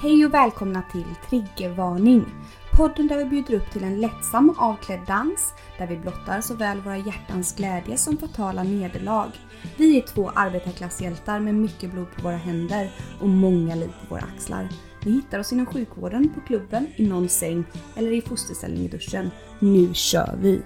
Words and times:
Hej 0.00 0.26
och 0.26 0.34
välkomna 0.34 0.82
till 0.92 1.04
Triggervarning! 1.28 2.24
Podden 2.72 3.06
där 3.06 3.18
vi 3.18 3.24
bjuder 3.24 3.54
upp 3.54 3.70
till 3.72 3.84
en 3.84 4.00
lättsam 4.00 4.50
och 4.50 4.62
avklädd 4.62 5.00
dans 5.06 5.54
där 5.78 5.86
vi 5.86 5.96
blottar 5.96 6.40
såväl 6.40 6.80
våra 6.80 6.96
hjärtans 6.96 7.56
glädje 7.56 7.98
som 7.98 8.16
fatala 8.16 8.62
nederlag. 8.62 9.30
Vi 9.76 9.98
är 9.98 10.02
två 10.02 10.30
arbetarklasshjältar 10.34 11.40
med 11.40 11.54
mycket 11.54 11.92
blod 11.92 12.06
på 12.16 12.22
våra 12.22 12.36
händer 12.36 12.90
och 13.20 13.28
många 13.28 13.74
liv 13.74 13.92
på 14.00 14.14
våra 14.14 14.24
axlar. 14.36 14.68
Ni 15.04 15.12
hittar 15.12 15.38
oss 15.38 15.52
inom 15.52 15.66
sjukvården, 15.66 16.28
på 16.34 16.40
klubben, 16.40 16.86
i 16.96 17.08
någon 17.08 17.28
säng 17.28 17.64
eller 17.96 18.12
i 18.12 18.22
fosterställning 18.22 18.84
i 18.84 18.88
duschen. 18.88 19.30
Nu 19.58 19.94
kör 19.94 20.38
vi! 20.40 20.62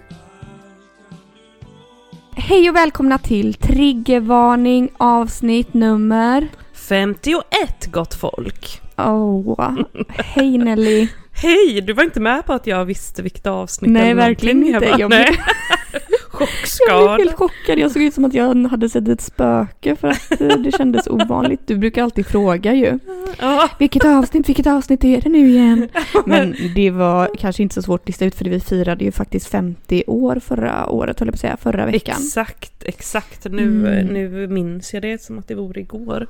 Hej 2.32 2.70
och 2.70 2.76
välkomna 2.76 3.18
till 3.18 3.54
Triggervarning 3.54 4.90
avsnitt 4.96 5.74
nummer... 5.74 6.48
51 6.72 7.86
gott 7.92 8.14
folk! 8.14 8.82
Åh, 9.10 9.80
hej 10.08 10.58
Nelly! 10.58 11.08
Hej! 11.34 11.80
Du 11.80 11.92
var 11.92 12.04
inte 12.04 12.20
med 12.20 12.46
på 12.46 12.52
att 12.52 12.66
jag 12.66 12.84
visste 12.84 13.22
vilket 13.22 13.46
avsnitt 13.46 13.90
Nej, 13.90 14.02
eller 14.02 14.14
verkligen 14.14 14.64
inte. 14.66 14.70
Jag 14.72 14.82
bara, 14.92 15.00
Jag 15.00 15.10
nej. 15.10 15.38
Jag 16.88 17.14
blev 17.16 17.26
helt 17.26 17.38
chockad. 17.38 17.78
Jag 17.78 17.90
såg 17.90 18.02
ut 18.02 18.14
som 18.14 18.24
att 18.24 18.34
jag 18.34 18.54
hade 18.66 18.88
sett 18.88 19.08
ett 19.08 19.20
spöke 19.20 19.96
för 19.96 20.08
att 20.08 20.40
eh, 20.40 20.48
det 20.48 20.72
kändes 20.76 21.06
ovanligt. 21.06 21.60
Du 21.66 21.76
brukar 21.78 22.02
alltid 22.02 22.26
fråga 22.26 22.74
ju. 22.74 22.98
Ja, 23.40 23.68
Vilket 23.78 24.04
avsnitt, 24.04 24.48
vilket 24.48 24.66
avsnitt 24.66 25.04
är 25.04 25.20
det 25.20 25.28
nu 25.28 25.48
igen? 25.48 25.88
Men 26.26 26.54
det 26.74 26.90
var 26.90 27.30
kanske 27.38 27.62
inte 27.62 27.74
så 27.74 27.82
svårt 27.82 28.00
att 28.00 28.06
lista 28.08 28.24
ut 28.24 28.34
för 28.34 28.44
vi 28.44 28.60
firade 28.60 29.04
ju 29.04 29.12
faktiskt 29.12 29.46
50 29.48 30.04
år 30.06 30.40
förra 30.44 30.88
året, 30.90 31.20
höll 31.20 31.28
jag 31.28 31.32
på 31.32 31.36
att 31.36 31.40
säga, 31.40 31.56
förra 31.56 31.86
veckan. 31.86 32.16
exakt, 32.18 32.82
exakt. 32.84 33.44
Nu, 33.50 33.62
Mm. 33.62 34.06
nu 34.06 34.46
minns 34.48 34.94
jag 34.94 35.02
det 35.02 35.22
som 35.22 35.38
att 35.38 35.48
det 35.48 35.54
vore 35.54 35.80
igår. 35.80 36.26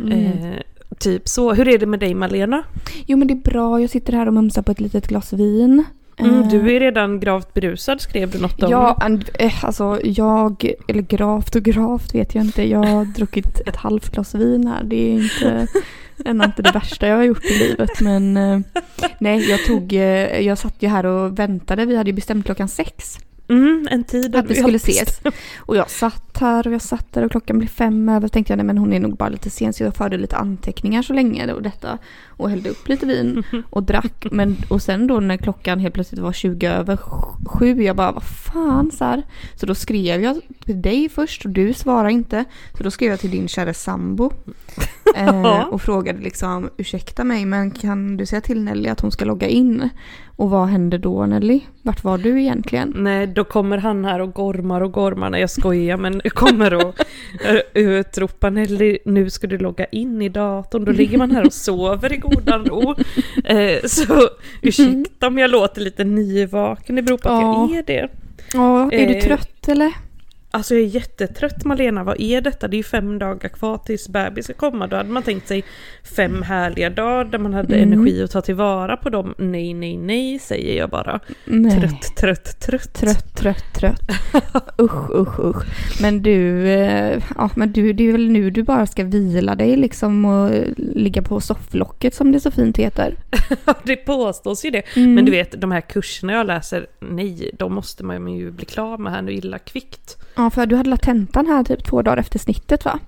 Mm. 0.00 0.12
Eh, 0.12 0.58
typ 0.98 1.28
så. 1.28 1.52
Hur 1.52 1.68
är 1.68 1.78
det 1.78 1.86
med 1.86 2.00
dig 2.00 2.14
Malena? 2.14 2.62
Jo 3.06 3.18
men 3.18 3.28
det 3.28 3.34
är 3.34 3.50
bra, 3.50 3.80
jag 3.80 3.90
sitter 3.90 4.12
här 4.12 4.26
och 4.26 4.34
mumsar 4.34 4.62
på 4.62 4.72
ett 4.72 4.80
litet 4.80 5.08
glas 5.08 5.32
vin. 5.32 5.84
Mm, 6.16 6.42
Eh, 6.42 6.48
du 6.48 6.76
är 6.76 6.80
redan 6.80 7.20
gravt 7.20 7.54
berusad 7.54 8.00
skrev 8.00 8.30
du 8.30 8.38
något 8.38 8.62
om. 8.62 8.70
Ja, 8.70 8.98
and, 9.00 9.30
eh, 9.38 9.64
alltså 9.64 10.00
jag, 10.04 10.72
eller 10.88 11.02
gravt 11.02 11.56
och 11.56 11.62
gravt 11.62 12.14
vet 12.14 12.34
jag 12.34 12.44
inte. 12.44 12.68
Jag 12.68 12.84
har 12.84 13.04
druckit 13.16 13.60
ett 13.66 13.76
halvt 13.76 14.12
glas 14.12 14.34
vin 14.34 14.66
här. 14.66 14.84
Det 14.84 14.96
är 14.96 15.12
inte, 15.12 15.66
ändå 16.24 16.44
inte 16.44 16.62
det 16.62 16.70
värsta 16.70 17.06
jag 17.06 17.16
har 17.16 17.24
gjort 17.24 17.44
i 17.44 17.58
livet. 17.58 18.00
Men 18.00 18.36
eh, 18.36 18.60
nej, 19.18 19.50
jag 19.50 19.64
tog, 19.64 19.92
eh, 19.92 20.40
jag 20.40 20.58
satt 20.58 20.82
ju 20.82 20.88
här 20.88 21.06
och 21.06 21.38
väntade. 21.38 21.86
Vi 21.86 21.96
hade 21.96 22.10
ju 22.10 22.14
bestämt 22.16 22.46
klockan 22.46 22.68
sex 22.68 23.18
Mm, 23.48 23.88
en 23.90 24.04
tid 24.04 24.36
att 24.36 24.50
vi 24.50 24.54
skulle 24.54 24.76
ses. 24.88 25.20
Och 25.58 25.76
jag 25.76 25.90
satt 25.90 26.38
här 26.40 26.66
och 26.66 26.72
jag 26.72 26.82
satt 26.82 27.12
där 27.12 27.24
och 27.24 27.30
klockan 27.30 27.58
blev 27.58 27.68
fem 27.68 28.08
över. 28.08 28.28
tänkte 28.28 28.52
jag, 28.52 28.56
nej 28.56 28.66
men 28.66 28.78
hon 28.78 28.92
är 28.92 29.00
nog 29.00 29.16
bara 29.16 29.28
lite 29.28 29.50
sen. 29.50 29.72
Så 29.72 29.82
jag 29.84 29.96
förde 29.96 30.16
lite 30.16 30.36
anteckningar 30.36 31.02
så 31.02 31.12
länge 31.12 31.52
och 31.52 31.62
detta. 31.62 31.98
Och 32.28 32.50
hällde 32.50 32.70
upp 32.70 32.88
lite 32.88 33.06
vin 33.06 33.42
och 33.70 33.82
drack. 33.82 34.26
Men, 34.30 34.56
och 34.68 34.82
sen 34.82 35.06
då 35.06 35.20
när 35.20 35.36
klockan 35.36 35.80
helt 35.80 35.94
plötsligt 35.94 36.20
var 36.20 36.32
20 36.32 36.66
över 36.66 36.98
sju, 37.46 37.82
jag 37.82 37.96
bara 37.96 38.12
vad 38.12 38.22
fan 38.22 38.90
så 38.90 39.04
här. 39.04 39.22
Så 39.54 39.66
då 39.66 39.74
skrev 39.74 40.22
jag 40.22 40.40
till 40.64 40.82
dig 40.82 41.08
först 41.08 41.44
och 41.44 41.50
du 41.50 41.72
svarade 41.72 42.12
inte. 42.12 42.44
Så 42.76 42.82
då 42.82 42.90
skrev 42.90 43.10
jag 43.10 43.20
till 43.20 43.30
din 43.30 43.48
kära 43.48 43.74
sambo. 43.74 44.30
Eh, 45.16 45.60
och 45.60 45.82
frågade 45.82 46.18
liksom 46.20 46.70
ursäkta 46.76 47.24
mig 47.24 47.44
men 47.46 47.70
kan 47.70 48.16
du 48.16 48.26
säga 48.26 48.40
till 48.40 48.60
Nelly 48.64 48.88
att 48.88 49.00
hon 49.00 49.10
ska 49.12 49.24
logga 49.24 49.48
in? 49.48 49.88
Och 50.36 50.50
vad 50.50 50.68
hände 50.68 50.98
då 50.98 51.26
Nelly? 51.26 51.60
Vart 51.82 52.04
var 52.04 52.18
du 52.18 52.40
egentligen? 52.40 52.92
Nej, 52.96 53.26
då 53.26 53.44
kommer 53.44 53.78
han 53.78 54.04
här 54.04 54.20
och 54.20 54.32
gormar 54.32 54.80
och 54.80 54.92
gormar. 54.92 55.30
Nej, 55.30 55.40
jag 55.40 55.50
skojar, 55.50 55.96
men 55.96 56.20
kommer 56.20 56.74
och 56.74 56.94
eh, 57.44 57.56
utropar 57.74 58.50
Nelly, 58.50 58.98
nu 59.04 59.30
ska 59.30 59.46
du 59.46 59.58
logga 59.58 59.84
in 59.84 60.22
i 60.22 60.28
datorn. 60.28 60.84
Då 60.84 60.92
ligger 60.92 61.18
man 61.18 61.30
här 61.30 61.46
och 61.46 61.52
sover 61.52 62.12
i 62.12 62.16
godan 62.16 62.64
ro. 62.64 62.94
Eh, 63.44 63.82
så 63.86 64.28
ursäkta 64.62 65.26
om 65.26 65.38
jag 65.38 65.50
låter 65.50 65.80
lite 65.80 66.04
nyvaken, 66.04 66.96
det 66.96 67.02
beror 67.02 67.18
på 67.18 67.28
att 67.28 67.42
Ja. 67.42 67.68
jag 67.70 67.78
är 67.78 67.82
det. 67.86 68.08
Ja, 68.52 68.92
är 68.92 69.06
du 69.06 69.14
Eh, 69.14 69.22
trött 69.24 69.68
eller? 69.68 69.92
Alltså 70.54 70.74
jag 70.74 70.82
är 70.82 70.86
jättetrött 70.86 71.64
Malena, 71.64 72.04
vad 72.04 72.20
är 72.20 72.40
detta? 72.40 72.68
Det 72.68 72.74
är 72.74 72.78
ju 72.78 72.82
fem 72.82 73.18
dagar 73.18 73.48
kvar 73.48 73.78
tills 73.78 74.08
bebis 74.08 74.44
ska 74.44 74.54
komma. 74.54 74.86
Då 74.86 74.96
hade 74.96 75.08
man 75.08 75.22
tänkt 75.22 75.48
sig 75.48 75.64
fem 76.16 76.42
härliga 76.42 76.90
dagar 76.90 77.24
där 77.24 77.38
man 77.38 77.54
hade 77.54 77.76
Mm. 77.76 77.92
energi 77.92 78.22
att 78.22 78.30
ta 78.30 78.40
tillvara 78.40 78.96
på 78.96 79.10
dem. 79.10 79.34
Nej, 79.38 79.74
nej, 79.74 79.96
nej 79.96 80.38
säger 80.38 80.78
jag 80.78 80.90
bara. 80.90 81.20
Nej. 81.44 81.80
Trött, 81.80 82.16
trött, 82.16 82.60
trött. 82.60 82.94
Trött, 82.94 83.34
trött, 83.34 83.64
trött. 83.74 84.00
usch, 84.80 85.10
usch, 85.10 85.40
usch. 85.40 85.64
Men 86.02 86.22
du, 86.22 86.68
eh, 86.68 87.22
ja 87.36 87.50
men 87.56 87.72
du, 87.72 87.92
det 87.92 88.08
är 88.08 88.12
väl 88.12 88.30
nu 88.30 88.50
du 88.50 88.62
bara 88.62 88.86
ska 88.86 89.04
vila 89.04 89.54
dig 89.54 89.76
liksom 89.76 90.24
och 90.24 90.54
eh, 90.54 90.68
ligga 90.76 91.22
på 91.22 91.40
sofflocket 91.40 92.14
som 92.14 92.32
det 92.32 92.40
så 92.40 92.50
fint 92.50 92.76
heter. 92.76 93.16
det 93.84 93.96
påstås 93.96 94.64
ju 94.64 94.70
det. 94.70 94.82
Mm. 94.96 95.14
Men 95.14 95.24
du 95.24 95.30
vet, 95.30 95.60
de 95.60 95.72
här 95.72 95.80
kurserna 95.80 96.32
jag 96.32 96.46
läser, 96.46 96.86
nej, 97.00 97.50
de 97.58 97.74
måste 97.74 98.04
man 98.04 98.28
ju 98.34 98.50
bli 98.50 98.64
klar 98.64 98.98
med 98.98 99.12
här 99.12 99.22
nu 99.22 99.32
illa 99.32 99.58
kvickt. 99.58 100.16
Ja, 100.36 100.50
för 100.50 100.66
du 100.66 100.76
hade 100.76 100.90
la 100.90 100.96
tentan 100.96 101.46
här 101.46 101.64
typ 101.64 101.84
två 101.84 102.02
dagar 102.02 102.16
efter 102.16 102.38
snittet 102.38 102.84
va? 102.84 102.98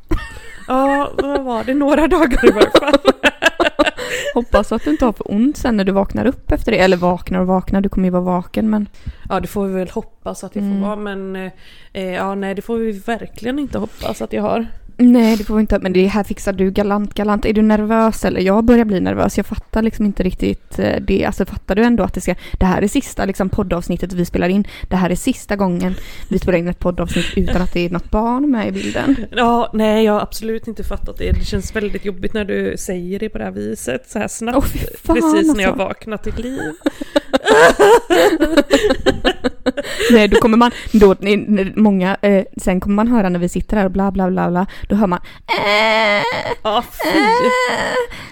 Ja, 0.68 1.10
vad 1.22 1.44
var 1.44 1.64
det? 1.64 1.74
Några 1.74 2.06
dagar 2.08 2.48
i 2.48 2.52
varje 2.52 2.70
fall. 2.70 2.98
Hoppas 4.34 4.72
att 4.72 4.84
du 4.84 4.90
inte 4.90 5.04
har 5.04 5.12
för 5.12 5.30
ont 5.32 5.56
sen 5.56 5.76
när 5.76 5.84
du 5.84 5.92
vaknar 5.92 6.26
upp 6.26 6.52
efter 6.52 6.72
det. 6.72 6.78
Eller 6.78 6.96
vaknar 6.96 7.40
och 7.40 7.46
vaknar, 7.46 7.80
du 7.80 7.88
kommer 7.88 8.06
ju 8.06 8.10
vara 8.12 8.22
vaken 8.22 8.70
men... 8.70 8.88
Ja, 9.28 9.40
det 9.40 9.46
får 9.46 9.66
vi 9.66 9.74
väl 9.74 9.90
hoppas 9.90 10.44
att 10.44 10.52
det 10.52 10.60
får 10.60 10.66
Mm. 10.66 10.80
vara, 10.80 10.96
men 10.96 11.36
eh, 11.92 12.10
ja, 12.14 12.34
nej, 12.34 12.54
det 12.54 12.62
får 12.62 12.76
vi 12.78 12.92
verkligen 12.92 13.58
inte 13.58 13.78
hoppas 13.78 14.22
att 14.22 14.32
jag 14.32 14.42
har. 14.42 14.66
Nej, 14.98 15.36
det 15.36 15.44
får 15.44 15.54
vi 15.54 15.60
inte. 15.60 15.78
Men 15.78 15.92
det 15.92 16.06
här 16.06 16.24
fixar 16.24 16.52
du 16.52 16.70
galant, 16.70 17.14
galant. 17.14 17.44
Är 17.44 17.52
du 17.52 17.62
nervös 17.62 18.24
eller? 18.24 18.40
Jag 18.40 18.64
börjar 18.64 18.84
bli 18.84 19.00
nervös. 19.00 19.36
Jag 19.36 19.46
fattar 19.46 19.82
liksom 19.82 20.06
inte 20.06 20.22
riktigt 20.22 20.78
eh, 20.78 21.00
det. 21.00 21.24
Alltså 21.24 21.44
fattar 21.44 21.74
du 21.74 21.84
ändå 21.84 22.04
att 22.04 22.14
det 22.14 22.20
ska... 22.20 22.34
Det 22.52 22.66
här 22.66 22.82
är 22.82 22.88
sista 22.88 23.24
liksom 23.24 23.48
poddavsnittet 23.48 24.12
vi 24.12 24.24
spelar 24.24 24.48
in. 24.48 24.66
Det 24.88 24.96
här 24.96 25.10
är 25.10 25.14
sista 25.14 25.56
gången 25.56 25.94
vi 26.28 26.38
spelar 26.38 26.58
in 26.58 26.68
ett 26.68 26.78
poddavsnitt 26.78 27.26
utan 27.36 27.62
att 27.62 27.72
det 27.72 27.80
är 27.80 27.90
något 27.90 28.10
barn 28.10 28.50
med 28.50 28.68
i 28.68 28.72
bilden. 28.72 29.16
Ja, 29.30 29.70
nej, 29.72 30.04
jag 30.04 30.12
har 30.12 30.20
absolut 30.20 30.68
inte 30.68 30.84
fattat 30.84 31.18
det. 31.18 31.32
Det 31.32 31.44
känns 31.44 31.76
väldigt 31.76 32.04
jobbigt 32.04 32.34
när 32.34 32.44
du 32.44 32.76
säger 32.78 33.18
det 33.18 33.28
på 33.28 33.38
det 33.38 33.44
här 33.44 33.50
viset, 33.50 34.10
så 34.10 34.18
här 34.18 34.28
snabbt. 34.28 34.68
Fy 34.68 34.78
fan, 35.04 35.16
precis 35.16 35.54
när 35.54 35.62
jag 35.62 35.70
alltså. 35.70 35.84
vaknat 35.84 36.22
till 36.22 36.34
liv. 36.34 36.60
Nej, 40.10 40.28
då 40.28 40.36
kommer 40.36 40.56
man... 40.56 40.70
Då, 40.92 41.16
nej, 41.20 41.72
många... 41.76 42.16
Eh, 42.22 42.44
sen 42.56 42.80
kommer 42.80 42.94
man 42.94 43.08
höra 43.08 43.28
när 43.28 43.38
vi 43.38 43.48
sitter 43.48 43.76
här 43.76 43.84
och 43.84 43.90
bla 43.90 44.10
bla 44.10 44.30
bla 44.30 44.50
bla. 44.50 44.66
Då 44.88 44.94
hör 44.96 45.06
man... 45.06 45.18
Äh, 45.46 46.22
Ja, 46.62 46.82
fy. 46.82 47.08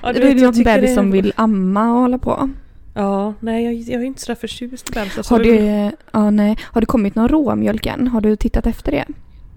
Ja, 0.02 0.12
då 0.12 0.12
du 0.12 0.18
är 0.18 0.28
vet, 0.28 0.38
det 0.38 0.44
någon 0.44 0.62
bebis 0.64 0.90
det- 0.90 0.94
som 0.94 1.10
vill 1.10 1.32
amma 1.36 1.92
och 1.92 2.00
hålla 2.00 2.18
på. 2.18 2.50
Ja, 2.94 3.34
nej, 3.40 3.64
jag, 3.64 3.74
jag 3.74 4.02
är 4.02 4.06
inte 4.06 4.20
sådär 4.20 4.34
förtjust 4.40 4.90
i 4.90 4.92
bebisar. 4.92 5.26
Har 5.30 5.38
det, 5.44 5.92
ja, 6.12 6.30
nej. 6.30 6.56
har 6.62 6.80
det 6.80 6.86
kommit 6.86 7.14
någon 7.14 7.28
råmjölk 7.28 7.86
än? 7.86 8.08
Har 8.08 8.20
du 8.20 8.36
tittat 8.36 8.66
efter 8.66 8.92
det? 8.92 9.04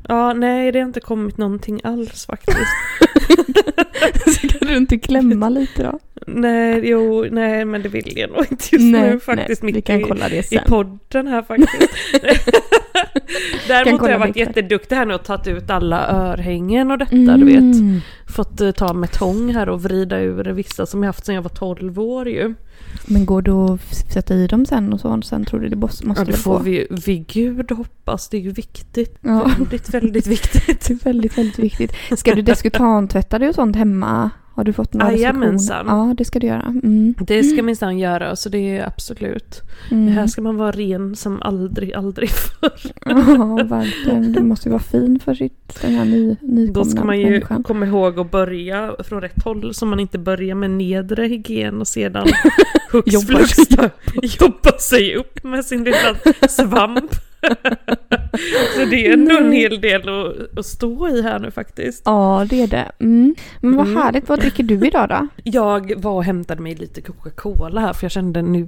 Ja, 0.07 0.33
nej, 0.33 0.71
det 0.71 0.79
har 0.79 0.87
inte 0.87 0.99
kommit 0.99 1.37
någonting 1.37 1.81
alls 1.83 2.25
faktiskt. 2.25 2.57
Så 4.31 4.47
kan 4.47 4.67
du 4.67 4.77
inte 4.77 4.97
klämma 4.97 5.49
lite 5.49 5.83
då? 5.83 5.99
nej, 6.27 6.81
jo, 6.83 7.25
nej, 7.31 7.65
men 7.65 7.81
det 7.81 7.89
vill 7.89 8.17
jag 8.17 8.29
nog 8.29 8.45
inte 8.51 8.67
just 8.71 8.85
nu 8.85 9.19
faktiskt. 9.19 9.63
nej, 9.63 9.71
vi 9.73 9.81
kan 9.81 9.99
i, 9.99 10.03
kolla 10.03 10.29
det 10.29 10.37
i 10.37 10.43
sen. 10.43 10.63
podden 10.67 11.27
här 11.27 11.41
faktiskt. 11.41 11.89
Däremot 13.67 14.01
har 14.01 14.09
jag 14.09 14.19
varit 14.19 14.35
lite. 14.35 14.39
jätteduktig 14.39 14.95
här 14.95 15.05
nu 15.05 15.13
och 15.13 15.23
tagit 15.23 15.47
ut 15.47 15.69
alla 15.69 16.07
örhängen 16.07 16.91
och 16.91 16.97
detta, 16.97 17.37
du 17.37 17.45
vet. 17.45 17.57
Mm. 17.57 17.99
Fått 18.35 18.61
eh, 18.61 18.71
ta 18.71 18.93
med 18.93 19.11
tång 19.11 19.53
här 19.53 19.69
och 19.69 19.83
vrida 19.83 20.19
ur 20.19 20.43
vissa 20.43 20.85
som 20.85 21.03
jag 21.03 21.07
haft 21.07 21.25
sedan 21.25 21.35
jag 21.35 21.41
var 21.41 21.49
12 21.49 21.99
år 21.99 22.29
ju. 22.29 22.53
Men 23.05 23.25
går 23.25 23.41
det 23.41 23.51
att 23.51 24.11
sätta 24.11 24.33
i 24.33 24.47
dem 24.47 24.65
sen 24.65 24.93
och 24.93 24.99
så? 24.99 25.21
Sen 25.21 25.45
tror 25.45 25.59
du 25.59 25.69
det 25.69 25.75
måste 25.75 26.05
Ja, 26.17 26.23
det 26.23 26.33
får 26.33 26.59
vi 26.59 26.87
vid 27.05 27.27
gud 27.27 27.71
hoppas. 27.71 28.29
Det 28.29 28.37
är 28.37 28.41
ju 28.41 28.51
viktigt. 28.51 29.17
Ja. 29.21 29.51
Väldigt, 29.57 29.89
väldigt 29.89 30.27
viktigt. 30.27 30.89
Väldigt, 31.05 31.37
väldigt 31.37 31.59
viktigt. 31.59 31.91
Ska 32.17 32.35
du 32.35 32.41
diskutantvätta 32.41 33.39
dig 33.39 33.49
och 33.49 33.55
sånt 33.55 33.75
hemma? 33.75 34.29
Har 34.57 34.63
du 34.63 34.73
fått 34.73 34.93
några 34.93 35.11
Jajamensan. 35.11 35.85
Ja, 35.87 36.13
det 36.17 36.25
ska 36.25 36.39
du 36.39 36.47
göra. 36.47 36.73
Mm. 36.83 37.15
Det 37.19 37.43
ska 37.43 37.63
minsann 37.63 37.99
göra, 37.99 38.35
så 38.35 38.49
det 38.49 38.77
är 38.77 38.87
absolut. 38.87 39.61
Mm. 39.91 40.07
Här 40.07 40.27
ska 40.27 40.41
man 40.41 40.57
vara 40.57 40.71
ren 40.71 41.15
som 41.15 41.41
aldrig, 41.41 41.93
aldrig 41.93 42.29
förr. 42.29 42.91
Ja, 43.05 43.59
verkligen. 43.63 44.33
Du 44.33 44.43
måste 44.43 44.69
ju 44.69 44.71
vara 44.71 44.83
fin 44.83 45.19
för 45.19 45.33
sitt, 45.33 45.81
den 45.81 45.91
här 45.91 46.05
ny, 46.05 46.35
nykomna 46.41 46.71
Då 46.73 46.85
ska 46.85 47.03
man 47.03 47.19
ju 47.19 47.29
människan. 47.29 47.63
komma 47.63 47.85
ihåg 47.85 48.19
att 48.19 48.31
börja 48.31 48.95
från 49.03 49.21
rätt 49.21 49.43
håll 49.43 49.73
så 49.73 49.85
man 49.85 49.99
inte 49.99 50.19
börjar 50.19 50.55
med 50.55 50.71
nedre 50.71 51.27
hygien 51.27 51.81
och 51.81 51.87
sedan 51.87 52.27
flux 53.27 53.55
sig 53.55 53.91
jobba 54.39 54.77
sig 54.79 55.15
upp 55.15 55.43
med 55.43 55.65
sin 55.65 55.83
lilla 55.83 56.15
svamp. 56.49 57.11
så 58.75 58.85
det 58.85 59.07
är 59.07 59.13
ändå 59.13 59.37
en 59.37 59.51
hel 59.51 59.81
del 59.81 60.09
att, 60.09 60.57
att 60.59 60.65
stå 60.65 61.07
i 61.07 61.21
här 61.21 61.39
nu 61.39 61.51
faktiskt. 61.51 62.01
Ja, 62.05 62.45
det 62.49 62.61
är 62.61 62.67
det. 62.67 62.91
Mm. 62.99 63.35
Men 63.61 63.75
vad 63.77 63.87
Mm. 63.87 63.97
härligt. 64.01 64.29
Vad 64.29 64.39
dricker 64.39 64.63
du 64.63 64.87
idag 64.87 65.09
då? 65.09 65.27
Jag 65.43 65.93
var 66.01 66.11
och 66.11 66.23
hämtade 66.23 66.61
mig 66.61 66.75
lite 66.75 67.01
Coca-Cola 67.01 67.81
här 67.81 67.93
för 67.93 68.03
jag 68.05 68.11
kände 68.11 68.41
nu, 68.41 68.67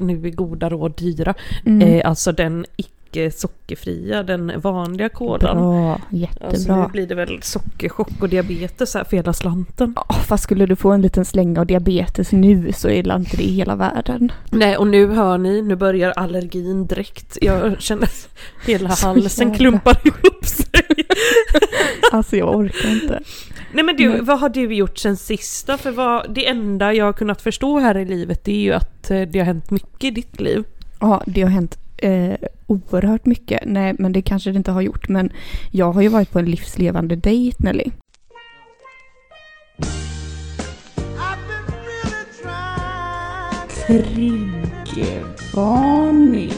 nu 0.00 0.26
är 0.26 0.30
goda 0.30 0.68
råd 0.70 0.96
dyra. 0.96 1.34
Mm. 1.66 1.88
Eh, 1.88 2.08
alltså 2.08 2.32
den 2.32 2.64
icke 2.76 2.90
icke 3.08 3.30
sockerfria, 3.30 4.22
den 4.22 4.52
vanliga 4.60 5.08
kolan. 5.08 5.56
Bra, 5.56 5.92
Alltså 5.92 6.06
nu 6.10 6.18
jättebra. 6.20 6.88
blir 6.92 7.06
det 7.06 7.14
väl 7.14 7.42
sockerchock 7.42 8.08
och 8.20 8.28
diabetes 8.28 8.94
här 8.94 9.04
för 9.04 9.16
hela 9.16 9.32
slanten. 9.32 9.92
Ja, 9.96 10.14
fast 10.14 10.44
skulle 10.44 10.66
du 10.66 10.76
få 10.76 10.90
en 10.92 11.02
liten 11.02 11.24
släng 11.24 11.58
av 11.58 11.66
diabetes 11.66 12.32
nu 12.32 12.72
så 12.72 12.88
är 12.88 13.02
det 13.02 13.14
inte 13.14 13.36
det 13.36 13.42
i 13.42 13.52
hela 13.52 13.76
världen. 13.76 14.32
Nej 14.50 14.76
och 14.76 14.86
nu 14.86 15.06
hör 15.06 15.38
ni, 15.38 15.62
nu 15.62 15.76
börjar 15.76 16.10
allergin 16.10 16.86
direkt. 16.86 17.38
Jag 17.40 17.82
känner 17.82 18.08
hela 18.66 18.88
halsen 18.88 19.54
klumpar 19.54 20.00
ihop 20.04 20.44
sig. 20.44 20.66
Alltså 22.12 22.36
jag 22.36 22.56
orkar 22.56 22.88
inte. 22.90 23.20
Nej 23.72 23.84
men 23.84 23.96
du, 23.96 24.20
vad 24.20 24.40
har 24.40 24.48
du 24.48 24.74
gjort 24.74 24.98
sen 24.98 25.16
sista? 25.16 25.78
För 25.78 25.90
vad, 25.90 26.34
det 26.34 26.46
enda 26.48 26.92
jag 26.94 27.04
har 27.04 27.12
kunnat 27.12 27.42
förstå 27.42 27.78
här 27.78 27.96
i 27.98 28.04
livet 28.04 28.44
det 28.44 28.52
är 28.52 28.60
ju 28.60 28.72
att 28.72 29.10
eh, 29.10 29.20
det 29.22 29.38
har 29.38 29.46
hänt 29.46 29.70
mycket 29.70 30.04
i 30.04 30.10
ditt 30.10 30.40
liv. 30.40 30.64
Ja, 31.00 31.22
det 31.26 31.42
har 31.42 31.50
hänt 31.50 31.78
eh, 31.98 32.34
oerhört 32.66 33.26
mycket. 33.26 33.60
Nej, 33.66 33.94
men 33.98 34.12
det 34.12 34.22
kanske 34.22 34.50
det 34.50 34.56
inte 34.56 34.70
har 34.70 34.80
gjort. 34.80 35.08
Men 35.08 35.32
jag 35.70 35.92
har 35.92 36.02
ju 36.02 36.08
varit 36.08 36.32
på 36.32 36.38
en 36.38 36.50
livslevande 36.50 37.16
dejt, 37.16 37.56
Nelly. 37.58 37.90
Triggervarning. 43.86 46.52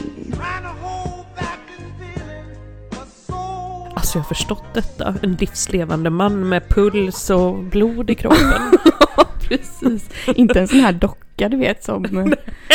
Alltså 3.95 4.17
jag 4.17 4.23
har 4.23 4.27
förstått 4.27 4.63
detta. 4.73 5.15
En 5.23 5.33
livslevande 5.33 6.09
man 6.09 6.49
med 6.49 6.69
puls 6.69 7.29
och 7.29 7.63
blod 7.63 8.09
i 8.09 8.15
kroppen. 8.15 8.61
Precis. 9.41 10.09
Inte 10.35 10.59
en 10.59 10.67
sån 10.67 10.79
här 10.79 10.91
docka, 10.91 11.25
du 11.49 11.57
vet, 11.57 11.83
som 11.83 12.05
eh, 12.17 12.25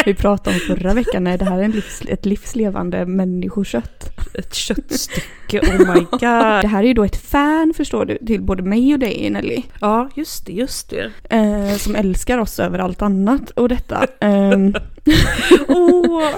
vi 0.05 0.15
pratade 0.15 0.57
om 0.57 0.77
förra 0.77 0.95
veckan. 0.95 1.25
Nej, 1.25 1.39
det 1.39 1.45
här 1.45 1.59
är 1.59 1.63
en 1.63 1.71
livs, 1.71 2.03
ett 2.09 2.27
livslevande 2.27 3.07
människokött. 3.07 4.13
Ett 4.35 4.55
köttstycke, 4.55 5.61
oh 5.61 5.95
my 5.95 6.01
god. 6.11 6.21
Det 6.21 6.69
här 6.69 6.83
är 6.83 6.87
ju 6.87 6.95
då 6.95 7.05
ett 7.05 7.17
fan, 7.17 7.73
förstår 7.77 8.05
du, 8.05 8.19
till 8.27 8.43
både 8.43 8.63
mig 8.63 8.93
och 8.93 8.99
dig, 8.99 9.31
Nelly. 9.31 9.63
Ja, 9.81 10.09
just 10.15 10.47
det, 10.47 10.53
just 10.53 10.91
det. 10.91 11.11
Eh, 11.31 11.77
som 11.77 11.97
älskar 11.97 12.39
oss 12.39 12.61
över 12.61 12.79
allt 12.79 13.03
annat 13.03 13.51
och 13.51 13.69
detta. 13.69 14.07
Ehm, 14.21 14.75
Åh, 15.69 16.31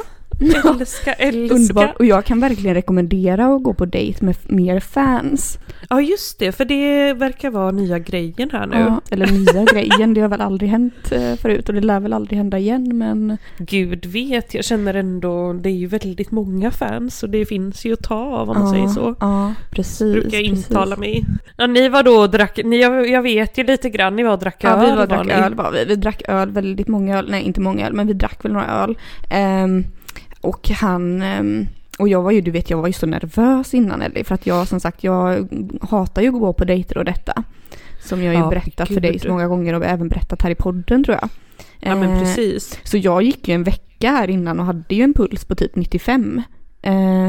älska, 0.81 1.13
älska. 1.13 1.55
underbart. 1.55 1.97
Och 1.99 2.07
jag 2.07 2.25
kan 2.25 2.41
verkligen 2.41 2.75
rekommendera 2.75 3.47
att 3.47 3.63
gå 3.63 3.75
på 3.75 3.85
dejt 3.85 4.25
med 4.25 4.37
mer 4.43 4.81
fans. 4.81 5.59
Ja, 5.91 6.01
just 6.01 6.39
det, 6.39 6.53
för 6.53 6.65
det 6.65 7.13
verkar 7.13 7.51
vara 7.51 7.71
nya 7.71 7.99
grejen 7.99 8.51
här 8.53 8.67
nu. 8.67 8.77
Ja, 8.77 9.01
eller 9.11 9.27
nya 9.27 9.65
grejen, 9.65 10.15
det 10.15 10.21
har 10.21 10.29
väl 10.29 10.41
aldrig 10.41 10.71
hänt 10.71 11.13
eh, 11.13 11.35
förut 11.35 11.69
och 11.69 11.75
det 11.75 11.81
lär 11.81 12.01
väl 12.01 12.13
aldrig 12.13 12.39
hända 12.39 12.59
igen 12.59 12.99
men 12.99 13.39
Gud 13.59 14.07
vet, 14.07 14.55
jag 14.55 14.65
känner 14.65 14.95
ändå, 14.95 15.53
det 15.53 15.69
är 15.69 15.75
ju 15.75 15.87
väldigt 15.87 16.31
många 16.31 16.71
fans 16.71 17.23
och 17.23 17.31
det 17.31 17.47
finns 17.47 17.85
ju 17.85 17.93
att 17.93 18.03
ta 18.03 18.15
av 18.15 18.51
om 18.51 18.59
man 18.59 18.67
ja, 18.67 18.73
säger 18.73 18.89
så. 18.89 19.15
Ja, 19.21 19.55
precis. 19.71 20.13
Brukar 20.13 20.39
jag 20.39 20.51
precis. 20.51 20.71
intala 20.71 20.97
mig. 20.97 21.25
Ja, 21.57 21.67
ni 21.67 21.89
var 21.89 22.03
då 22.03 22.13
och 22.13 22.31
drack, 22.31 22.61
ni, 22.65 22.81
jag, 22.81 23.11
jag 23.11 23.23
vet 23.23 23.59
ju 23.59 23.65
lite 23.65 23.91
grann, 23.91 24.17
ni 24.17 24.23
var 24.23 24.33
och 24.33 24.39
drack 24.39 24.57
Ja, 24.61 24.71
öl 24.71 24.91
vi 24.91 24.97
var 24.97 25.03
och 25.03 25.09
drack 25.09 25.29
öl 25.29 25.55
var 25.55 25.71
vi. 25.71 25.85
Vi 25.85 25.95
drack 25.95 26.23
öl, 26.29 26.51
väldigt 26.51 26.89
många 26.89 27.19
öl. 27.19 27.31
Nej, 27.31 27.43
inte 27.43 27.61
många 27.61 27.87
öl, 27.87 27.93
men 27.93 28.07
vi 28.07 28.13
drack 28.13 28.45
väl 28.45 28.53
några 28.53 28.67
öl. 28.67 28.99
Ehm, 29.31 29.85
och 30.49 30.69
han... 30.69 31.23
ehm, 31.23 31.67
och 31.99 32.09
jag 32.09 32.23
var 32.23 32.31
ju, 32.31 32.41
du 32.41 32.51
vet, 32.51 32.71
jag 32.71 32.79
var 32.79 32.87
ju 32.87 32.93
så 32.93 33.07
nervös 33.07 33.75
innan 33.75 34.03
Ellie. 34.03 34.25
För 34.25 34.35
att 34.35 34.47
jag, 34.47 34.69
som 34.69 34.81
sagt, 34.81 35.05
jag 35.05 35.49
hatar 35.91 36.23
ju 36.23 36.29
att 36.29 36.41
gå 36.41 36.53
på 36.53 36.65
dejter 36.65 36.99
och 36.99 37.05
detta. 37.05 37.43
Som 38.01 38.23
jag 38.23 38.35
ju 38.35 38.41
Ja, 38.41 38.49
berättat 38.49 38.89
för 38.89 39.01
dig 39.01 39.19
så 39.19 39.29
många 39.29 39.49
gånger 39.49 39.75
och 39.75 39.85
även 39.85 40.09
berättat 40.09 40.43
här 40.43 40.51
i 40.51 40.55
podden 40.55 41.05
tror 41.05 41.19
jag. 41.21 41.29
Ja 41.81 41.97
men 41.97 42.11
Eh, 42.11 42.19
precis. 42.19 42.79
Så 42.85 42.97
jag 42.97 43.23
gick 43.23 43.49
ju 43.49 43.55
en 43.55 43.65
vecka 43.65 44.11
här 44.11 44.31
innan 44.31 44.61
och 44.61 44.67
hade 44.67 44.95
ju 44.95 45.03
en 45.03 45.15
puls 45.15 45.45
på 45.45 45.55
typ 45.55 45.77
95. 45.77 46.43
Eh, 46.83 47.27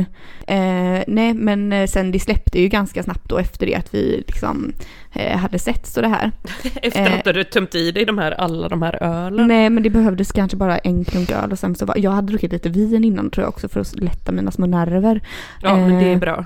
eh, 0.48 1.04
nej 1.08 1.34
men 1.34 1.74
eh, 1.74 1.88
sen 1.88 2.12
det 2.12 2.20
släppte 2.20 2.62
ju 2.62 2.68
ganska 2.68 3.04
snabbt 3.04 3.30
då 3.30 3.38
efter 3.38 3.66
det 3.66 3.76
att 3.76 3.94
vi 3.94 4.24
liksom 4.28 4.74
eh, 5.14 5.38
hade 5.38 5.60
sett 5.60 5.88
så 5.88 6.02
det 6.02 6.08
här. 6.08 6.32
Efter 6.82 7.06
eh, 7.06 7.14
att 7.14 7.24
du 7.24 7.30
hade 7.30 7.44
tömt 7.44 7.76
i 7.76 7.92
dig 7.92 8.06
de 8.06 8.18
här, 8.18 8.32
alla 8.32 8.70
de 8.70 8.82
här 8.82 9.04
ölen. 9.04 9.48
Nej 9.48 9.70
men 9.70 9.84
det 9.84 9.90
behövdes 9.90 10.32
kanske 10.32 10.58
bara 10.58 10.78
en 10.78 11.06
klunk 11.06 11.32
öl 11.32 11.52
och 11.52 11.60
sen 11.60 11.76
så 11.76 11.86
var, 11.86 11.98
jag 11.98 12.12
hade 12.12 12.28
druckit 12.28 12.52
lite 12.52 12.70
vin 12.70 13.04
innan 13.04 13.32
tror 13.32 13.44
jag 13.44 13.50
också 13.50 13.70
för 13.70 13.80
att 13.80 14.00
lätta 14.00 14.32
mina 14.32 14.52
små 14.52 14.66
nerver. 14.66 15.22
Ja 15.62 15.76
men 15.76 16.00
det 16.00 16.06
är 16.06 16.14
Eh, 16.14 16.20
bra. 16.20 16.46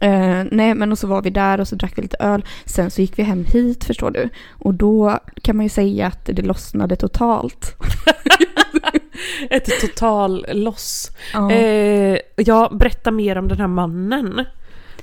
Eh, 0.00 0.44
nej 0.50 0.74
men 0.74 0.92
och 0.92 0.98
så 0.98 1.06
var 1.06 1.22
vi 1.22 1.30
där 1.30 1.60
och 1.60 1.68
så 1.68 1.76
drack 1.76 1.92
vi 1.96 2.02
lite 2.02 2.16
öl. 2.20 2.44
Sen 2.64 2.90
så 2.90 3.00
gick 3.00 3.18
vi 3.18 3.22
hem 3.22 3.44
hit 3.44 3.84
förstår 3.84 4.10
du. 4.10 4.28
Och 4.50 4.74
då 4.74 5.18
kan 5.42 5.56
man 5.56 5.66
ju 5.66 5.70
säga 5.70 6.06
att 6.06 6.24
det 6.24 6.42
lossnade 6.42 6.96
totalt. 6.96 7.76
Ett 9.50 9.80
total 9.80 10.46
loss. 10.52 11.10
Ja. 11.32 11.50
Eh, 11.52 12.18
ja, 12.36 12.72
berätta 12.72 13.10
mer 13.10 13.38
om 13.38 13.48
den 13.48 13.58
här 13.60 13.66
mannen. 13.66 14.44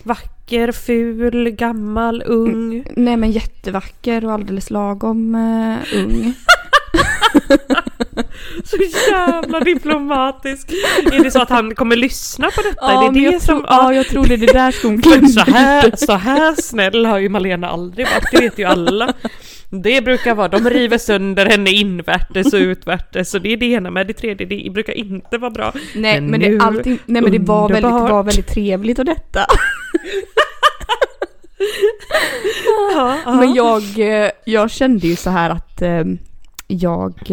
Vacker, 0.04 0.72
ful, 0.72 1.50
gammal, 1.50 2.24
ung. 2.26 2.88
Nej 2.96 3.18
men 3.18 3.32
jättevacker 3.32 4.26
och 4.26 4.32
alldeles 4.32 4.70
lagom 4.70 5.36
eh, 5.36 6.00
ung. 6.00 6.34
Så 8.64 8.78
jävla 9.12 9.60
diplomatisk. 9.60 10.72
Är 11.12 11.24
det 11.24 11.32
så 11.32 11.42
att 11.42 11.50
han 11.50 11.76
kommer 11.76 11.96
lyssna 11.96 12.52
på 12.52 12.62
detta? 12.62 12.92
är 12.92 13.08
det 13.08 13.20
det 13.20 13.26
jag, 13.26 13.42
som... 13.42 13.56
tror, 13.56 13.66
ja, 13.70 13.94
jag 13.94 14.08
tror 14.08 14.26
det 14.26 14.34
är 14.34 14.38
det 14.38 14.54
där 14.54 14.72
skon 14.72 15.30
så 15.30 15.40
här, 15.40 15.94
så 15.98 16.14
här 16.14 16.62
snäll 16.62 17.06
har 17.06 17.18
ju 17.18 17.30
Malena 17.30 17.70
aldrig 17.70 18.08
varit, 18.08 18.32
det 18.32 18.40
vet 18.40 18.60
ju 18.60 18.64
alla. 18.64 19.14
Det 19.70 20.02
brukar 20.02 20.36
vara, 20.36 20.48
de 20.48 20.70
river 20.70 20.98
sönder 20.98 21.46
henne 21.46 21.70
invärtes 21.70 22.54
och 22.54 22.60
utvärtes 22.60 23.34
och 23.34 23.42
det 23.42 23.54
är 23.54 23.58
det 23.58 23.66
ena 23.66 23.92
med 23.92 24.08
det 24.08 24.14
tredje, 24.14 24.48
det 24.48 24.70
brukar 24.70 24.94
inte 24.94 25.38
vara 25.38 25.52
bra. 25.52 25.74
Nej 25.96 26.22
Men 26.22 26.32
men, 26.32 26.40
det, 26.40 26.60
allting, 26.60 27.00
nej, 27.06 27.22
men 27.22 27.32
det 27.32 27.40
var 27.40 27.70
väldigt, 27.70 27.92
det 27.92 28.12
var 28.12 28.24
väldigt 28.24 28.48
trevligt 28.48 29.00
och 29.00 29.06
detta. 29.06 29.46
Men 33.26 33.54
jag, 33.54 33.84
eh, 34.00 34.30
jag 34.46 34.72
kände 34.72 35.08
ju 35.08 35.16
så 35.16 35.30
här 35.30 35.50
att 35.50 35.82
eh, 35.82 36.04
jag 36.68 37.32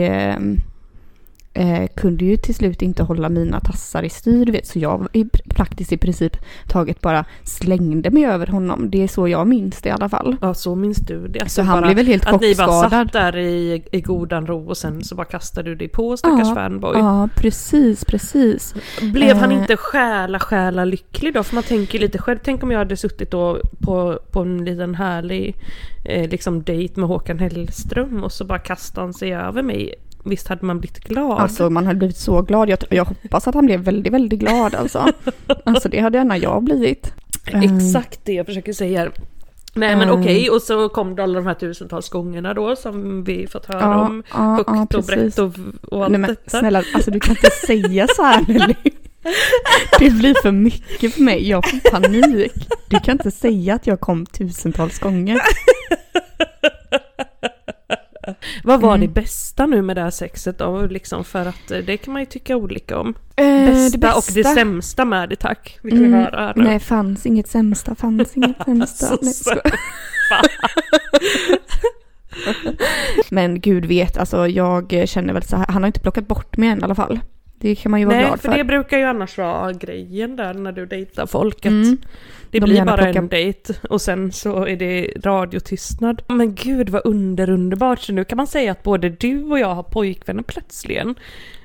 eh, 1.55 1.87
kunde 1.97 2.25
ju 2.25 2.37
till 2.37 2.55
slut 2.55 2.83
inte 2.83 3.03
hålla 3.03 3.29
mina 3.29 3.61
tassar 3.61 4.03
i 4.03 4.09
styr, 4.11 4.47
vet. 4.53 4.67
Så 4.67 4.79
jag 4.79 5.09
i 5.13 5.25
pr- 5.25 5.49
praktiskt 5.55 5.93
i 5.93 5.97
princip 5.97 6.37
taget 6.69 7.01
bara 7.01 7.25
slängde 7.43 8.11
mig 8.11 8.25
över 8.27 8.47
honom. 8.47 8.91
Det 8.91 9.03
är 9.03 9.09
så 9.09 9.29
jag 9.29 9.47
minns 9.47 9.83
det 9.83 9.89
i 9.89 9.93
alla 9.93 10.09
fall. 10.09 10.37
Ja, 10.41 10.55
så 10.55 10.75
minns 10.75 10.97
du 10.99 11.29
det. 11.29 11.49
Så 11.51 11.63
han 11.63 11.81
bara 11.81 11.87
blev 11.87 11.97
väl 11.97 12.07
helt 12.07 12.27
Att 12.27 12.41
ni 12.41 12.55
bara 12.55 12.67
chockskadad. 12.67 12.91
satt 13.07 13.13
där 13.13 13.37
i, 13.37 13.83
i 13.93 14.01
godan 14.01 14.47
ro 14.47 14.69
och 14.69 14.77
sen 14.77 15.05
så 15.05 15.15
bara 15.15 15.25
kastade 15.27 15.71
du 15.71 15.75
dig 15.77 15.89
på 15.89 16.17
stackars 16.17 16.49
Ja, 16.49 16.55
fanboy. 16.55 16.99
Ja, 16.99 17.29
precis, 17.37 18.05
precis. 18.05 18.75
Blev 19.13 19.37
han 19.37 19.53
Eh. 19.53 19.59
inte 19.59 19.77
själa 19.77 20.39
själa 20.41 20.85
lycklig 20.85 21.35
då? 21.35 21.43
För 21.43 21.55
man 21.55 21.65
tänker 21.65 21.99
lite 21.99 22.19
själv, 22.19 22.39
tänk 22.45 22.63
om 22.63 22.71
jag 22.71 22.79
hade 22.79 22.97
suttit 22.97 23.31
då 23.31 23.59
på, 23.81 24.19
på 24.31 24.41
en 24.41 24.65
liten 24.65 24.95
härlig 24.95 25.57
eh, 26.05 26.31
liksom 26.31 26.63
dejt 26.63 27.01
med 27.01 27.09
Håkan 27.09 27.39
Hellström 27.39 28.25
och 28.25 28.33
så 28.33 28.45
bara 28.45 28.59
kastade 28.59 29.07
han 29.07 29.15
sig 29.15 29.35
över 29.35 29.63
mig. 29.63 29.95
Visst 30.25 30.49
hade 30.49 30.67
man 30.67 30.81
blivit 30.81 30.99
glad? 31.05 31.41
Alltså 31.41 31.71
man 31.71 31.87
hade 31.87 31.99
blivit 31.99 32.17
så 32.17 32.43
glad. 32.43 32.69
Jag, 32.69 32.79
jag 32.91 33.05
hoppas 33.05 33.49
att 33.49 33.55
han 33.55 33.67
blev 33.67 33.81
väldigt, 33.81 34.13
väldigt 34.13 34.41
glad 34.41 34.75
alltså. 34.75 35.13
Alltså 35.65 35.89
det 35.89 36.01
hade 36.01 36.19
gärna 36.19 36.39
jag 36.39 36.63
blivit. 36.63 37.13
Eh, 37.47 37.63
Exakt 37.63 38.21
det 38.25 38.33
jag 38.33 38.47
försöker 38.47 38.73
säga. 38.73 39.11
Nej 39.77 39.97
men 39.97 40.09
Mm. 40.09 40.21
okej, 40.21 40.51
och 40.51 40.63
så 40.63 40.89
kom 40.89 41.17
det 41.17 41.23
alla 41.23 41.35
de 41.35 41.47
här 41.47 41.55
tusentals 41.55 42.09
gångerna 42.09 42.55
då 42.55 42.77
som 42.77 43.25
vi 43.25 43.47
fått 43.47 43.67
höra 43.67 43.81
Ja, 43.81 44.07
om. 44.07 44.23
ja, 44.35 44.55
Högt 44.55 44.71
ja, 44.93 44.99
och 44.99 45.05
brett 45.05 45.39
och, 45.39 45.53
och 45.91 46.03
allt 46.05 46.11
Nej 46.11 46.21
men 46.21 46.31
detta. 46.31 46.59
snälla, 46.59 46.83
alltså 46.95 47.11
du 47.11 47.21
kan 47.21 47.31
inte 47.37 47.51
säga 47.67 48.07
så 48.17 48.23
här 48.23 48.45
Nelly. 48.49 48.75
Det 49.99 50.11
blir 50.11 50.43
för 50.43 50.53
mycket 50.53 51.15
för 51.15 51.23
mig, 51.23 51.49
jag 51.49 51.71
får 51.71 51.91
panik. 51.91 52.53
Du 52.89 52.99
kan 53.01 53.13
inte 53.13 53.31
säga 53.31 53.75
att 53.75 53.87
jag 53.87 54.01
kom 54.01 54.27
tusentals 54.27 54.99
gånger. 54.99 55.41
Vad 58.65 58.81
var 58.81 58.95
Mm. 58.95 59.01
det 59.01 59.09
bästa 59.21 59.67
nu 59.67 59.83
med 59.83 59.97
det 59.97 60.03
här 60.03 60.11
sexet 60.11 60.59
då? 60.59 60.87
Liksom 60.87 61.25
för 61.25 61.47
att 61.47 61.71
eh, 61.71 61.79
det 61.79 61.97
kan 61.97 62.13
man 62.13 62.23
ju 62.23 62.27
tycka 62.27 62.57
olika 62.57 62.99
om. 62.99 63.15
Eh, 63.37 63.65
bästa, 63.65 64.15
och 64.17 64.25
det 64.35 64.45
sämsta 64.45 65.05
med 65.05 65.29
det 65.29 65.37
tack. 65.37 65.79
Vi 65.83 65.93
Mm, 65.93 66.13
höra 66.13 66.53
nu. 66.57 66.65
Nej, 66.65 66.81
fanns 66.81 67.27
inget 67.27 67.49
sämsta, 67.49 67.95
fanns 67.95 68.33
inget 68.37 68.89
sämsta. 68.89 69.55
Nej, 70.31 70.41
Men 73.31 73.61
gud 73.61 73.85
vet, 73.87 74.17
alltså 74.17 74.49
jag 74.49 75.03
känner 75.09 75.35
väl 75.35 75.43
så 75.43 75.57
här, 75.57 75.67
han 75.69 75.83
har 75.83 75.87
inte 75.87 76.01
plockat 76.01 76.29
bort 76.29 76.57
mig 76.57 76.69
än 76.69 76.81
i 76.81 76.83
alla 76.83 76.95
fall. 76.95 77.21
Det 77.65 77.75
kan 77.75 77.91
man 77.91 78.01
ju 78.01 78.07
vara 78.07 78.17
Nej, 78.17 78.27
glad 78.27 78.41
för 78.41 78.49
för. 78.51 78.59
det 78.59 78.65
brukar 78.65 78.99
ju 78.99 79.05
annars 79.05 79.39
vara 79.39 79.73
grejen 79.73 80.37
där 80.37 80.55
när 80.55 80.73
du 80.73 80.87
dejtar 80.87 81.27
folket. 81.27 81.71
Mm. 81.73 81.97
Det 82.51 82.59
De 82.61 82.65
blir 82.71 82.85
bara 82.85 82.97
plockar- 82.97 83.19
en 83.19 83.29
dejt 83.29 83.75
och 83.91 84.01
sen 84.01 84.33
så 84.33 84.67
är 84.67 84.77
det 84.77 85.09
radiotystnad. 85.25 86.23
Men 86.29 86.55
gud 86.55 86.89
vad 86.89 87.03
under 87.05 87.51
underbart, 87.51 88.01
så 88.01 88.13
nu 88.13 88.25
kan 88.25 88.37
man 88.37 88.47
säga 88.47 88.73
att 88.73 88.83
både 88.83 89.09
du 89.09 89.43
och 89.45 89.59
jag 89.59 89.75
har 89.75 89.83
pojkvänner 89.83 90.43
plötsligen. 90.43 91.15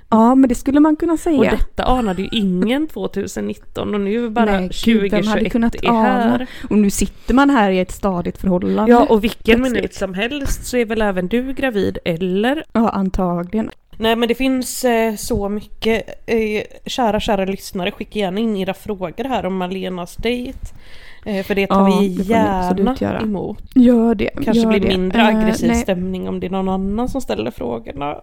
Ja, 0.10 0.36
men 0.36 0.50
det 0.50 0.56
skulle 0.56 0.80
man 0.80 0.96
kunna 0.96 1.18
säga. 1.18 1.38
Och 1.38 1.46
detta 1.46 1.84
anade 1.84 2.22
ju 2.22 2.28
ingen 2.32 2.88
2019 2.94 3.94
och 3.96 4.02
nu 4.02 4.26
är 4.26 4.30
bara 4.30 4.46
Nej, 4.46 4.70
gud, 4.86 5.02
vem 5.02 5.12
hade 5.12 5.24
2021 5.24 5.52
kunnat 5.52 5.76
är 5.76 5.92
här. 5.92 6.34
ana? 6.36 6.46
Och 6.70 6.78
nu 6.78 6.90
sitter 6.90 7.34
man 7.34 7.50
här 7.50 7.72
i 7.72 7.80
ett 7.80 7.92
stadigt 7.92 8.38
förhållande. 8.38 8.92
Ja, 8.92 9.06
och 9.10 9.24
vilken 9.24 9.62
minut 9.62 9.94
som 9.94 10.14
helst 10.14 10.66
så 10.66 10.78
är 10.78 10.86
väl 10.86 11.02
även 11.02 11.28
du 11.28 11.54
gravid, 11.54 11.98
eller? 12.06 12.64
Ja, 12.74 12.90
antagligen. 12.90 13.72
Nej 14.00 14.16
men 14.16 14.28
det 14.28 14.36
finns 14.36 14.86
eh, 14.86 15.16
så 15.16 15.50
mycket. 15.50 16.04
Eh, 16.26 16.64
kära, 16.86 17.20
kära 17.20 17.46
lyssnare, 17.46 17.92
skicka 17.92 18.20
gärna 18.20 18.40
in 18.40 18.58
era 18.58 18.74
frågor 18.74 19.24
här 19.24 19.46
om 19.46 19.58
Malenas 19.58 20.16
dejt. 20.16 20.60
Eh, 21.26 21.46
för 21.46 21.56
det 21.56 21.68
tar 21.68 21.90
Ja, 21.90 22.00
vi 22.00 22.10
det 22.10 22.24
gärna 23.02 23.22
emot. 23.22 23.64
Gör 23.76 24.16
det. 24.16 24.30
Kanske 24.34 24.54
gör 24.64 24.70
blir 24.70 24.80
det. 24.80 24.88
mindre 24.88 25.22
Eh, 25.22 25.28
aggressiv 25.28 25.68
nej. 25.68 25.82
stämning 25.82 26.30
om 26.30 26.40
det 26.40 26.48
är 26.48 26.52
någon 26.52 26.70
annan 26.70 27.10
som 27.10 27.22
ställer 27.22 27.52
frågorna. 27.52 28.22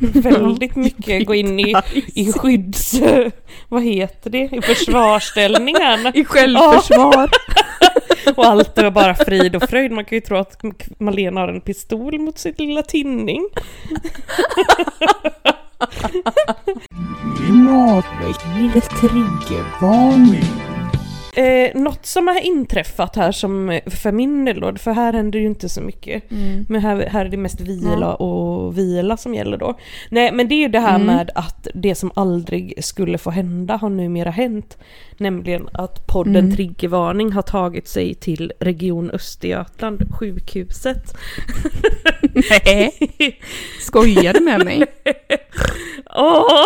Väldigt 0.14 0.76
mycket 0.76 1.26
gå 1.26 1.34
in 1.34 1.60
i, 1.60 1.74
i 2.14 2.32
skydds... 2.32 2.94
Vad 3.68 3.82
heter 3.82 4.30
det? 4.30 4.48
I 4.52 4.60
försvarsställning 4.62 5.76
här. 5.76 6.16
I 6.16 6.24
självförsvar. 6.24 7.30
Och 8.36 8.44
allt 8.44 8.78
är 8.78 8.90
bara 8.90 9.14
frid 9.14 9.56
och 9.56 9.62
fröjd. 9.62 9.92
Man 9.92 10.04
kan 10.04 10.16
ju 10.16 10.20
tro 10.20 10.36
att 10.36 10.62
Malena 10.98 11.40
har 11.40 11.48
en 11.48 11.60
pistol 11.60 12.18
mot 12.18 12.38
sin 12.38 12.54
lilla 12.58 12.82
tinning. 12.82 13.48
Klimatväckningens 17.36 18.88
triggervarning. 18.88 20.81
Eh, 21.36 21.70
något 21.80 22.06
som 22.06 22.28
har 22.28 22.40
inträffat 22.46 23.16
här 23.16 23.32
som 23.32 23.80
för 23.86 24.12
min 24.12 24.44
del 24.44 24.60
då, 24.60 24.74
för 24.76 24.92
här 24.92 25.12
händer 25.12 25.38
ju 25.38 25.46
inte 25.46 25.68
så 25.68 25.80
mycket. 25.80 26.30
Mm. 26.30 26.66
Men 26.68 26.80
här, 26.80 27.06
här 27.06 27.24
är 27.26 27.28
det 27.28 27.36
mest 27.36 27.60
vila 27.60 28.14
och 28.14 28.78
vila 28.78 29.16
som 29.16 29.34
gäller 29.34 29.56
då. 29.56 29.78
Nej 30.10 30.32
men 30.32 30.48
det 30.48 30.54
är 30.54 30.56
ju 30.56 30.68
det 30.68 30.80
här 30.80 30.94
Mm. 30.94 31.06
med 31.06 31.30
att 31.34 31.68
det 31.74 31.94
som 31.94 32.12
aldrig 32.14 32.84
skulle 32.84 33.18
få 33.18 33.30
hända 33.30 33.76
har 33.76 33.88
numera 33.90 34.30
hänt. 34.30 34.78
Nämligen 35.16 35.68
att 35.72 36.06
podden 36.06 36.36
Mm. 36.36 36.52
Triggervarning 36.56 37.32
har 37.32 37.42
tagit 37.42 37.88
sig 37.88 38.14
till 38.14 38.52
Region 38.60 39.10
Östergötland, 39.10 40.02
sjukhuset. 40.18 41.14
Nej. 42.34 42.92
Skojar 43.80 44.32
du 44.32 44.40
med 44.40 44.64
mig? 44.64 44.84
Åh! 46.16 46.64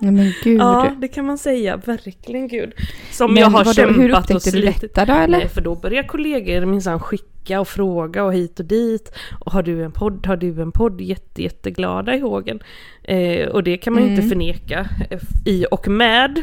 Nej 0.00 0.12
men 0.12 0.32
gud. 0.44 0.60
Ja, 0.60 0.92
det 0.98 1.08
kan 1.08 1.24
man 1.26 1.38
säga. 1.38 1.76
Verkligen 1.76 2.48
gud. 2.48 2.72
Som 3.12 3.34
men 3.34 3.40
jag 3.42 3.50
har 3.50 3.64
kämpat 3.74 3.96
hur 4.08 4.18
upptäckte 4.18 4.50
du 4.50 4.60
detta 4.60 5.04
då 5.04 5.12
eller? 5.12 5.38
Nej, 5.38 5.48
för 5.48 5.60
då 5.60 5.74
börjar 5.74 6.02
kollegor 6.02 6.66
minsann 6.66 7.00
skicka 7.00 7.60
och 7.60 7.68
fråga 7.68 8.24
och 8.24 8.34
hit 8.34 8.60
och 8.60 8.66
dit. 8.66 9.12
Och 9.40 9.52
har 9.52 9.62
du 9.62 9.84
en 9.84 9.92
podd? 9.92 10.26
Har 10.26 10.36
du 10.36 10.62
en 10.62 10.72
podd? 10.72 11.00
Jätte, 11.00 11.42
jätteglada 11.42 12.14
i 12.14 12.20
hågen. 12.20 12.60
Eh, 13.02 13.48
och 13.48 13.62
det 13.62 13.76
kan 13.76 13.92
man 13.92 14.02
ju 14.02 14.08
inte 14.08 14.22
Mm. 14.22 14.28
förneka 14.28 14.88
eh, 15.10 15.18
i 15.44 15.66
och 15.70 15.88
med 15.88 16.42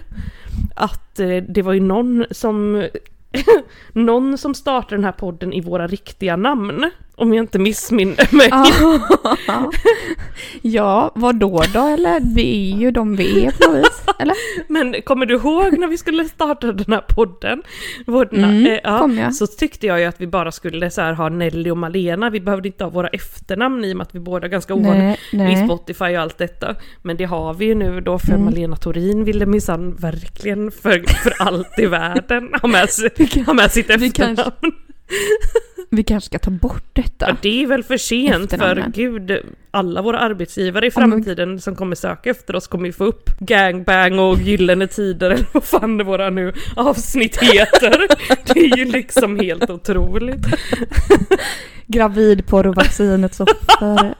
att 0.75 1.19
eh, 1.19 1.37
det 1.49 1.61
var 1.61 1.73
ju 1.73 1.79
någon 1.79 2.25
som 2.31 2.87
någon 3.93 4.37
som 4.37 4.53
startade 4.53 4.95
den 4.95 5.05
här 5.05 5.11
podden 5.11 5.53
i 5.53 5.61
våra 5.61 5.87
riktiga 5.87 6.35
namn. 6.35 6.89
Om 7.15 7.33
jag 7.33 7.43
inte 7.43 7.59
missminner 7.59 8.35
mig. 8.35 8.49
Ja. 10.61 11.11
vad 11.15 11.35
då 11.35 11.63
då 11.73 11.87
eller? 11.87 12.35
Vi 12.35 12.71
är 12.73 12.77
ju 12.77 12.91
de 12.91 13.15
vi 13.15 13.45
är 13.45 13.51
på 13.51 13.71
något 13.71 13.79
vis, 13.79 14.03
eller? 14.19 14.35
Men 14.67 15.01
kommer 15.01 15.25
du 15.25 15.35
ihåg 15.35 15.77
när 15.79 15.87
vi 15.87 15.97
skulle 15.97 16.25
starta 16.25 16.71
den 16.71 16.93
här 16.93 17.01
podden? 17.09 17.63
Vår, 18.07 18.29
Mm, 18.33 18.65
eh, 18.65 18.79
ja, 18.83 18.99
kom 18.99 19.17
jag. 19.17 19.35
Så 19.35 19.47
tyckte 19.47 19.87
jag 19.87 19.99
ju 19.99 20.05
att 20.05 20.21
vi 20.21 20.27
bara 20.27 20.51
skulle 20.51 20.89
så 20.91 21.01
här 21.01 21.13
ha 21.13 21.29
Nelly 21.29 21.71
och 21.71 21.77
Malena, 21.77 22.29
vi 22.29 22.39
behövde 22.39 22.67
inte 22.67 22.83
ha 22.83 22.91
våra 22.91 23.07
efternamn 23.07 23.85
i 23.85 23.93
och 23.93 23.97
med 23.97 24.07
att 24.07 24.15
vi 24.15 24.19
båda 24.19 24.45
är 24.47 24.51
ganska 24.51 24.73
Nej, 25.33 25.53
i. 25.53 25.65
Spotify 25.65 26.05
och 26.05 26.21
allt 26.21 26.37
detta. 26.37 26.75
Men 27.01 27.17
det 27.17 27.25
har 27.25 27.53
vi 27.53 27.65
ju 27.65 27.75
nu 27.75 28.01
då 28.01 28.19
för 28.19 28.33
Mm. 28.33 28.45
Malena 28.45 28.75
Torin 28.75 29.23
ville 29.25 29.45
minsann 29.45 29.95
verkligen 29.95 30.71
för, 30.71 31.03
för 31.23 31.33
allt 31.39 31.79
i 31.79 31.85
världen 31.85 32.49
ha 32.61 32.69
med, 32.69 32.89
sig, 32.89 33.09
ha 33.45 33.53
med 33.53 33.71
sitt 33.71 33.89
vi 33.89 34.07
efternamn. 34.07 34.71
Vi 35.95 36.03
kanske 36.03 36.25
ska 36.25 36.39
ta 36.39 36.51
bort 36.51 36.85
detta. 36.93 37.25
Ja, 37.29 37.35
det 37.41 37.63
är 37.63 37.67
väl 37.67 37.83
för 37.83 37.97
sent 37.97 38.51
för 38.51 38.85
gud, 38.93 39.31
alla 39.71 40.01
våra 40.01 40.19
arbetsgivare 40.19 40.87
i 40.87 40.91
framtiden 40.91 41.61
som 41.61 41.75
kommer 41.75 41.95
söka 41.95 42.29
efter 42.29 42.55
oss 42.55 42.67
kommer 42.67 42.85
ju 42.85 42.93
få 42.93 43.03
upp 43.03 43.39
gangbang 43.39 44.19
och 44.19 44.41
gyllene 44.41 44.87
tider 44.87 45.29
eller 45.29 45.45
vad 45.51 45.63
fan 45.63 45.97
det 45.97 46.03
våra 46.03 46.29
nu 46.29 46.53
avsnitt 46.75 47.37
heter. 47.37 48.07
Det 48.53 48.59
är 48.59 48.77
ju 48.77 48.85
liksom 48.85 49.39
helt 49.39 49.69
otroligt. 49.69 50.45
Gravidporrvaccinets 51.87 53.39
offer. 53.39 54.15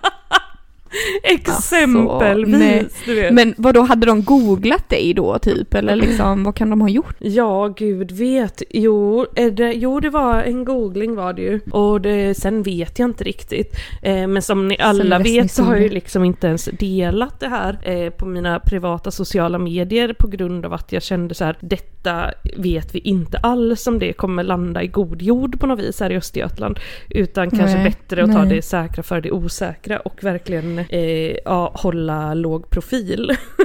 Exempelvis, 1.23 2.59
nej. 2.59 2.87
du 3.05 3.15
vet. 3.15 3.33
Men 3.33 3.53
vad 3.57 3.73
då 3.73 3.81
hade 3.81 4.05
de 4.05 4.23
googlat 4.23 4.89
dig 4.89 5.13
då 5.13 5.39
typ? 5.39 5.73
Eller 5.73 5.95
liksom, 5.95 6.43
vad 6.43 6.55
kan 6.55 6.69
de 6.69 6.81
ha 6.81 6.89
gjort? 6.89 7.15
Ja, 7.19 7.67
gud 7.77 8.11
vet. 8.11 8.63
Jo, 8.69 9.25
det, 9.35 9.73
jo, 9.73 9.99
det 9.99 10.09
var 10.09 10.43
en 10.43 10.65
googling 10.65 11.15
var 11.15 11.33
det 11.33 11.41
ju. 11.41 11.59
Och 11.71 12.01
det, 12.01 12.37
sen 12.37 12.63
vet 12.63 12.99
jag 12.99 13.09
inte 13.09 13.23
riktigt. 13.23 13.75
Eh, 14.01 14.27
men 14.27 14.41
som 14.41 14.67
ni 14.67 14.77
alla 14.79 15.15
Sen 15.15 15.23
vet 15.23 15.51
så 15.51 15.63
har 15.63 15.73
jag 15.73 15.83
ju 15.83 15.89
liksom 15.89 16.23
inte 16.23 16.47
ens 16.47 16.65
delat 16.65 17.39
det 17.39 17.47
här 17.47 17.79
eh, 17.83 18.09
på 18.09 18.25
mina 18.25 18.59
privata 18.59 19.11
sociala 19.11 19.57
medier 19.57 20.15
på 20.19 20.27
grund 20.27 20.65
av 20.65 20.73
att 20.73 20.91
jag 20.91 21.03
kände 21.03 21.35
så 21.35 21.45
här, 21.45 21.57
detta 21.59 22.31
vet 22.57 22.95
vi 22.95 22.99
inte 22.99 23.37
alls 23.37 23.87
om 23.87 23.99
det 23.99 24.13
kommer 24.13 24.43
landa 24.43 24.83
i 24.83 24.87
god 24.87 25.21
jord 25.21 25.59
på 25.59 25.67
något 25.67 25.79
vis 25.79 25.99
här 25.99 26.09
i 26.09 26.17
Östergötland. 26.17 26.79
Utan 27.09 27.49
kanske 27.49 27.77
Nej, 27.77 27.85
bättre 27.85 28.23
att 28.23 28.31
ta 28.31 28.43
nej. 28.43 28.55
det 28.55 28.61
säkra 28.61 29.03
för 29.03 29.21
det 29.21 29.31
osäkra 29.31 29.99
och 29.99 30.23
verkligen 30.23 30.82
eh, 30.89 31.37
ja, 31.45 31.71
hålla 31.75 32.33
låg 32.33 32.69
profil. 32.69 33.31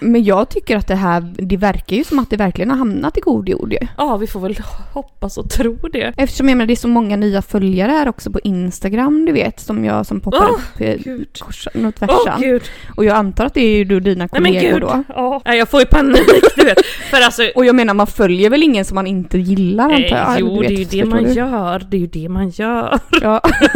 Men 0.00 0.24
jag 0.24 0.48
tycker 0.48 0.76
att 0.76 0.86
det 0.88 0.94
här, 0.94 1.32
det 1.36 1.56
verkar 1.56 1.96
ju 1.96 2.04
som 2.04 2.18
att 2.18 2.30
det 2.30 2.36
verkligen 2.36 2.70
har 2.70 2.76
hamnat 2.78 3.18
i 3.18 3.20
god 3.20 3.48
jord 3.48 3.72
ju. 3.72 3.78
ja, 3.98 4.16
vi 4.16 4.26
får 4.26 4.40
väl 4.40 4.56
hoppas 4.92 5.38
och 5.38 5.50
tro 5.50 5.76
det. 5.92 6.12
Eftersom 6.16 6.48
jag 6.48 6.56
menar 6.56 6.66
det 6.66 6.72
är 6.74 6.76
så 6.76 6.88
många 6.88 7.16
nya 7.16 7.42
följare 7.42 7.92
här 7.92 8.08
också 8.08 8.30
på 8.30 8.40
Instagram 8.44 9.24
du 9.26 9.32
vet 9.32 9.60
som 9.60 9.84
jag 9.84 10.06
som 10.06 10.20
poppar 10.20 10.46
Åh, 10.50 10.54
upp 10.54 10.80
eh, 10.80 10.94
Gud. 11.04 11.38
korsan 11.38 11.86
och 11.86 11.94
tvärsan. 11.94 12.40
gud! 12.40 12.62
och 12.96 13.04
jag 13.04 13.16
antar 13.16 13.44
att 13.46 13.54
det 13.54 13.60
är 13.60 13.76
ju 13.76 13.84
då 13.84 13.98
dina 14.00 14.28
Nej 14.32 14.42
men 14.42 14.52
kollegor 14.52 14.72
gud! 14.72 14.80
då. 14.80 15.04
Ja. 15.08 15.42
Nej, 15.44 15.58
jag 15.58 15.68
får 15.68 15.80
ju 15.80 15.86
panik 15.86 16.22
du 16.56 16.64
vet. 16.64 16.86
För 16.86 17.16
alltså... 17.20 17.42
Och 17.54 17.64
jag 17.64 17.74
menar 17.74 17.94
man 17.94 18.06
följer 18.06 18.50
väl 18.50 18.62
ingen 18.62 18.84
som 18.84 18.94
man 18.94 19.06
inte 19.06 19.38
gillar 19.38 19.84
antar 19.84 20.16
jag? 20.16 20.30
Eh, 20.32 20.36
jo, 20.38 20.62
du 20.62 20.68
det 20.68 20.74
är 20.74 20.78
vet, 20.78 20.94
ju 20.94 21.02
det 21.02 21.08
man 21.08 21.24
du? 21.24 21.30
gör. 21.32 21.86
Det 21.90 21.96
är 21.96 22.00
ju 22.00 22.06
det 22.06 22.28
man 22.28 22.48
gör. 22.50 22.98
Ja, 23.22 23.40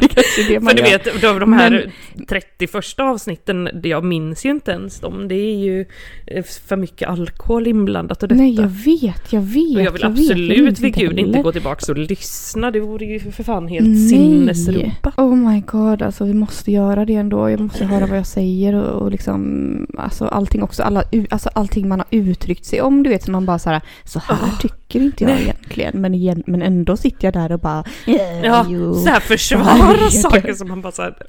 det 0.00 0.08
kanske 0.08 0.42
är 0.44 0.48
det 0.48 0.60
man 0.60 0.68
För 0.76 0.82
du 0.82 0.90
gör. 0.90 0.98
vet, 0.98 1.20
de, 1.22 1.38
de 1.38 1.52
här 1.52 1.70
Men- 2.14 2.26
31 2.26 2.74
avsnitten, 2.98 3.68
det- 3.74 3.88
jag 3.88 4.04
minns 4.04 4.44
ju 4.46 4.50
inte 4.50 4.70
ens 4.70 4.89
dem. 4.98 5.28
Det 5.28 5.34
är 5.34 5.56
ju 5.56 5.86
eh, 6.26 6.44
för 6.44 6.76
mycket 6.76 7.08
alkohol 7.08 7.66
inblandat 7.66 8.22
och 8.22 8.28
detta. 8.28 8.40
Nej 8.40 8.54
jag 8.54 8.68
vet, 8.68 9.32
jag 9.32 9.40
vet. 9.40 9.76
och 9.76 9.82
jag 9.82 9.90
vill 9.92 10.02
vet, 10.02 10.04
absolut 10.04 10.80
vid 10.80 10.94
gud 10.94 11.18
inte 11.18 11.42
gå 11.42 11.52
tillbaka 11.52 11.92
och 11.92 11.98
lyssna. 11.98 12.70
Det 12.70 12.80
vore 12.80 13.04
ju 13.06 13.20
för 13.20 13.42
fan 13.42 13.68
helt 13.68 13.86
Nej. 13.86 15.00
Oh 15.16 15.34
my 15.36 15.60
god, 15.66 16.02
alltså 16.02 16.24
vi 16.24 16.34
måste 16.34 16.72
göra 16.72 17.04
det 17.04 17.14
ändå. 17.14 17.50
Jag 17.50 17.60
måste 17.60 17.84
höra 17.84 18.06
vad 18.06 18.18
jag 18.18 18.26
säger 18.26 18.74
och, 18.74 19.02
och 19.02 19.10
liksom, 19.10 19.86
alltså 19.98 20.24
allting 20.24 20.62
också, 20.62 20.82
alla, 20.82 21.02
alltså 21.30 21.48
allting 21.52 21.88
man 21.88 21.98
har 22.00 22.06
uttryckt 22.10 22.64
sig 22.64 22.80
om, 22.80 23.02
du 23.02 23.10
vet, 23.10 23.22
så 23.22 23.30
man 23.30 23.46
bara 23.46 23.58
så 23.58 23.70
här, 23.70 23.80
så 24.04 24.18
här 24.18 24.38
Åh, 24.42 24.58
tycker 24.60 25.00
inte 25.00 25.24
jag 25.24 25.30
nej. 25.32 25.42
egentligen, 25.42 26.00
men, 26.00 26.14
igen, 26.14 26.42
men 26.46 26.62
ändå 26.62 26.96
sitter 26.96 27.24
jag 27.26 27.32
där 27.34 27.52
och 27.52 27.60
bara, 27.60 27.84
"Eh, 28.06 28.40
Ja, 28.44 28.66
jo." 28.68 28.94
så 28.94 29.08
här 29.08 29.20
försvara 29.20 30.10
saker 30.10 30.52
som 30.52 30.68
man 30.68 30.80
bara 30.80 30.92
såhär, 30.92 31.14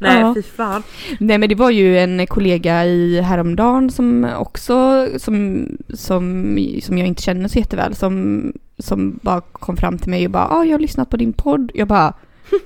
nej 0.00 0.20
Ja. 0.20 0.34
fy 0.34 0.42
fan. 0.42 0.82
Nej 1.20 1.38
men 1.38 1.48
det 1.48 1.54
var 1.54 1.70
ju 1.70 1.98
en 1.98 2.26
kollega 2.26 2.61
i 2.66 3.20
häromdagen 3.20 3.90
som 3.90 4.24
också, 4.38 5.06
som, 5.18 5.66
som, 5.94 6.58
som 6.82 6.98
jag 6.98 7.06
inte 7.06 7.22
känner 7.22 7.48
så 7.48 7.58
jätteväl, 7.58 7.94
som, 7.94 8.52
som 8.78 9.18
bara 9.22 9.40
kom 9.40 9.76
fram 9.76 9.98
till 9.98 10.10
mig 10.10 10.24
och 10.24 10.30
bara, 10.30 10.48
ah, 10.48 10.64
jag 10.64 10.72
har 10.72 10.78
lyssnat 10.78 11.10
på 11.10 11.16
din 11.16 11.32
podd. 11.32 11.70
Jag 11.74 11.88
bara 11.88 12.14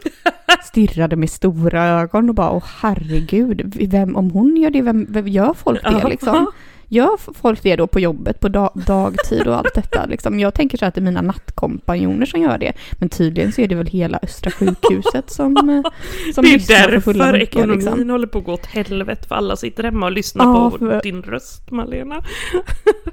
stirrade 0.65 1.17
med 1.17 1.31
stora 1.31 1.85
ögon 1.85 2.29
och 2.29 2.35
bara, 2.35 2.51
åh 2.51 2.65
herregud, 2.81 3.75
vem, 3.91 4.17
om 4.17 4.31
hon 4.31 4.57
gör 4.57 4.71
det, 4.71 4.83
vem, 4.83 5.07
vem 5.09 5.29
gör 5.29 5.55
folk 5.55 5.83
det 5.83 6.09
liksom? 6.09 6.47
Gör 6.89 7.35
folk 7.35 7.63
det 7.63 7.77
då 7.77 7.87
på 7.87 8.01
jobbet 8.01 8.41
på 8.41 8.49
dag, 8.49 8.71
dagtid 8.75 9.47
och 9.47 9.57
allt 9.57 9.75
detta 9.75 10.07
liksom? 10.09 10.41
Jag 10.41 10.55
tänker 10.55 10.79
så 10.79 10.85
att 10.87 10.95
det 10.95 11.01
är 11.01 11.03
mina 11.03 11.23
nattkompanjoner 11.23 12.27
som 12.27 12.41
gör 12.41 12.59
det. 12.59 12.73
Men 12.99 13.09
tydligen 13.09 13.53
så 13.53 13.61
är 13.61 13.69
det 13.69 13.75
väl 13.75 13.87
hela 13.87 14.19
Östra 14.23 14.51
sjukhuset 14.51 15.31
som, 15.31 15.57
eh, 15.57 15.83
som 16.35 16.45
det 16.45 16.55
är 16.55 16.89
därför 16.91 17.15
munkar, 17.15 17.37
ekonomin 17.43 17.75
liksom. 17.79 18.11
håller 18.11 18.27
på 18.27 18.39
att 18.39 18.45
gå 18.45 18.53
åt 18.53 18.67
helvete 18.67 19.29
för 19.29 19.35
alla 19.35 19.57
sitter 19.57 19.85
hemma 19.85 20.07
och 20.07 20.13
lyssnar 20.13 20.45
Ja, 20.45 20.71
på 20.71 20.79
för- 20.79 21.03
din 21.03 21.23
röst 21.23 21.71
Malena. 21.71 22.23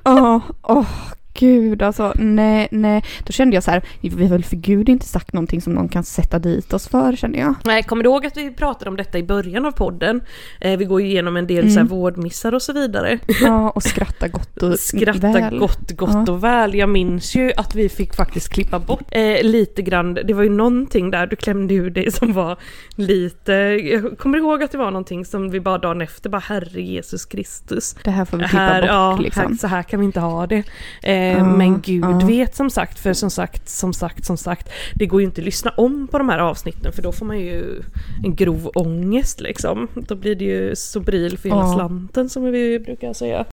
Ja, 0.04 0.42
åh 0.62 0.86
gud 1.34 1.82
alltså, 1.82 2.14
nej, 2.16 2.68
nej. 2.72 3.04
Då 3.24 3.32
kände 3.34 3.56
jag 3.56 3.64
så 3.64 3.72
här, 3.72 3.82
vi 4.02 4.10
har 4.24 4.30
väl 4.30 4.44
för 4.44 4.56
gud 4.56 4.90
inte 4.90 5.06
sagt 5.06 5.34
någonting 5.34 5.62
som 5.62 5.74
någon 5.74 5.90
kan 5.90 6.04
sätta 6.04 6.40
dit 6.40 6.74
oss 6.74 6.88
för 6.88 7.16
kände 7.16 7.38
jag. 7.38 7.56
Nej, 7.66 7.84
kommer 7.84 8.04
du 8.04 8.10
ihåg 8.10 8.26
att 8.26 8.38
vi 8.38 8.52
pratade 8.52 8.90
om 8.90 8.98
detta 8.98 9.18
i 9.18 9.24
början 9.24 9.66
av 9.66 9.72
podden? 9.72 10.22
Eh, 10.62 10.78
vi 10.78 10.86
går 10.86 11.02
ju 11.02 11.08
igenom 11.08 11.38
en 11.38 11.48
del 11.48 11.64
så 11.68 11.74
här 11.74 11.82
Mm. 11.84 11.88
vårdmissar 11.88 12.54
och 12.54 12.62
så 12.62 12.74
vidare. 12.74 13.20
Ja, 13.42 13.70
och 13.70 13.84
skratta 13.84 14.28
gott 14.28 14.64
och 14.64 14.80
Skratta 14.80 15.32
väl. 15.32 15.60
gott, 15.60 15.92
gott 15.92 16.10
Ja. 16.28 16.32
och 16.34 16.44
väl. 16.44 16.76
Jag 16.76 16.90
minns 16.90 17.36
ju 17.36 17.52
att 17.58 17.76
vi 17.76 17.90
fick 17.90 18.16
faktiskt 18.16 18.50
klippa 18.50 18.80
bort 18.80 19.04
eh, 19.12 19.44
lite 19.44 19.82
grann. 19.82 20.14
Det 20.14 20.34
var 20.34 20.44
ju 20.44 20.50
någonting 20.50 21.12
där 21.12 21.28
du 21.28 21.36
klämde 21.36 21.74
ur 21.74 21.90
dig 21.90 22.12
som 22.12 22.34
var 22.34 22.58
lite... 22.96 23.52
Jag 23.54 24.18
kommer 24.18 24.38
ihåg 24.38 24.64
att 24.64 24.72
det 24.72 24.78
var 24.78 24.92
någonting 24.92 25.26
som 25.26 25.50
vi 25.52 25.60
bara 25.60 25.78
dagen 25.78 26.02
efter 26.02 26.30
bara 26.30 26.40
Herre 26.40 26.82
Jesus 26.82 27.26
Kristus. 27.26 27.96
Det 28.04 28.12
här 28.12 28.26
får 28.26 28.38
vi 28.38 28.44
klippa 28.44 28.58
Här, 28.58 28.82
bort 28.82 28.90
ja, 28.90 29.18
liksom. 29.18 29.44
här, 29.44 29.54
så 29.58 29.68
här 29.68 29.84
kan 29.84 30.00
vi 30.00 30.06
inte 30.06 30.20
ha 30.20 30.48
det. 30.48 30.64
Eh, 31.04 31.23
Eh, 31.32 31.58
men 31.58 31.82
gud 31.82 32.24
vet 32.24 32.56
som 32.56 32.70
sagt, 32.70 33.00
för 33.00 33.14
som 33.14 33.30
sagt, 33.30 33.70
som 33.70 33.94
sagt, 33.94 34.26
som 34.26 34.38
sagt, 34.38 34.70
det 34.96 35.06
går 35.06 35.22
ju 35.22 35.26
inte 35.26 35.42
att 35.42 35.46
lyssna 35.46 35.72
om 35.78 36.08
på 36.08 36.18
de 36.18 36.30
här 36.30 36.40
avsnitten 36.40 36.92
för 36.94 37.02
då 37.02 37.12
får 37.12 37.26
man 37.26 37.40
ju 37.40 37.82
en 38.24 38.36
grov 38.36 38.72
ångest 38.76 39.42
liksom. 39.42 39.88
Då 39.94 40.16
blir 40.16 40.36
det 40.36 40.46
ju 40.46 40.76
Sobril 40.76 41.38
för 41.38 41.50
hela 41.50 41.74
slanten 41.74 42.30
som 42.30 42.44
vi 42.44 42.80
brukar 42.80 43.14
säga. 43.14 43.46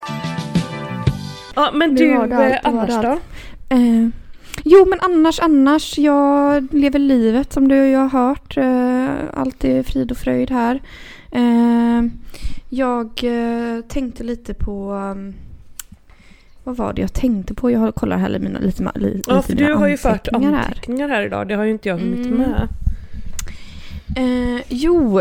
Ja 1.55 1.71
men 1.75 1.95
du, 1.95 2.07
det 2.07 2.37
allt, 2.37 2.67
annars 2.67 3.05
då? 3.05 3.19
Eh, 3.75 4.09
jo 4.65 4.87
men 4.87 4.99
annars, 5.01 5.41
annars, 5.41 5.99
jag 5.99 6.75
lever 6.75 6.99
livet 6.99 7.53
som 7.53 7.69
du 7.69 7.81
och 7.81 7.87
jag 7.87 8.09
har 8.09 8.29
hört. 8.29 8.57
Eh, 8.57 9.41
allt 9.41 9.65
är 9.65 9.83
frid 9.83 10.11
och 10.11 10.17
fröjd 10.17 10.51
här. 10.51 10.83
Eh, 11.33 12.03
jag 12.69 13.07
eh, 13.25 13.81
tänkte 13.89 14.25
lite 14.25 14.55
på... 14.55 14.93
um, 14.93 15.35
vad 16.65 16.77
var 16.77 16.93
det 16.93 17.01
jag 17.01 17.13
tänkte 17.13 17.55
på? 17.55 17.71
Jag 17.71 17.95
kollar 17.95 18.17
här 18.19 18.29
lite 18.29 18.43
mina, 18.45 18.59
lite, 18.59 18.83
ma- 18.83 18.99
li, 18.99 19.23
Ja 19.27 19.37
lite 19.37 19.47
för 19.49 19.55
du 19.55 19.73
har 19.75 19.89
ju 19.89 19.97
fört 19.97 20.29
anteckningar 20.29 21.09
här. 21.09 21.17
här 21.17 21.27
idag, 21.27 21.49
det 21.49 21.55
har 21.55 21.65
ju 21.65 21.71
inte 21.71 21.89
jag 21.89 21.99
hunnit 21.99 22.27
Mm. 22.27 22.39
med. 22.39 22.69
Eh, 24.17 24.63
jo, 24.69 25.21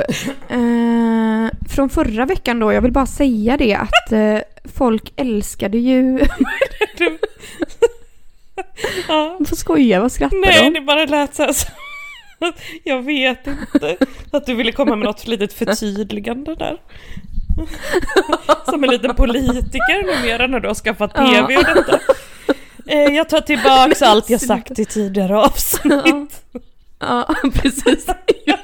eh, 0.50 1.50
från 1.70 1.90
förra 1.90 2.26
veckan 2.26 2.60
då, 2.60 2.74
jag 2.74 2.82
vill 2.82 2.92
bara 2.92 3.06
säga 3.06 3.58
det 3.58 3.74
att 3.76 4.12
eh, 4.12 4.38
folk 4.76 5.14
älskade 5.16 5.78
ju... 5.78 6.20
Ja. 9.08 9.36
Man 9.40 9.46
får 9.46 9.56
skoja, 9.56 10.00
vad 10.02 10.12
skrattar 10.12 10.38
Nej, 10.46 10.64
de? 10.72 10.80
det 10.80 10.82
bara 10.86 11.06
lät 11.06 11.36
så 11.36 11.44
här 11.44 11.54
så. 11.54 11.68
Jag 12.84 13.02
vet 13.02 13.48
inte. 13.48 13.98
Att 14.32 14.46
du 14.46 14.54
ville 14.56 14.72
komma 14.72 14.96
med 14.96 15.06
något 15.06 15.28
litet 15.28 15.54
förtydligande 15.54 16.56
där. 16.56 16.78
Som 18.66 18.84
en 18.84 18.90
liten 18.90 19.16
politiker 19.16 20.06
numera 20.06 20.48
när 20.48 20.60
du 20.60 20.68
har 20.68 20.76
skaffat 20.76 21.16
tv 21.16 21.58
och 21.58 21.64
detta. 21.64 22.00
Eh, 22.88 23.00
Jag 23.16 23.30
tar 23.30 23.42
tillbaks 23.42 24.02
allt 24.02 24.30
jag 24.30 24.42
sagt 24.42 24.80
i 24.80 24.86
tidigare 24.86 25.38
avsnitt. 25.38 26.42
Ja, 27.00 27.36
precis. 27.54 28.06
Jag, 28.46 28.60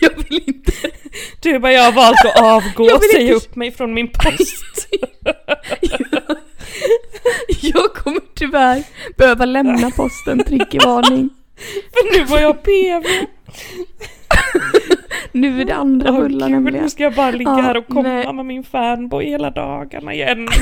jag 0.00 0.10
vill 0.16 0.42
inte... 0.46 0.72
Du 1.40 1.58
bara, 1.58 1.72
jag 1.72 1.82
har 1.82 1.92
valt 1.92 2.24
att 2.24 2.40
avgå 2.42 2.86
Jag 2.86 2.96
och 2.96 3.02
säga 3.04 3.22
inte- 3.22 3.34
upp 3.34 3.56
mig 3.56 3.70
från 3.72 3.94
min 3.94 4.08
post. 4.08 4.88
Jag 7.60 7.94
kommer 7.94 8.20
tyvärr 8.34 8.82
behöva 9.16 9.44
lämna 9.44 9.90
posten, 9.90 10.44
triggervarning. 10.44 11.30
För 11.92 12.18
nu 12.18 12.24
var 12.24 12.38
jag 12.38 12.62
PV. 12.62 13.04
Nu 15.32 15.60
är 15.60 15.64
det 15.64 15.74
andra 15.74 16.10
Åh, 16.12 16.18
bullar 16.20 16.48
nämligen. 16.48 16.82
Nu 16.82 16.88
ska 16.90 17.02
jag 17.02 17.14
bara 17.14 17.30
ligga 17.30 17.50
Ja, 17.50 17.56
här 17.60 17.76
och 17.76 17.86
komma 17.86 18.02
nej. 18.02 18.32
med 18.32 18.46
min 18.46 18.64
fanboy 18.64 19.24
hela 19.24 19.50
dagarna 19.50 20.14
igen. 20.14 20.48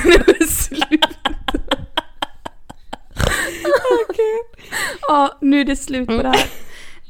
Okej. 4.11 4.43
Ja, 5.09 5.39
nu 5.41 5.61
är 5.61 5.65
det 5.65 5.77
slut 5.77 6.09
på 6.09 6.23
det 6.23 6.29
här. 6.29 6.47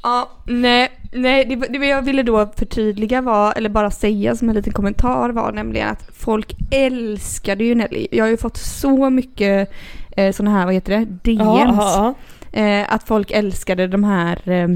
Ja, 0.03 0.31
nej, 0.47 0.91
nej 1.13 1.45
det, 1.45 1.79
det 1.79 1.87
jag 1.87 2.03
ville 2.03 2.23
då 2.23 2.53
förtydliga 2.57 3.21
var, 3.21 3.53
eller 3.57 3.69
bara 3.69 3.91
säga 3.91 4.37
som 4.37 4.49
en 4.49 4.55
liten 4.55 4.73
kommentar 4.73 5.31
var 5.31 5.53
nämligen 5.53 5.89
att 5.89 6.11
folk 6.19 6.53
älskade 6.71 7.65
ju 7.65 7.75
Nelly. 7.75 8.07
Jag 8.11 8.25
har 8.25 8.31
ju 8.31 8.37
fått 8.37 8.57
så 8.57 9.11
mycket 9.11 9.71
eh, 10.17 10.33
sådana 10.33 10.59
här, 10.59 10.65
vad 10.65 10.75
heter 10.75 10.93
det, 10.99 11.05
DMs. 11.05 11.41
Ja, 11.45 11.75
ja, 11.77 12.15
Eh, 12.61 12.95
att 12.95 13.03
folk 13.07 13.31
älskade 13.31 13.87
de 13.87 14.05
här 14.05 14.49
eh, 14.49 14.69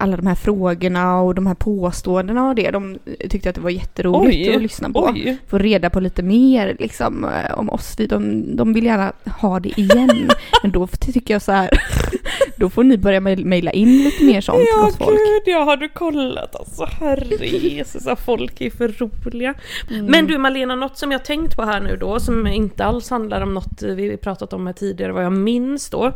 alla 0.00 0.16
de 0.16 0.26
här 0.26 0.34
frågorna 0.34 1.20
och 1.20 1.34
de 1.34 1.46
här 1.46 1.54
påståendena 1.54 2.48
och 2.48 2.54
det. 2.54 2.70
De 2.70 2.98
tyckte 3.30 3.48
att 3.48 3.54
det 3.54 3.60
var 3.60 3.70
jätteroligt 3.70 4.48
Oj, 4.48 4.54
att 4.56 4.62
lyssna 4.62 4.90
på. 4.90 5.10
Oj. 5.14 5.36
Få 5.46 5.58
reda 5.58 5.90
på 5.90 6.00
lite 6.00 6.22
mer 6.22 6.76
liksom, 6.78 7.24
eh, 7.24 7.58
om 7.58 7.70
oss. 7.70 7.94
Vi- 7.98 8.06
De, 8.06 8.56
de 8.56 8.72
vill 8.72 8.84
gärna 8.84 9.12
ha 9.40 9.60
det 9.60 9.80
igen. 9.80 10.30
Men 10.62 10.70
då 10.72 10.86
tycker 10.86 11.34
jag 11.34 11.42
så 11.42 11.52
här, 11.52 11.70
då 12.56 12.70
får 12.70 12.84
ni 12.84 12.98
börja 12.98 13.20
mejl- 13.20 13.44
mejla 13.44 13.70
in 13.70 14.04
lite 14.04 14.24
mer 14.24 14.40
sånt 14.40 14.58
Ja 14.74 14.82
gott 14.84 14.96
folk. 14.96 15.10
gud, 15.18 15.42
ja 15.54 15.58
har 15.64 15.76
du 15.76 15.88
kollat 15.88 16.56
alltså 16.56 16.84
herre 17.00 17.46
Jesus, 17.46 18.06
folk 18.24 18.60
är 18.60 18.70
för 18.70 18.88
roliga. 18.88 19.54
Mm. 19.90 20.06
Men 20.06 20.26
du 20.26 20.38
Malena, 20.38 20.74
något 20.76 20.98
som 20.98 21.12
jag 21.12 21.24
tänkt 21.24 21.56
på 21.56 21.62
här 21.62 21.80
nu 21.80 21.96
då 21.96 22.20
som 22.20 22.46
inte 22.46 22.84
alls 22.84 23.10
handlar 23.10 23.40
om 23.40 23.54
något 23.54 23.82
vi 23.82 24.16
pratat 24.16 24.52
om 24.52 24.66
här 24.66 24.74
tidigare 24.74 25.12
vad 25.12 25.24
jag 25.24 25.32
minns 25.32 25.90
då. 25.90 26.06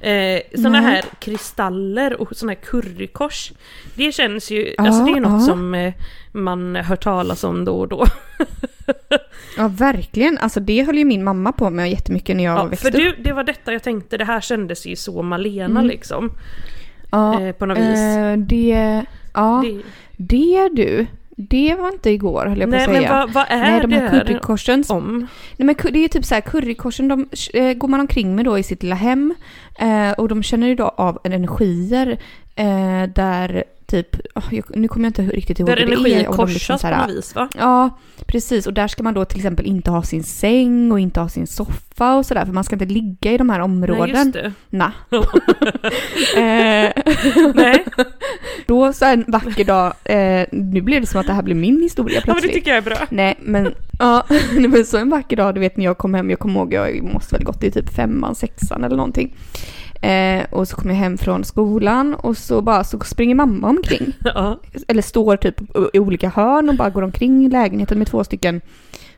Eh, 0.00 0.40
sådana 0.56 0.80
här 0.80 1.04
kristaller 1.20 2.20
och 2.20 2.36
sådana 2.36 2.52
här 2.52 2.60
currykors. 3.12 3.52
Det 3.94 4.12
känns 4.12 4.50
ju, 4.50 4.74
Ja, 4.78 4.86
alltså 4.86 5.04
det 5.04 5.10
är 5.10 5.20
något 5.20 5.40
ja. 5.42 5.46
som 5.46 5.74
eh, 5.74 5.92
man 6.32 6.76
hör 6.76 6.96
talas 6.96 7.44
om 7.44 7.64
då 7.64 7.78
och 7.80 7.88
då. 7.88 8.04
Ja 9.56 9.68
verkligen, 9.68 10.38
alltså 10.38 10.60
det 10.60 10.82
höll 10.84 10.98
ju 10.98 11.04
min 11.04 11.24
mamma 11.24 11.52
på 11.52 11.70
med 11.70 11.90
jättemycket 11.90 12.36
när 12.36 12.44
jag 12.44 12.58
Ja, 12.58 12.64
växte 12.64 12.92
för 12.92 12.98
upp. 13.06 13.16
du, 13.16 13.22
det 13.22 13.32
var 13.32 13.44
detta 13.44 13.72
jag 13.72 13.82
tänkte, 13.82 14.16
det 14.16 14.24
här 14.24 14.40
kändes 14.40 14.86
ju 14.86 14.96
så 14.96 15.22
Malena 15.22 15.64
Mm. 15.80 15.86
liksom. 15.86 16.30
Ja, 17.10 17.40
Eh, 17.40 17.52
på 17.52 17.66
något 17.66 17.78
vis. 17.78 17.98
eh, 17.98 18.36
det, 18.36 19.04
ja, 19.34 19.64
Det, 19.66 19.82
det 20.16 20.68
du, 20.72 21.06
det 21.40 21.74
var 21.74 21.92
inte 21.92 22.10
igår 22.10 22.46
höll 22.46 22.58
jag 22.58 22.70
på 22.70 22.76
nej 22.76 22.84
att 22.84 22.90
men 22.90 23.02
säga. 23.02 23.12
vad, 23.12 23.32
vad 23.32 23.46
är 23.48 23.70
Nej, 23.70 23.80
de 23.80 23.90
det 23.90 23.96
här 23.96 24.10
currykorsen 24.24 24.84
om? 24.88 25.26
Nej 25.56 25.66
men 25.66 25.92
det 25.92 25.98
är 25.98 26.02
ju 26.02 26.08
typ 26.08 26.24
så 26.24 26.34
här 26.34 26.40
currykorsen, 26.40 27.08
de 27.08 27.28
eh, 27.54 27.72
går 27.72 27.88
man 27.88 28.00
omkring 28.00 28.34
med 28.34 28.44
då 28.44 28.58
i 28.58 28.62
sitt 28.62 28.82
lilla 28.82 28.94
hem 28.94 29.34
eh, 29.78 30.10
och 30.10 30.28
de 30.28 30.42
känner 30.42 30.66
ju 30.66 30.74
då 30.74 30.84
av 30.84 31.18
energier 31.24 32.18
eh, 32.56 33.02
där 33.14 33.64
typ, 33.88 34.16
jag, 34.50 34.64
nu 34.76 34.88
kommer 34.88 35.06
jag 35.06 35.10
inte 35.10 35.36
riktigt 35.36 35.58
ihåg 35.58 35.68
Där 35.68 35.76
energin 35.76 36.26
och 36.26 36.36
de 36.36 36.36
korsas 36.36 36.54
liksom 36.54 36.78
så 36.78 36.88
på 36.88 36.96
något 36.96 37.10
vis 37.10 37.34
va? 37.34 37.48
Ja, 37.58 37.98
precis. 38.26 38.66
Och 38.66 38.72
där 38.72 38.88
ska 38.88 39.02
man 39.02 39.14
då 39.14 39.24
till 39.24 39.38
exempel 39.38 39.66
inte 39.66 39.90
ha 39.90 40.02
sin 40.02 40.24
säng 40.24 40.92
och 40.92 41.00
inte 41.00 41.20
ha 41.20 41.28
sin 41.28 41.46
soffa 41.46 42.16
och 42.16 42.26
sådär 42.26 42.44
för 42.44 42.52
man 42.52 42.64
ska 42.64 42.74
inte 42.74 42.84
ligga 42.84 43.32
i 43.32 43.38
de 43.38 43.50
här 43.50 43.58
Nej 43.58 43.64
områdena. 43.64 44.18
just 44.18 44.32
det. 44.32 44.52
eh, 46.36 46.92
Nej, 47.54 47.84
då 48.66 48.92
så 48.92 49.04
en 49.04 49.24
vacker 49.28 49.64
dag, 49.64 49.92
eh, 50.04 50.46
nu 50.52 50.80
blev 50.80 51.00
det 51.00 51.06
som 51.06 51.20
att 51.20 51.26
det 51.26 51.32
här 51.32 51.42
blev 51.42 51.56
min 51.56 51.82
historia 51.82 52.16
ja, 52.16 52.22
men 52.26 52.34
det 52.34 52.40
plötsligt. 52.40 52.54
tycker 52.54 52.70
jag 52.70 52.78
är 52.78 52.82
bra. 52.82 52.98
Nej 53.10 53.36
men, 53.40 53.74
ja, 53.98 54.26
nej, 54.52 54.68
men 54.68 54.84
så 54.84 54.96
en 54.96 55.10
vacker 55.10 55.36
dag, 55.36 55.54
du 55.54 55.60
vet 55.60 55.76
när 55.76 55.84
jag 55.84 55.98
kom 55.98 56.14
hem, 56.14 56.30
jag 56.30 56.38
kommer 56.38 56.60
ihåg, 56.60 56.72
jag 56.72 57.02
måste 57.02 57.34
väl 57.34 57.44
gått 57.44 57.64
i 57.64 57.70
typ 57.70 57.94
femman, 57.94 58.34
sexan 58.34 58.84
eller 58.84 58.96
någonting. 58.96 59.34
Eh, 60.00 60.44
och 60.50 60.68
så 60.68 60.76
kom 60.76 60.90
jag 60.90 60.96
hem 60.96 61.18
från 61.18 61.44
skolan 61.44 62.14
och 62.14 62.36
så 62.36 62.62
bara 62.62 62.84
så 62.84 63.00
springer 63.00 63.34
mamma 63.34 63.68
omkring. 63.68 64.12
Ja. 64.24 64.60
Eller 64.88 65.02
står 65.02 65.36
typ 65.36 65.60
i 65.92 65.98
olika 65.98 66.28
hörn 66.28 66.68
och 66.68 66.74
bara 66.74 66.90
går 66.90 67.02
omkring 67.02 67.46
i 67.46 67.50
lägenheten 67.50 67.98
med 67.98 68.06
två 68.06 68.24
stycken 68.24 68.60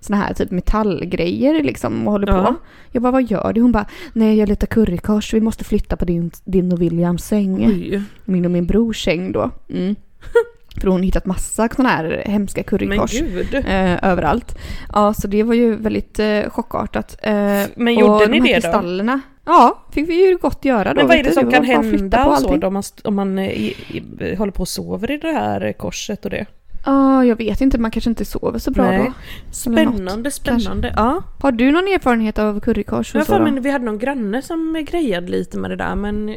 såna 0.01 0.17
här 0.17 0.35
typ 0.35 0.51
metallgrejer 0.51 1.63
liksom 1.63 2.07
och 2.07 2.13
håller 2.13 2.27
på. 2.27 2.33
Ja. 2.33 2.55
Jag 2.93 3.03
bara, 3.03 3.13
vad 3.13 3.23
gör 3.23 3.53
du? 3.53 3.61
Hon 3.61 3.73
bara, 3.73 3.87
nej 4.13 4.39
jag 4.39 4.49
letar 4.49 4.67
currykors, 4.67 5.35
vi 5.35 5.41
måste 5.41 5.65
flytta 5.65 5.97
på 5.97 6.05
din, 6.05 6.31
din 6.45 6.73
och 6.73 6.83
Williams 6.83 7.25
säng. 7.25 7.67
Oj. 7.67 8.03
Min 8.25 8.45
och 8.45 8.51
min 8.51 8.67
brors 8.67 9.05
säng 9.05 9.33
då. 9.33 9.51
Mm. 9.71 9.97
För 10.81 10.89
hon 10.89 10.97
har 11.01 11.05
hittat 11.05 11.27
massa 11.27 11.69
såna 11.77 11.89
här 11.89 12.23
hemska 12.27 12.63
currykors 12.63 13.23
eh, 13.53 14.05
överallt. 14.11 14.59
Ja, 14.93 15.15
så 15.15 15.27
det 15.27 15.43
var 15.43 15.55
ju 15.55 15.77
väldigt 15.77 16.19
eh, 16.19 16.51
chockartat. 16.51 17.17
Eh, 17.23 17.33
Men 17.75 17.95
gjorde 17.95 18.25
och 18.25 18.31
ni 18.31 18.41
de 18.41 18.47
här 18.49 18.49
det 18.49 18.55
då? 18.55 18.61
kristallerna, 18.61 19.21
Ja, 19.45 19.83
fick 19.93 20.09
vi 20.09 20.29
ju 20.29 20.37
gott 20.37 20.65
göra 20.65 20.95
då. 20.95 21.01
Men 21.01 21.09
vad 21.09 21.17
är 21.17 21.23
det 21.23 21.29
du. 21.29 21.35
som 21.35 21.45
var 21.45 21.53
kan 21.53 21.65
hända 21.65 22.27
och 22.27 22.39
så 22.39 22.57
då, 22.57 22.67
om 22.67 22.73
man, 22.73 22.83
om 23.05 23.15
man 23.15 23.39
eh, 23.39 23.49
i, 23.49 23.77
i, 24.21 24.35
håller 24.35 24.53
på 24.53 24.61
och 24.61 24.69
sover 24.69 25.11
i 25.11 25.17
det 25.17 25.33
här 25.33 25.73
korset 25.73 26.25
och 26.25 26.31
det? 26.31 26.47
Ja, 26.87 27.25
jag 27.25 27.37
vet 27.37 27.61
inte. 27.61 27.79
Man 27.79 27.91
kanske 27.91 28.11
inte 28.11 28.25
sover 28.25 28.59
så 28.59 28.71
bra 28.71 28.85
Nej. 28.85 28.99
då. 28.99 29.05
Något, 29.05 29.15
Spännande, 29.51 30.31
spännande. 30.31 30.95
Ja. 30.97 31.23
Har 31.41 31.53
du 31.53 31.73
någon 31.73 31.89
erfarenhet 31.89 32.39
av 32.39 32.61
currykors? 32.61 33.15
Jag 33.15 33.21
och 33.21 33.27
så 33.27 33.33
för 33.33 33.39
då? 33.39 33.51
mig 33.51 33.63
vi 33.63 33.71
hade 33.71 33.85
någon 33.85 33.99
granne 33.99 34.43
som 34.43 34.85
grejade 34.91 35.29
lite 35.29 35.59
med 35.59 35.71
det 35.71 35.77
där 35.77 35.95
men 35.95 36.37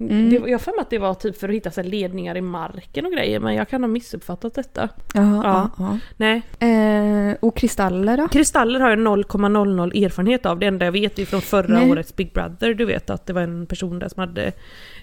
Mm. 0.00 0.30
det, 0.30 0.36
jag 0.36 0.50
har 0.50 0.58
för 0.58 0.72
mig 0.72 0.80
att 0.80 0.90
det 0.90 0.98
var 0.98 1.14
typ 1.14 1.40
för 1.40 1.48
att 1.48 1.54
hitta 1.54 1.70
så 1.70 1.82
ledningar 1.82 2.36
i 2.36 2.40
marken 2.40 3.06
och 3.06 3.12
grejer 3.12 3.40
men 3.40 3.54
jag 3.54 3.68
kan 3.68 3.82
ha 3.82 3.88
missuppfattat 3.88 4.54
detta. 4.54 4.88
Ja, 5.14 5.40
Ja. 5.44 5.70
ja. 5.78 5.98
Nej, 6.16 6.42
ja. 6.58 6.66
Eh, 6.66 7.36
och 7.40 7.56
kristaller 7.56 8.16
då? 8.16 8.28
kristaller 8.28 8.80
har 8.80 8.90
jag 8.90 8.98
0,00 8.98 10.04
erfarenhet 10.04 10.46
av. 10.46 10.58
Det 10.58 10.66
enda 10.66 10.84
jag 10.84 10.92
vet 10.92 11.18
är 11.18 11.24
från 11.24 11.40
förra 11.40 11.78
Nej. 11.78 11.90
årets 11.90 12.16
Big 12.16 12.32
Brother. 12.32 12.74
Du 12.74 12.84
vet 12.84 13.10
att 13.10 13.26
det 13.26 13.32
var 13.32 13.42
en 13.42 13.66
person 13.66 13.98
där 13.98 14.08
som 14.08 14.20
hade 14.20 14.52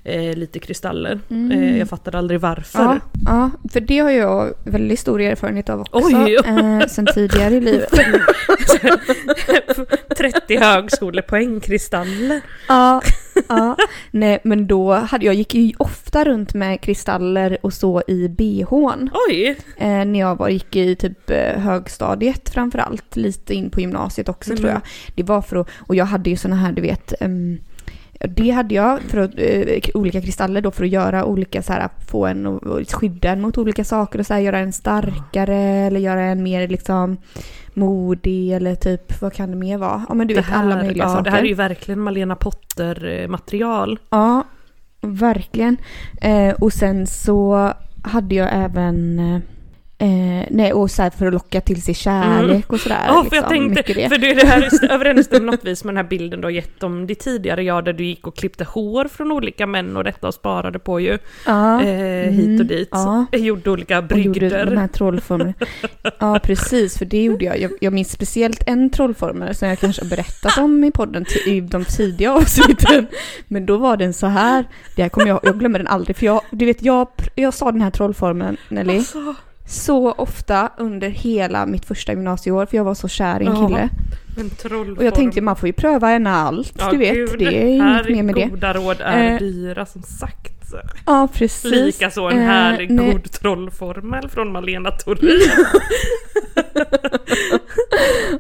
eh, 0.03 0.36
lite 0.36 0.60
kristaller. 0.60 1.19
Mm. 1.29 1.51
Eh, 1.51 1.77
jag 1.79 1.89
fattade 1.89 2.17
aldrig 2.17 2.39
varför. 2.39 2.84
Ja, 2.84 2.99
ja, 3.25 3.51
för 3.73 3.79
det 3.79 3.99
har 3.99 4.12
jag 4.12 4.53
väldigt 4.65 4.99
stor 4.99 5.21
erfarenhet 5.21 5.69
av 5.69 5.82
också. 5.82 5.99
Oj. 6.17 6.36
Eh, 6.45 6.79
sen 6.88 7.06
tidigare 7.13 7.56
i 7.56 7.62
livet. 7.62 7.89
30 10.17 10.58
högskolepoäng 10.58 11.60
kristaller. 11.60 12.41
Ja, 12.67 13.01
ja. 13.49 13.77
Nej, 14.12 14.39
men 14.43 14.67
då 14.67 14.93
hade 14.93 15.25
jag 15.25 15.36
gick 15.36 15.56
ju 15.56 15.73
ofta 15.77 16.23
runt 16.23 16.53
med 16.53 16.82
kristaller 16.82 17.58
och 17.62 17.73
så 17.73 18.01
i 18.08 18.27
bhn. 18.29 19.10
Oj! 19.29 19.58
Eh, 19.77 20.06
när 20.06 20.19
jag 20.19 20.36
var, 20.36 20.49
gick 20.49 20.75
i 20.75 20.95
typ 20.95 21.29
eh, 21.29 21.60
högstadiet 21.62 22.49
framförallt. 22.49 23.15
Lite 23.15 23.53
in 23.53 23.69
på 23.69 23.82
gymnasiet 23.82 24.29
också 24.29 24.51
Mm. 24.51 24.58
tror 24.62 24.69
jag. 24.71 24.82
Det 25.15 25.23
var 25.23 25.41
för 25.41 25.56
att, 25.56 25.67
och 25.79 25.95
jag 25.95 26.06
hade 26.06 26.29
ju 26.29 26.38
såna 26.38 26.56
här 26.56 26.71
du 26.71 26.82
vet, 26.82 27.13
ehm, 27.19 27.58
det 28.36 28.49
hade 28.51 28.75
jag 28.75 29.01
för 29.01 29.17
att, 29.17 29.32
eh, 29.38 29.79
olika 29.93 30.21
kristaller 30.21 30.62
då 30.62 30.71
för 30.71 30.84
att 30.84 30.89
göra 30.89 31.25
olika 31.25 31.62
så 31.62 31.73
här, 31.73 31.89
få 32.08 32.25
en 32.25 32.47
och 32.47 32.63
och 32.63 32.91
skydda 32.93 33.29
en 33.29 33.41
mot 33.41 33.58
olika 33.58 33.84
saker 33.84 34.19
och 34.19 34.25
så 34.25 34.34
här, 34.34 34.41
göra 34.41 34.60
en 34.60 34.73
starkare 34.73 35.56
eller 35.58 35.99
göra 35.99 36.21
en 36.21 36.43
mer 36.43 36.67
liksom 36.67 37.17
modig 37.75 38.51
eller 38.51 38.75
typ 38.75 39.21
vad 39.21 39.33
kan 39.33 39.51
det 39.51 39.57
mer 39.57 39.77
vara? 39.77 40.05
Ja 40.09 40.13
men 40.13 40.27
du 40.27 40.33
Det 40.33 40.41
vet 40.41 40.53
alla 40.53 40.75
möjliga 40.75 41.03
ja, 41.03 41.09
saker. 41.09 41.23
Det 41.23 41.31
här 41.31 41.43
är 41.43 41.47
ju 41.47 41.53
verkligen 41.53 41.99
Malena 41.99 42.36
Potter-material. 42.36 43.99
Ja, 44.09 44.43
verkligen. 45.01 45.77
Eh, 46.21 46.53
och 46.53 46.73
sen 46.73 47.07
så 47.07 47.73
hade 48.03 48.36
jag 48.36 48.49
även 48.51 49.19
Eh, 49.97 50.47
nej, 50.49 50.73
och 50.73 50.91
så 50.91 51.01
här 51.01 51.10
för 51.10 51.25
att 51.27 51.34
locka 51.34 51.62
till 51.62 51.82
sig 51.82 51.93
kärlek 51.93 52.73
och 52.73 52.79
sådär. 52.79 53.03
Ja, 53.08 53.13
för 53.13 53.23
liksom, 53.23 53.38
jag 53.38 53.49
tänkte, 53.49 53.79
mycket 53.79 53.95
det. 53.95 54.10
för 54.10 54.17
det, 54.17 54.34
det 54.34 54.47
här 54.47 54.91
överensstämmer 54.91 55.51
något 55.51 55.65
vis 55.65 55.84
med 55.84 55.93
den 55.95 55.97
här 55.97 56.10
bilden 56.10 56.41
du 56.41 56.45
har 56.45 56.51
gett 56.51 56.84
om 56.84 57.08
det 57.08 57.15
tidigare, 57.15 57.63
ja, 57.63 57.82
där 57.82 57.93
du 57.93 58.06
gick 58.06 58.27
och 58.27 58.36
klippte 58.36 58.63
hår 58.63 59.06
från 59.06 59.32
olika 59.32 59.67
män 59.67 59.97
och 59.97 60.03
detta 60.03 60.27
och 60.27 60.34
sparade 60.34 60.79
på 60.79 60.99
ju, 60.99 61.17
ja, 61.45 61.84
eh, 61.84 62.32
hit 62.32 62.60
och 62.60 62.65
dit. 62.65 62.89
ja. 62.91 63.25
Jag 63.32 63.41
gjorde 63.41 63.69
olika 63.69 63.99
och 63.99 64.03
gjorde 64.19 64.39
de 64.39 64.47
brygder. 64.49 64.75
här 64.75 64.88
trollformerna. 64.88 65.53
Ja, 66.19 66.39
precis, 66.43 66.97
för 66.97 67.06
det 67.06 67.23
gjorde 67.23 67.45
jag. 67.45 67.60
jag. 67.60 67.71
Jag 67.82 67.93
minns 67.93 68.12
speciellt 68.12 68.63
en 68.67 68.89
trollformel 68.89 69.56
som 69.56 69.67
jag 69.67 69.79
kanske 69.79 70.01
har 70.03 70.10
berättat 70.10 70.58
om 70.58 70.84
i 70.84 70.91
podden 70.91 71.25
i 71.45 71.62
de 71.62 71.86
tidiga 71.86 72.34
avsnitten. 72.34 73.08
Men 73.47 73.65
då 73.65 73.77
var 73.77 73.97
den 73.97 74.13
så 74.13 74.27
här, 74.27 74.65
det 74.95 75.01
här 75.01 75.10
kommer 75.10 75.27
jag, 75.27 75.39
jag 75.43 75.60
glömmer 75.60 75.79
den 75.79 75.88
aldrig, 75.88 76.15
för 76.17 76.25
jag, 76.25 76.41
du 76.51 76.65
vet, 76.65 76.84
jag, 76.84 77.08
jag 77.36 77.53
sa 77.53 77.71
den 77.71 77.82
här 77.82 77.91
trollformeln, 77.91 78.58
Nelly, 78.69 78.97
Alltså, 78.97 79.36
så 79.65 80.12
ofta 80.12 80.71
under 80.78 81.10
hela 81.10 81.65
mitt 81.65 81.86
första 81.86 82.12
gymnasieår, 82.12 82.65
för 82.65 82.78
jag 82.78 82.84
var 82.84 82.93
så 82.95 83.08
kär 83.08 83.41
i 83.41 83.45
en 83.45 83.52
Ja. 83.56 83.67
kille. 83.67 83.89
en. 84.38 84.97
Och 84.97 85.04
jag 85.04 85.15
tänkte, 85.15 85.41
man 85.41 85.56
får 85.56 85.67
ju 85.67 85.73
pröva 85.73 86.12
en 86.12 86.28
allt, 86.28 86.73
Ja, 86.80 86.91
du 86.91 86.97
vet, 86.97 87.13
gud, 87.13 87.36
det 87.39 87.45
är 87.76 87.82
här 87.82 88.10
inget 88.10 88.15
mer 88.17 88.23
med 88.23 88.36
det. 88.36 88.45
goda 88.49 88.73
råd 88.73 88.97
är 89.02 89.32
Eh, 89.34 89.39
dyra 89.39 89.86
som 89.86 90.02
sagt. 90.04 90.49
Ja, 91.06 91.28
precis. 91.34 91.71
Likaså 91.71 92.21
en 92.21 92.38
Eh, 92.39 92.45
härlig 92.45 92.91
nej. 92.91 93.12
god 93.12 93.32
trollformel 93.32 94.30
från 94.30 94.52
Malena 94.52 94.91
Thorin. 94.91 95.39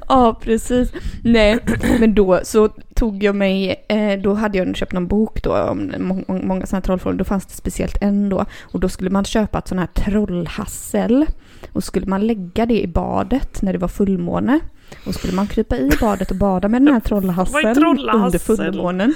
Ja, 0.07 0.39
precis. 0.41 0.91
Nej, 1.23 1.59
men 1.99 2.13
då 2.15 2.39
så 2.43 2.67
tog 2.95 3.23
jag 3.23 3.35
mig, 3.35 3.85
eh, 3.89 4.19
då 4.21 4.33
hade 4.33 4.57
jag 4.57 4.75
köpt 4.75 4.93
någon 4.93 5.07
bok 5.07 5.43
då 5.43 5.57
om 5.57 5.91
må- 5.99 6.23
må- 6.27 6.41
många 6.43 6.65
sådana 6.65 6.81
trollformler. 6.81 7.17
Då 7.19 7.23
fanns 7.23 7.45
det 7.45 7.53
speciellt 7.53 7.97
en 8.01 8.29
då. 8.29 8.45
Och 8.61 8.79
då 8.79 8.89
skulle 8.89 9.09
man 9.09 9.25
köpa 9.25 9.57
ett 9.57 9.67
sånt 9.67 9.79
här 9.81 10.03
trollhassel. 10.03 11.25
Och 11.73 11.83
skulle 11.83 12.05
man 12.05 12.27
lägga 12.27 12.65
det 12.65 12.81
i 12.81 12.87
badet 12.87 13.61
när 13.61 13.73
det 13.73 13.79
var 13.79 13.87
fullmåne. 13.87 14.59
Och 15.05 15.13
skulle 15.15 15.33
man 15.33 15.47
krypa 15.47 15.77
i 15.77 15.89
badet 16.01 16.31
och 16.31 16.37
bada 16.37 16.67
med 16.67 16.81
den 16.81 16.93
här 16.93 16.99
trollhasseln 17.05 17.75
trollhassel? 17.75 18.21
under 18.25 18.39
fullmånen. 18.39 19.13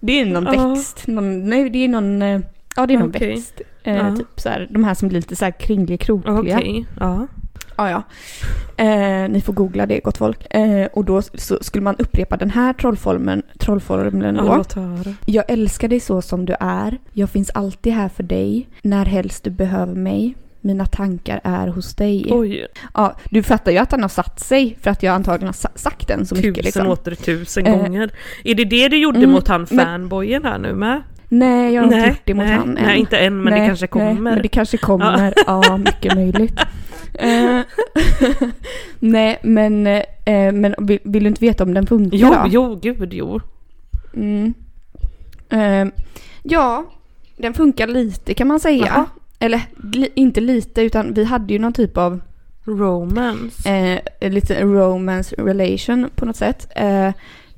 Det 0.00 0.20
är 0.20 0.26
någon 0.26 0.44
Ja. 0.54 0.68
växt. 0.68 1.06
Någon, 1.06 1.48
nej, 1.48 1.70
det 1.70 1.78
är 1.84 1.88
någon, 1.88 2.22
eh, 2.22 2.40
ja 2.76 2.86
det 2.86 2.94
är 2.94 2.98
någon 2.98 3.08
Okej. 3.08 3.28
växt. 3.28 3.60
Eh, 3.84 3.96
Ja. 3.96 4.16
Typ 4.16 4.40
så 4.40 4.48
här, 4.48 4.68
de 4.70 4.84
här 4.84 4.94
som 4.94 5.08
blir 5.08 5.18
lite 5.18 5.36
så 5.36 5.44
här 5.44 5.52
kringliga, 5.60 5.98
krokliga. 5.98 6.56
Okej, 6.58 6.86
ja. 7.00 7.26
Ja, 7.76 7.90
ja. 7.90 8.02
Eh, 8.84 9.28
ni 9.28 9.40
får 9.40 9.52
googla 9.52 9.86
det, 9.86 10.00
gott 10.00 10.18
folk. 10.18 10.54
Eh, 10.54 10.86
och 10.92 11.04
då 11.04 11.22
skulle 11.60 11.84
man 11.84 11.96
upprepa 11.98 12.36
den 12.36 12.50
här 12.50 12.72
trollformeln, 12.72 13.42
trollformeln 13.58 14.36
ja 14.36 14.64
då. 14.74 15.14
Jag 15.26 15.44
älskar 15.48 15.88
dig 15.88 16.00
så 16.00 16.22
som 16.22 16.46
du 16.46 16.54
är. 16.60 16.98
Jag 17.12 17.30
finns 17.30 17.50
alltid 17.50 17.92
här 17.92 18.08
för 18.08 18.22
dig. 18.22 18.68
När 18.82 19.04
helst 19.04 19.44
du 19.44 19.50
behöver 19.50 19.94
mig. 19.94 20.34
Mina 20.64 20.86
tankar 20.86 21.40
är 21.44 21.66
hos 21.68 21.94
dig. 21.94 22.26
Oj, 22.30 22.66
Ja, 22.94 23.16
du 23.30 23.42
fattar 23.42 23.72
ju 23.72 23.78
att 23.78 23.92
han 23.92 24.02
har 24.02 24.08
satt 24.08 24.40
sig 24.40 24.76
för 24.82 24.90
att 24.90 25.02
jag 25.02 25.14
antagligen 25.14 25.46
har 25.48 25.52
sa- 25.52 25.68
sagt 25.74 26.08
den 26.08 26.26
så 26.26 26.34
mycket 26.34 26.54
tusen 26.54 26.64
liksom. 26.64 26.86
åter 26.86 27.14
tusen 27.14 27.66
Eh, 27.66 27.76
gånger. 27.76 28.10
Är 28.44 28.54
det 28.54 28.64
det 28.64 28.88
du 28.88 28.96
gjorde 28.98 29.18
mm, 29.18 29.30
mot 29.30 29.48
han 29.48 29.66
fanboyen 29.66 30.44
här 30.44 30.58
nu 30.58 30.74
med? 30.74 31.02
Nej, 31.28 31.74
jag 31.74 31.82
har 31.82 31.86
inte 31.86 31.96
Nej, 31.98 32.08
gjort 32.08 32.20
det 32.24 32.34
mot 32.34 32.44
nej, 32.46 32.54
han 32.56 32.76
än. 32.78 32.84
nej, 32.84 32.98
inte 33.00 33.18
än, 33.18 33.42
men 33.42 33.52
det 33.60 33.66
kanske 33.66 33.86
kommer. 33.86 34.04
Nej, 34.12 34.14
men 34.22 34.42
det 34.42 34.48
kanske 34.48 34.76
kommer. 34.76 35.34
Ja, 35.46 35.76
mycket 35.76 36.14
möjligt. 36.14 36.60
Eh, 37.14 37.60
nej, 38.98 39.38
men, 39.42 39.86
eh, 39.86 40.52
men 40.52 40.74
vill, 40.78 40.98
vill 41.04 41.22
du 41.24 41.28
inte 41.28 41.44
veta 41.44 41.64
om 41.64 41.74
den 41.74 41.86
funkar 41.86 42.18
Jo, 42.18 42.28
då? 42.30 42.44
jo, 42.48 42.78
gud 42.82 43.14
jo. 43.14 43.40
Mm. 44.14 44.54
Eh, 45.48 45.86
ja, 46.42 46.84
den 47.36 47.54
funkar 47.54 47.86
lite 47.86 48.34
kan 48.34 48.48
man 48.48 48.60
säga. 48.60 48.86
Jaha. 48.86 49.06
Eller 49.38 49.60
inte 50.14 50.40
lite, 50.40 50.82
utan 50.82 51.14
vi 51.14 51.24
hade 51.24 51.52
ju 51.52 51.58
någon 51.58 51.72
typ 51.72 51.96
av 51.96 52.20
Romance. 52.64 53.68
eh, 53.70 54.30
lite 54.30 54.62
romance 54.64 55.34
relation 55.38 56.10
på 56.14 56.24
något 56.26 56.36
sätt. 56.36 56.66
Eh, 56.76 57.10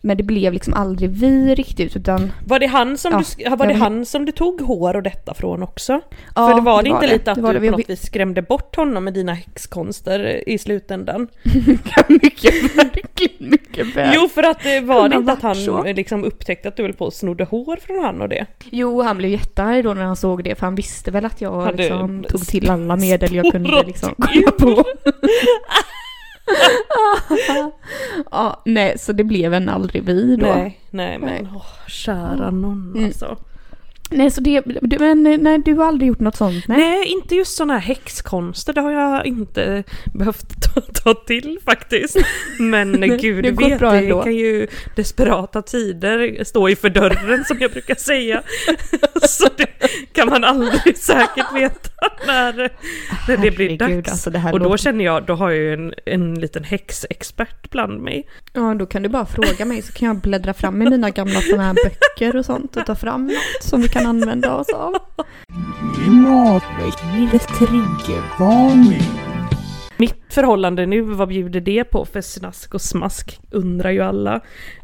men 0.04 0.16
det 0.16 0.22
blev 0.22 0.52
liksom 0.52 0.74
aldrig 0.74 1.10
vi 1.10 1.54
riktigt, 1.54 1.96
utan 1.96 2.32
Var 2.46 2.58
det 2.58 2.66
han 2.66 2.98
som, 2.98 3.24
Ja, 3.38 3.50
du, 3.50 3.56
var 3.56 3.66
det 3.66 3.74
han 3.74 4.06
som 4.06 4.24
du 4.24 4.32
tog 4.32 4.60
hår 4.60 4.96
och 4.96 5.02
detta 5.02 5.34
från 5.34 5.62
också? 5.62 6.00
ja, 6.34 6.48
För 6.48 6.54
det 6.54 6.60
var 6.60 6.82
det 6.82 6.88
inte 6.88 7.06
lite 7.06 7.30
att 7.30 7.34
det 7.36 7.42
var 7.42 7.54
du 7.54 7.60
det. 7.60 7.66
på 7.66 7.70
något 7.76 7.80
Vi- 7.88 7.92
vis 7.92 8.06
skrämde 8.06 8.42
bort 8.42 8.76
honom 8.76 9.04
med 9.04 9.14
dina 9.14 9.34
häxkonster 9.34 10.48
i 10.48 10.58
slutändan? 10.58 11.28
mycket, 12.08 12.76
verkligen 12.76 13.50
mycket 13.50 13.96
väl. 13.96 14.12
Jo, 14.14 14.28
för 14.28 14.42
att 14.42 14.62
det 14.62 14.80
var 14.80 15.08
det 15.08 15.16
inte 15.16 15.32
att 15.32 15.42
han 15.42 15.54
så. 15.54 15.82
liksom 15.84 16.24
upptäckte 16.24 16.68
att 16.68 16.76
du 16.76 16.82
höll 16.82 16.92
på 16.92 17.04
och 17.04 17.12
snodde 17.12 17.44
hår 17.44 17.76
från 17.86 18.04
han 18.04 18.22
och 18.22 18.28
det? 18.28 18.46
Jo, 18.70 19.02
han 19.02 19.16
blev 19.18 19.30
jättearg 19.30 19.84
då 19.84 19.94
när 19.94 20.02
han 20.04 20.16
såg 20.16 20.44
det 20.44 20.54
för 20.54 20.66
han 20.66 20.74
visste 20.74 21.10
väl 21.10 21.24
att 21.24 21.40
jag 21.40 21.76
liksom 21.76 22.24
tog 22.28 22.46
till 22.46 22.70
alla 22.70 22.96
medel 22.96 23.34
jag 23.34 23.52
kunde 23.52 23.82
liksom 23.86 24.14
komma 24.18 24.50
på. 24.58 24.84
ja, 28.30 28.62
nej, 28.64 28.98
så 28.98 29.12
det 29.12 29.24
blev 29.24 29.54
en 29.54 29.68
aldrig 29.68 30.02
vi 30.02 30.36
då. 30.36 30.46
Nej, 30.46 30.80
nej 30.90 31.18
men 31.18 31.28
Nej. 31.28 31.48
åh, 31.54 31.66
kära 31.88 32.50
någon 32.50 32.92
Mm. 32.96 33.12
Nej, 34.10 34.30
så 34.30 34.40
det, 34.40 34.62
du, 34.82 34.98
men 34.98 35.22
nej, 35.42 35.58
du 35.58 35.74
har 35.74 35.84
aldrig 35.86 36.08
gjort 36.08 36.20
något 36.20 36.36
sånt? 36.36 36.68
Nej. 36.68 36.78
Nej, 36.78 37.06
inte 37.08 37.34
just 37.34 37.56
sådana 37.56 37.72
här 37.74 37.80
häxkonster, 37.80 38.72
det 38.72 38.80
har 38.80 38.92
jag 38.92 39.26
inte 39.26 39.84
behövt 40.14 40.46
ta, 40.74 40.80
ta 40.80 41.14
till 41.14 41.58
faktiskt. 41.64 42.16
Men 42.58 42.92
gud, 43.20 43.44
det 43.44 43.50
vet, 43.50 43.78
bra 43.78 43.92
det 43.92 44.22
kan 44.24 44.34
ju 44.34 44.66
desperata 44.96 45.62
tider 45.62 46.44
stå 46.44 46.68
inför 46.68 46.88
dörren 46.90 47.44
som 47.44 47.58
jag 47.60 47.70
brukar 47.70 47.94
säga. 47.94 48.42
Så 49.28 49.48
det 49.56 49.66
kan 50.12 50.28
man 50.28 50.44
aldrig 50.44 50.98
säkert 50.98 51.54
veta 51.54 51.90
när, 52.26 52.72
när 53.28 53.36
det 53.36 53.50
blir 53.50 53.78
dags. 53.78 54.10
Alltså 54.10 54.30
det 54.30 54.50
Och 54.52 54.58
då 54.58 54.64
låter- 54.64 54.76
känner 54.82 55.04
jag, 55.04 55.26
då 55.26 55.34
har 55.34 55.50
jag 55.50 55.58
ju 55.58 55.74
en, 55.74 55.94
en 56.06 56.34
liten 56.34 56.64
häxexpert 56.64 57.70
bland 57.70 58.00
mig. 58.02 58.28
Ja, 58.52 58.74
då 58.74 58.86
kan 58.86 59.02
du 59.02 59.08
bara 59.08 59.26
fråga 59.26 59.64
mig 59.64 59.82
så 59.82 59.92
kan 59.92 60.08
jag 60.08 60.16
bläddra 60.16 60.54
fram 60.54 60.82
i 60.82 60.90
mina 60.90 61.10
gamla 61.10 61.40
sådana 61.40 61.62
här 61.62 61.74
böcker 61.74 62.36
och 62.36 62.44
sånt 62.44 62.76
och 62.76 62.86
ta 62.86 62.94
fram 62.94 63.26
något 63.26 63.62
som 63.62 63.88
kan 63.94 64.06
använda 64.06 64.56
oss 64.56 64.68
av. 64.68 64.94
Mitt 69.96 70.14
förhållande 70.34 70.86
nu, 70.86 71.00
vad 71.00 71.28
bjuder 71.28 71.60
det 71.60 71.84
på 71.84 72.04
för 72.04 72.20
snask 72.20 72.74
och 72.74 72.80
smask, 72.80 73.40
undrar 73.50 73.90
ju 73.90 74.00
alla. 74.00 74.40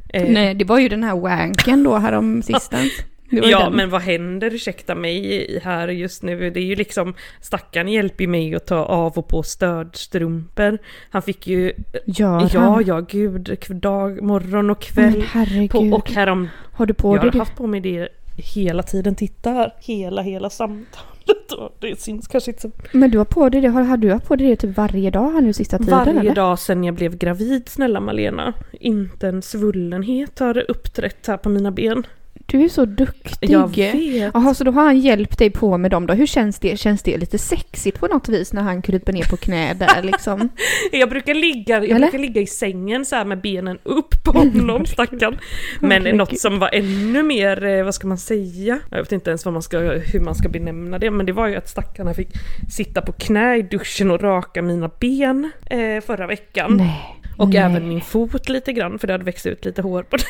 Eh, 0.08 0.28
Nej, 0.32 0.54
det 0.54 0.64
var 0.64 0.78
ju 0.78 0.88
den 0.88 1.04
här 1.04 1.16
wanken 1.16 1.82
då 1.84 1.96
härom 1.96 2.42
sistens. 2.42 2.92
Ja, 3.32 3.58
den. 3.64 3.72
men 3.72 3.90
vad 3.90 4.00
händer, 4.02 4.54
ursäkta 4.54 4.94
mig, 4.94 5.60
här 5.64 5.88
just 5.88 6.22
nu? 6.22 6.50
Det 6.50 6.60
är 6.60 6.64
ju 6.64 6.76
liksom, 6.76 7.14
stackaren 7.40 7.88
hjälper 7.88 8.24
ju 8.24 8.28
mig 8.28 8.54
att 8.54 8.66
ta 8.66 8.76
av 8.76 9.18
och 9.18 9.28
på 9.28 9.42
stödstrumpor. 9.42 10.78
Han 11.10 11.22
fick 11.22 11.46
ju, 11.46 11.72
Gör 12.06 12.48
ja, 12.54 12.60
han? 12.60 12.84
ja, 12.86 13.00
gud, 13.00 13.58
dag, 13.70 14.22
morgon 14.22 14.70
och 14.70 14.86
Men 14.96 15.12
kväll. 15.12 15.24
herregud. 15.32 15.70
På, 15.70 15.78
och 15.78 16.10
härom, 16.10 16.48
har 16.72 16.86
du 16.86 16.94
på 16.94 17.16
jag 17.16 17.20
dig 17.22 17.26
har 17.28 17.32
det? 17.32 17.38
haft 17.38 17.56
på 17.56 17.66
mig 17.66 17.80
det 17.80 18.08
hela 18.40 18.82
tiden. 18.82 19.14
Titta 19.14 19.50
här, 19.50 19.74
hela, 19.80 20.22
hela 20.22 20.50
samtalet. 20.50 21.52
Och 21.58 21.76
det 21.80 22.00
syns 22.00 22.28
kanske 22.28 22.50
inte 22.50 22.62
så 22.62 22.70
Men 22.92 23.10
du 23.10 23.18
har 23.18 23.24
på 23.24 23.48
dig 23.48 23.60
det, 23.60 23.68
har, 23.68 23.82
har 23.82 23.96
du 23.96 24.12
haft 24.12 24.26
på 24.26 24.36
dig 24.36 24.46
det 24.46 24.56
typ 24.56 24.76
varje 24.76 25.10
dag 25.10 25.32
här 25.32 25.40
nu 25.40 25.52
sista 25.52 25.78
tiden 25.78 25.98
Varje 25.98 26.20
eller? 26.20 26.34
dag 26.34 26.58
sedan 26.58 26.84
jag 26.84 26.94
blev 26.94 27.16
gravid, 27.16 27.68
snälla 27.68 28.00
Malena. 28.00 28.54
Inte 28.72 29.28
en 29.28 29.42
svullenhet 29.42 30.38
har 30.38 30.70
uppträtt 30.70 31.26
här 31.26 31.36
på 31.36 31.48
mina 31.48 31.70
ben. 31.70 32.06
Du 32.50 32.64
är 32.64 32.68
så 32.68 32.84
duktig. 32.84 33.50
Jag 33.50 33.76
vet. 33.76 34.30
Jaha, 34.34 34.54
så 34.54 34.64
då 34.64 34.70
har 34.70 34.84
han 34.84 34.98
hjälpt 34.98 35.38
dig 35.38 35.50
på 35.50 35.78
med 35.78 35.90
dem 35.90 36.06
då. 36.06 36.14
Hur 36.14 36.26
känns 36.26 36.58
det? 36.58 36.78
Känns 36.78 37.02
det 37.02 37.16
lite 37.16 37.38
sexigt 37.38 38.00
på 38.00 38.06
något 38.06 38.28
vis 38.28 38.52
när 38.52 38.62
han 38.62 38.82
kryper 38.82 39.12
ner 39.12 39.24
på 39.24 39.36
knä 39.36 39.74
där 39.74 40.02
liksom? 40.02 40.48
Jag 40.92 41.08
brukar 41.08 41.34
ligga, 41.34 41.74
jag 41.74 41.84
Eller? 41.84 41.98
brukar 41.98 42.18
ligga 42.18 42.40
i 42.40 42.46
sängen 42.46 43.04
så 43.04 43.16
här 43.16 43.24
med 43.24 43.40
benen 43.40 43.78
upp 43.82 44.24
på 44.24 44.30
honom, 44.30 44.86
stackarn. 44.86 45.38
Men 45.80 45.90
Herregud. 45.90 46.14
något 46.14 46.38
som 46.38 46.58
var 46.58 46.70
ännu 46.72 47.22
mer, 47.22 47.64
eh, 47.64 47.84
vad 47.84 47.94
ska 47.94 48.08
man 48.08 48.18
säga? 48.18 48.78
Jag 48.90 48.98
vet 48.98 49.12
inte 49.12 49.30
ens 49.30 49.44
vad 49.44 49.52
man 49.52 49.62
ska, 49.62 49.78
hur 49.78 50.20
man 50.20 50.34
ska 50.34 50.48
benämna 50.48 50.98
det, 50.98 51.10
men 51.10 51.26
det 51.26 51.32
var 51.32 51.46
ju 51.48 51.56
att 51.56 51.68
stackarna 51.68 52.14
fick 52.14 52.28
sitta 52.70 53.02
på 53.02 53.12
knä 53.12 53.56
i 53.56 53.62
duschen 53.62 54.10
och 54.10 54.20
raka 54.20 54.62
mina 54.62 54.90
ben 55.00 55.50
eh, 55.66 56.00
förra 56.06 56.26
veckan. 56.26 56.76
Nej. 56.76 57.16
Och 57.38 57.48
nej, 57.48 57.58
även 57.58 57.88
min 57.88 58.00
fot 58.00 58.48
lite 58.48 58.72
grann, 58.72 58.98
för 58.98 59.06
det 59.06 59.12
hade 59.14 59.24
växt 59.24 59.46
ut 59.46 59.64
lite 59.64 59.82
hår 59.82 60.02
på 60.02 60.16
den 60.16 60.26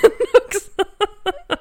också. 0.57 0.85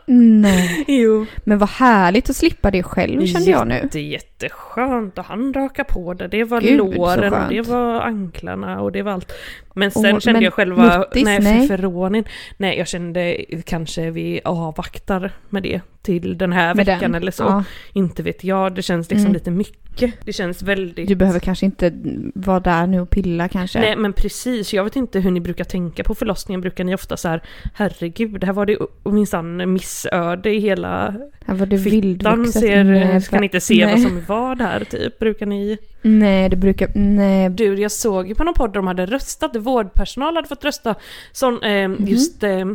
Nej. 0.06 0.86
Jo. 0.88 1.26
Men 1.44 1.58
vad 1.58 1.70
härligt 1.70 2.30
att 2.30 2.36
slippa 2.36 2.72
det 2.72 2.84
själv 2.84 3.26
kände 3.26 3.52
jag 3.52 3.68
nu. 3.68 3.74
Jätte, 3.76 4.00
jätteskönt 4.00 5.18
och 5.18 5.26
han 5.26 5.54
raka 5.54 5.84
på 5.84 6.14
det. 6.14 6.28
Det 6.28 6.44
var 6.44 6.62
Gud, 6.62 6.78
låren 6.78 7.34
och 7.34 7.50
det 7.50 7.62
var 7.62 8.02
anklarna 8.02 8.82
och 8.82 8.92
det 8.92 9.02
var 9.02 9.12
allt. 9.12 9.32
Men 9.74 9.92
sen 9.92 10.16
Och- 10.16 10.22
kände 10.22 10.38
men 10.38 10.44
jag 10.44 10.54
själva, 10.54 10.98
Muttis, 11.00 11.24
nej, 11.26 11.40
nej. 11.40 11.68
för 11.68 11.78
förvåning. 11.78 12.24
Nej, 12.58 12.78
jag 12.78 12.88
kände 12.88 13.46
kanske 13.66 14.12
vi 14.12 14.42
avvaktar 14.46 15.32
med 15.50 15.64
det 15.64 15.82
till 16.02 16.38
den 16.38 16.54
här 16.54 16.76
Med 16.76 16.86
veckan 16.86 17.12
den. 17.12 17.16
eller 17.22 17.32
så. 17.32 17.44
Ja. 17.44 17.64
Inte 17.94 18.24
vet 18.24 18.44
jag, 18.44 18.76
det 18.76 18.82
känns 18.82 19.10
liksom 19.10 19.26
Mm. 19.26 19.34
lite 19.34 19.52
mycket. 19.52 20.14
Det 20.26 20.34
känns 20.34 20.62
väldigt... 20.62 21.08
Du 21.08 21.16
behöver 21.16 21.40
kanske 21.40 21.66
inte 21.66 21.94
vara 22.36 22.60
där 22.60 22.88
nu 22.88 23.00
och 23.02 23.10
pilla 23.10 23.48
kanske. 23.48 23.80
Nej 23.80 23.96
men 23.96 24.14
precis, 24.14 24.74
jag 24.74 24.84
vet 24.84 24.96
inte 24.96 25.20
hur 25.20 25.32
ni 25.32 25.40
brukar 25.40 25.64
tänka 25.64 26.04
på 26.04 26.16
förlossningen. 26.16 26.62
Brukar 26.62 26.84
ni 26.84 26.96
ofta 26.96 27.18
så 27.18 27.28
här, 27.28 27.44
herregud, 27.74 28.44
här 28.44 28.54
var 28.54 28.66
det 28.66 28.76
minsann 29.04 29.74
missöde 29.74 30.50
i 30.54 30.60
hela 30.60 31.16
Här 31.46 31.56
var 31.56 31.66
det 31.66 31.80
fittan. 31.80 32.48
Ser, 32.48 32.84
Nej, 32.84 33.22
ska 33.22 33.40
ni 33.40 33.46
inte 33.46 33.62
se 33.62 33.86
nej. 33.86 33.94
vad 33.94 34.02
som 34.02 34.22
var 34.28 34.56
där 34.56 34.84
typ? 34.84 35.20
Brukar 35.20 35.46
ni? 35.46 35.78
Nej, 36.02 36.50
det 36.50 36.56
brukar... 36.56 36.92
Nej. 36.96 37.50
Du, 37.50 37.76
jag 37.82 37.92
såg 37.92 38.28
ju 38.28 38.36
på 38.36 38.44
någon 38.44 38.54
podd 38.54 38.70
där 38.70 38.74
de 38.74 38.88
hade 38.88 39.06
röstat, 39.06 39.56
vårdpersonal 39.56 40.36
hade 40.36 40.48
fått 40.48 40.66
rösta, 40.66 40.96
sån, 41.32 41.64
eh, 41.64 41.90
just 42.00 42.44
eh, 42.44 42.66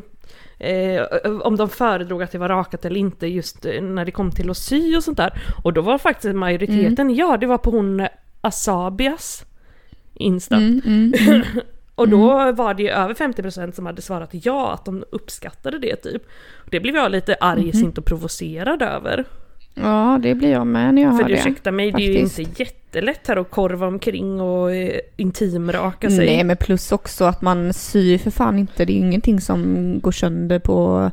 eh, 0.58 1.02
om 1.42 1.56
de 1.56 1.68
föredrog 1.68 2.22
att 2.22 2.32
det 2.32 2.38
var 2.38 2.48
rakat 2.48 2.84
eller 2.84 3.00
inte 3.00 3.26
just 3.26 3.66
eh, 3.66 3.82
när 3.82 4.04
det 4.04 4.10
kom 4.10 4.30
till 4.30 4.50
att 4.50 4.56
sy 4.56 4.96
och 4.96 5.04
sånt 5.04 5.16
där. 5.16 5.42
Och 5.64 5.72
då 5.72 5.82
var 5.82 5.98
faktiskt 5.98 6.34
majoriteten, 6.34 7.06
Mm. 7.06 7.14
ja 7.16 7.36
det 7.36 7.46
var 7.46 7.58
på 7.58 7.70
hon 7.70 8.00
eh, 8.00 8.08
Asabias 8.40 9.44
Insta. 10.14 10.56
Mm, 10.56 10.80
mm, 10.86 11.12
mm. 11.28 11.42
Och 11.94 12.09
då 12.09 12.52
var 12.52 12.74
det 12.74 12.83
ju 12.83 12.88
över 12.88 13.14
50% 13.14 13.72
som 13.72 13.87
hade 13.87 14.02
svarat 14.02 14.30
ja, 14.33 14.72
att 14.72 14.85
de 14.85 15.04
uppskattade 15.11 15.78
det 15.78 15.96
typ. 15.96 16.22
Det 16.70 16.80
blev 16.80 16.94
jag 16.94 17.11
lite 17.12 17.35
arg, 17.40 17.61
Mhm. 17.61 17.72
och 17.98 18.04
provocerad 18.04 18.83
över. 18.83 19.24
Ja, 19.74 20.18
det 20.22 20.34
blir 20.34 20.50
jag 20.52 20.66
med 20.66 20.94
när 20.94 21.02
jag 21.02 21.16
För 21.16 21.22
hör 21.22 21.28
det. 21.30 21.34
ursäkta 21.38 21.70
mig, 21.72 21.92
det 21.92 22.02
är 22.02 22.12
ju 22.12 22.20
faktiskt. 22.20 22.38
inte 22.38 22.62
jättelätt 22.62 23.28
här 23.28 23.37
att 23.37 23.50
korva 23.50 23.87
omkring 23.87 24.40
och 24.40 24.74
eh, 24.74 25.00
intimraka 25.16 26.10
sig. 26.10 26.26
Nej, 26.26 26.44
men 26.44 26.56
plus 26.56 26.92
också 26.92 27.24
att 27.24 27.42
man 27.42 27.72
syr 27.72 28.18
för 28.18 28.30
fan 28.30 28.58
inte. 28.58 28.84
Det 28.84 28.92
är 28.92 28.94
ju 28.94 29.00
ingenting 29.00 29.40
som 29.40 29.87
går 30.00 30.12
sönder 30.12 30.58
på 30.58 31.10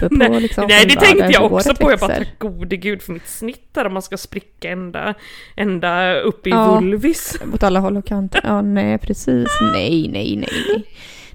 uppe 0.00 0.08
på 0.08 0.14
Nej, 0.30 0.40
liksom. 0.40 0.66
Nej 0.68 0.86
det 0.86 0.94
tänkte 0.96 1.28
jag 1.32 1.52
också 1.52 1.74
på, 1.74 1.90
jag 1.90 1.98
bara 2.00 2.14
tack 2.16 2.38
gode 2.38 2.76
gud 2.76 3.02
för 3.02 3.12
mitt 3.12 3.28
snitt 3.28 3.74
där 3.74 3.84
om 3.86 3.92
man 3.92 4.02
ska 4.02 4.16
spricka 4.16 4.70
ända, 4.70 5.14
ända 5.56 6.14
upp 6.20 6.46
i 6.46 6.50
Ja. 6.50 6.74
vulvis. 6.80 7.38
Åt 7.54 7.62
alla 7.62 7.80
håll 7.80 7.96
och 7.96 8.06
kanter. 8.06 8.40
Ja, 8.44 8.62
nej 8.62 8.98
precis. 8.98 9.48
Nej, 9.74 10.08
nej, 10.12 10.36
nej, 10.36 10.48
nej. 10.68 10.84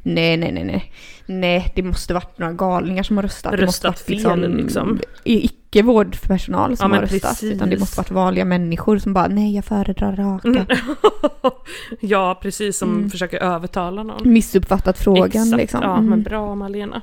Nej, 0.03 0.37
nej, 0.37 0.51
nej, 0.51 0.63
nej. 0.63 0.93
Nej, 1.25 1.71
det 1.75 1.83
måste 1.83 2.13
varit 2.13 2.37
några 2.39 2.53
galningar 2.53 3.03
som 3.03 3.17
har 3.17 3.23
röstat. 3.23 3.53
Röstat 3.53 3.99
fel, 3.99 4.55
liksom. 4.57 4.99
i- 5.23 5.45
Icke 5.45 5.81
vårdpersonal 5.83 6.77
som 6.77 6.91
Ja, 6.91 6.97
har 6.97 7.01
röstat. 7.01 7.21
precis. 7.31 7.51
Utan 7.55 7.69
det 7.69 7.79
måste 7.79 7.99
varit 7.99 8.11
vanliga 8.11 8.45
människor 8.45 8.97
som 8.97 9.13
bara, 9.13 9.27
nej 9.27 9.55
jag 9.55 9.65
föredrar 9.65 10.15
raka. 10.15 10.47
Mm. 10.47 10.65
ja, 11.99 12.39
precis 12.41 12.77
som 12.77 12.89
Mm. 12.95 13.09
försöker 13.09 13.37
övertala 13.39 14.03
någon. 14.03 14.33
Missuppfattat 14.33 14.97
frågan 14.99 15.25
Exakt, 15.25 15.57
liksom. 15.57 15.79
ja 15.83 15.93
Mm. 15.93 16.09
men 16.09 16.23
bra 16.23 16.55
Malena. 16.55 17.01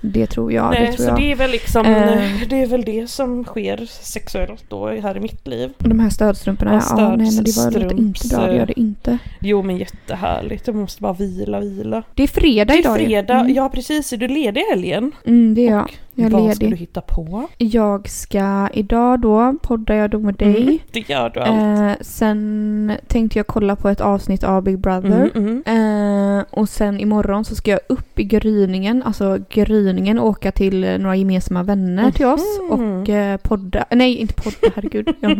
Det 0.00 0.26
tror 0.26 0.52
jag, 0.52 0.70
Nej, 0.70 0.80
det 0.80 0.92
tror 0.92 1.04
så 1.06 1.10
jag. 1.10 1.18
det 1.20 1.32
är 1.32 1.36
väl 1.36 1.50
liksom, 1.50 1.86
Eh. 1.86 2.22
det 2.48 2.62
är 2.62 2.66
väl 2.66 2.82
det 2.82 3.10
som 3.10 3.44
sker 3.44 3.86
sexuellt 3.90 4.64
då 4.68 4.88
här 4.88 5.16
i 5.16 5.20
mitt 5.20 5.46
liv. 5.46 5.70
De 5.78 6.00
här 6.00 6.10
stödstrumporna, 6.10 6.72
Ja, 6.74 6.80
ja, 7.00 7.08
nej 7.16 7.16
men 7.34 7.44
det 7.44 7.56
var 7.56 7.70
stödstrumps- 7.70 7.98
inte 7.98 8.28
bra, 8.36 8.46
det 8.46 8.56
gör 8.56 8.66
det 8.66 8.80
inte. 8.80 9.18
Jo 9.40 9.62
men 9.62 9.76
jättehärligt, 9.76 10.66
jag 10.66 10.76
måste 10.76 11.02
bara 11.02 11.12
vila, 11.12 11.60
vila. 11.60 12.02
Det 12.14 12.22
är 12.22 12.26
fredag 12.28 12.64
Det 12.72 12.78
är 12.78 12.80
idag 12.80 12.96
fredag, 12.96 13.40
Mm. 13.40 13.54
ja 13.54 13.68
precis, 13.68 14.12
är 14.12 14.16
du 14.16 14.28
ledig 14.28 14.60
i 14.60 14.64
helgen? 14.70 15.12
Mm, 15.26 15.54
det 15.54 15.66
är 15.68 15.70
jag. 15.72 15.90
Jag 16.14 16.26
är 16.26 16.30
Vad 16.30 16.54
ska 16.54 16.64
du 16.64 16.70
ledig. 16.70 16.76
hitta 16.80 17.00
på? 17.00 17.48
Jag 17.58 18.08
ska, 18.08 18.68
idag 18.72 19.20
då, 19.20 19.54
poddar 19.62 19.94
jag 19.94 20.10
då 20.10 20.18
med 20.18 20.34
dig. 20.34 20.62
Mm, 20.62 20.78
det 20.90 21.08
gör 21.08 21.30
du 21.30 21.40
allt. 21.40 21.98
Eh, 21.98 22.02
sen 22.04 22.92
tänkte 23.06 23.38
jag 23.38 23.46
kolla 23.46 23.76
på 23.76 23.88
ett 23.88 24.00
avsnitt 24.00 24.44
av 24.44 24.62
Big 24.62 24.78
Brother. 24.78 25.30
Mm, 25.34 25.62
mm. 25.66 26.38
Eh, 26.38 26.44
och 26.50 26.68
sen 26.68 27.00
imorgon 27.00 27.44
så 27.44 27.54
ska 27.54 27.70
jag 27.70 27.80
upp 27.88 28.18
i 28.18 28.24
gryningen, 28.24 29.02
alltså 29.02 29.38
gryningen 29.50 30.18
åka 30.18 30.52
till 30.52 30.80
några 31.00 31.16
gemensamma 31.16 31.62
vänner 31.62 32.10
till 32.10 32.26
oss 32.26 32.58
Mhm. 32.70 32.70
och 33.00 33.08
eh, 33.08 33.36
podda. 33.36 33.84
Nej, 33.90 34.16
inte 34.16 34.34
podda, 34.34 34.72
herregud. 34.74 35.08
Jag 35.20 35.36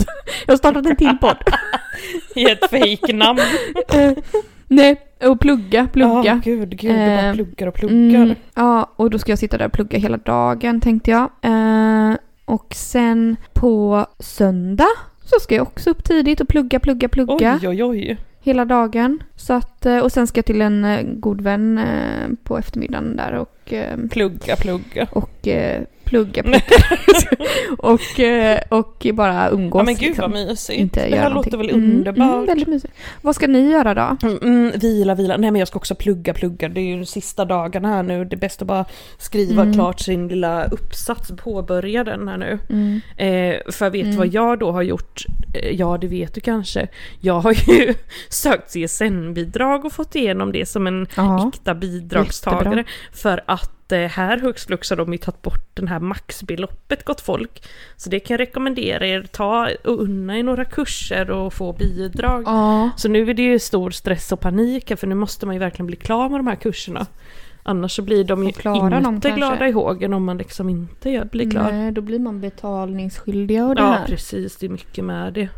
har 0.48 0.56
startat 0.56 0.86
en 0.86 0.96
till 0.96 1.16
podd. 1.20 1.36
I 2.34 2.50
ett 2.50 2.70
fejknamn. 2.70 3.38
Eh, 3.94 4.12
nej, 4.68 4.96
och 5.28 5.40
plugga, 5.40 5.86
plugga. 5.92 6.22
Ja, 6.24 6.40
gud, 6.44 6.70
gud, 6.78 6.94
du 6.94 6.98
bara 6.98 7.28
Eh, 7.28 7.34
pluggar 7.34 7.66
och 7.66 7.74
pluggar. 7.74 7.96
Mm, 8.22 8.34
ja, 8.54 8.90
och 8.96 9.10
då 9.10 9.18
ska 9.18 9.32
jag 9.32 9.38
sitta 9.38 9.58
där 9.58 9.66
och 9.66 9.72
plugga 9.72 9.98
hela 9.98 10.16
dagen 10.16 10.80
tänkte 10.80 11.10
jag. 11.10 11.30
Eh, 11.42 12.16
och 12.44 12.74
sen 12.74 13.36
på 13.52 14.06
söndag 14.18 14.88
så 15.24 15.40
ska 15.40 15.54
jag 15.54 15.62
också 15.66 15.90
upp 15.90 16.04
tidigt 16.04 16.40
och 16.40 16.48
plugga, 16.48 16.80
plugga, 16.80 17.08
plugga 17.08 17.58
Oj, 17.62 17.68
oj, 17.68 17.84
oj. 17.84 18.16
hela 18.40 18.64
dagen. 18.64 19.22
Så 19.36 19.52
att, 19.52 19.86
eh, 19.86 19.98
och 19.98 20.12
sen 20.12 20.26
ska 20.26 20.38
jag 20.38 20.44
till 20.46 20.62
en 20.62 20.84
eh, 20.84 21.02
god 21.02 21.40
vän 21.40 21.78
eh, 21.78 22.28
på 22.44 22.58
eftermiddagen 22.58 23.16
där 23.16 23.32
och, 23.34 23.72
eh, 23.72 23.96
Plugga, 24.10 24.56
plugga. 24.56 25.08
och 25.12 25.48
eh, 25.48 25.82
plugga, 26.10 26.42
och, 27.78 28.20
eh, 28.20 28.60
och 28.68 29.06
bara 29.14 29.50
umgås. 29.50 29.80
Ja 29.80 29.84
men 29.84 29.94
gud 29.94 30.02
liksom. 30.08 30.30
vad 30.32 30.46
mysigt. 30.46 30.80
Inte 30.80 31.00
det 31.00 31.08
göra 31.08 31.20
här 31.20 31.28
någonting. 31.30 31.52
låter 31.52 31.58
väl 31.66 31.70
Mm, 31.76 31.90
underbart. 31.96 32.32
Mm, 32.34 32.46
väldigt 32.46 32.68
mysigt. 32.68 32.94
Vad 33.22 33.34
ska 33.34 33.46
ni 33.46 33.70
göra 33.70 33.94
då? 33.94 34.16
Mm, 34.28 34.38
mm, 34.42 34.78
vila, 34.78 35.14
vila. 35.14 35.36
Nej 35.36 35.50
men 35.50 35.58
jag 35.58 35.68
ska 35.68 35.76
också 35.76 35.94
plugga, 35.94 36.34
plugga. 36.34 36.68
Det 36.68 36.80
är 36.80 36.84
ju 36.84 36.98
de 36.98 37.06
sista 37.06 37.44
dagarna 37.44 37.88
här 37.88 38.02
nu. 38.02 38.24
Det 38.24 38.36
är 38.36 38.38
bäst 38.38 38.62
att 38.62 38.68
bara 38.68 38.84
skriva 39.18 39.62
Mm. 39.62 39.74
klart 39.74 40.00
sin 40.00 40.28
lilla 40.28 40.64
uppsats, 40.64 41.30
påbörja 41.44 42.04
den 42.04 42.28
här 42.28 42.36
nu. 42.36 42.58
Mm. 42.70 43.00
Eh, 43.16 43.72
för 43.72 43.90
vet 43.90 44.04
Mm. 44.04 44.16
vad 44.16 44.26
jag 44.26 44.58
då 44.58 44.72
har 44.72 44.82
gjort? 44.82 45.24
Eh, 45.54 45.70
ja 45.70 45.98
det 46.00 46.06
vet 46.06 46.34
du 46.34 46.40
kanske. 46.40 46.88
Jag 47.20 47.40
har 47.40 47.52
ju 47.52 47.94
sökt 48.28 48.72
CSN-bidrag 48.72 49.84
och 49.84 49.92
fått 49.92 50.14
igenom 50.16 50.52
det 50.52 50.66
som 50.66 50.86
en 50.86 51.06
Ja. 51.16 51.48
äkta 51.54 51.74
bidragstagare. 51.74 52.64
Jättebra. 52.64 52.84
För 53.12 53.40
att 53.46 53.70
eh, 53.92 54.08
här 54.08 54.38
högst 54.38 54.66
flux 54.66 54.90
har 54.90 54.96
de 54.96 55.12
ju 55.12 55.18
tagit 55.18 55.42
bort 55.42 55.66
den 55.74 55.88
här 55.88 56.00
maxbeloppet 56.00 57.04
gott 57.04 57.20
folk. 57.20 57.62
Så 57.96 58.10
det 58.10 58.20
kan 58.20 58.34
jag 58.34 58.40
rekommendera 58.40 59.06
er. 59.06 59.26
Ta 59.32 59.68
och 59.84 60.00
unna 60.02 60.38
er 60.38 60.42
några 60.42 60.64
kurser 60.64 61.30
och 61.30 61.54
få 61.54 61.72
bidrag. 61.72 62.42
Ja. 62.46 62.90
Så 62.96 63.08
nu 63.08 63.30
är 63.30 63.34
det 63.34 63.42
ju 63.42 63.58
stor 63.58 63.90
stress 63.90 64.32
och 64.32 64.40
panik 64.40 64.98
för 64.98 65.06
nu 65.06 65.14
måste 65.14 65.46
man 65.46 65.54
ju 65.54 65.58
verkligen 65.58 65.86
bli 65.86 65.96
klar 65.96 66.28
med 66.28 66.38
de 66.38 66.46
här 66.46 66.56
kurserna. 66.56 67.06
Annars 67.62 67.92
så 67.96 68.02
blir 68.02 68.24
de 68.24 68.42
ju 68.42 68.46
inte 68.48 68.62
dem 68.62 69.20
glada 69.20 69.68
i 69.68 69.72
hågen 69.72 70.12
om 70.12 70.24
man 70.24 70.38
liksom 70.38 70.68
inte 70.68 71.28
blir 71.32 71.50
klar. 71.50 71.72
Nej, 71.72 71.92
då 71.92 72.00
blir 72.00 72.18
man 72.18 72.40
betalningsskyldig 72.40 73.64
och 73.64 73.74
det 73.74 73.82
Ja 73.82 73.90
här. 73.92 74.06
precis, 74.06 74.56
det 74.56 74.66
är 74.66 74.70
mycket 74.70 75.04
med 75.04 75.32
det. 75.32 75.48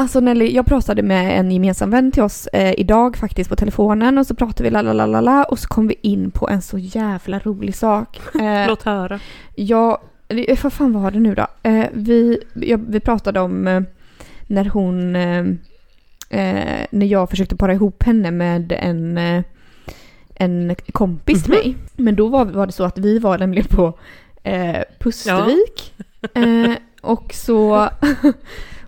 Alltså 0.00 0.20
Nelly, 0.20 0.50
jag 0.54 0.66
pratade 0.66 1.02
med 1.02 1.38
en 1.40 1.50
gemensam 1.50 1.90
vän 1.90 2.12
till 2.12 2.22
oss 2.22 2.46
eh, 2.46 2.74
idag 2.80 3.16
faktiskt 3.16 3.50
på 3.50 3.56
telefonen 3.56 4.18
och 4.18 4.26
så 4.26 4.34
pratade 4.34 4.62
vi 4.62 4.70
la 4.70 4.82
la 4.82 4.92
la 4.92 5.06
la 5.06 5.20
la 5.20 5.44
och 5.44 5.58
så 5.58 5.68
kom 5.68 5.86
vi 5.88 5.94
in 6.02 6.30
på 6.30 6.48
en 6.48 6.62
så 6.62 6.78
jävla 6.78 7.38
rolig 7.38 7.74
sak. 7.74 8.20
Eh, 8.40 8.68
Låt 8.68 8.82
höra. 8.82 9.20
jag, 9.54 9.98
det- 10.28 10.62
vad 10.64 10.72
fan 10.72 10.92
var 11.02 11.10
det 11.10 11.18
nu 11.20 11.34
då? 11.34 11.46
Eh, 11.62 11.86
vi, 11.92 12.38
jag, 12.54 12.80
vi 12.88 13.00
pratade 13.00 13.40
om 13.40 13.66
eh, 13.68 13.80
när 14.46 14.64
hon, 14.64 15.16
eh, 15.16 15.38
eh, 16.30 16.86
när 16.90 17.06
jag 17.06 17.30
försökte 17.30 17.56
para 17.56 17.72
ihop 17.74 18.02
henne 18.02 18.30
med 18.30 18.72
en, 18.72 19.18
eh, 19.18 19.42
en 20.34 20.74
kompis 20.92 21.44
till 21.44 21.52
Mhm. 21.52 21.60
mig. 21.60 21.76
Men 21.96 22.16
då 22.16 22.28
var, 22.28 22.44
var 22.44 22.66
det 22.66 22.72
så 22.72 22.84
att 22.84 22.98
vi 22.98 23.18
var 23.18 23.38
nämligen 23.38 23.68
på 23.68 23.98
eh, 24.42 24.76
Pustervik. 24.98 25.94
Eh, 26.34 26.72
och 27.02 27.34
så... 27.34 27.88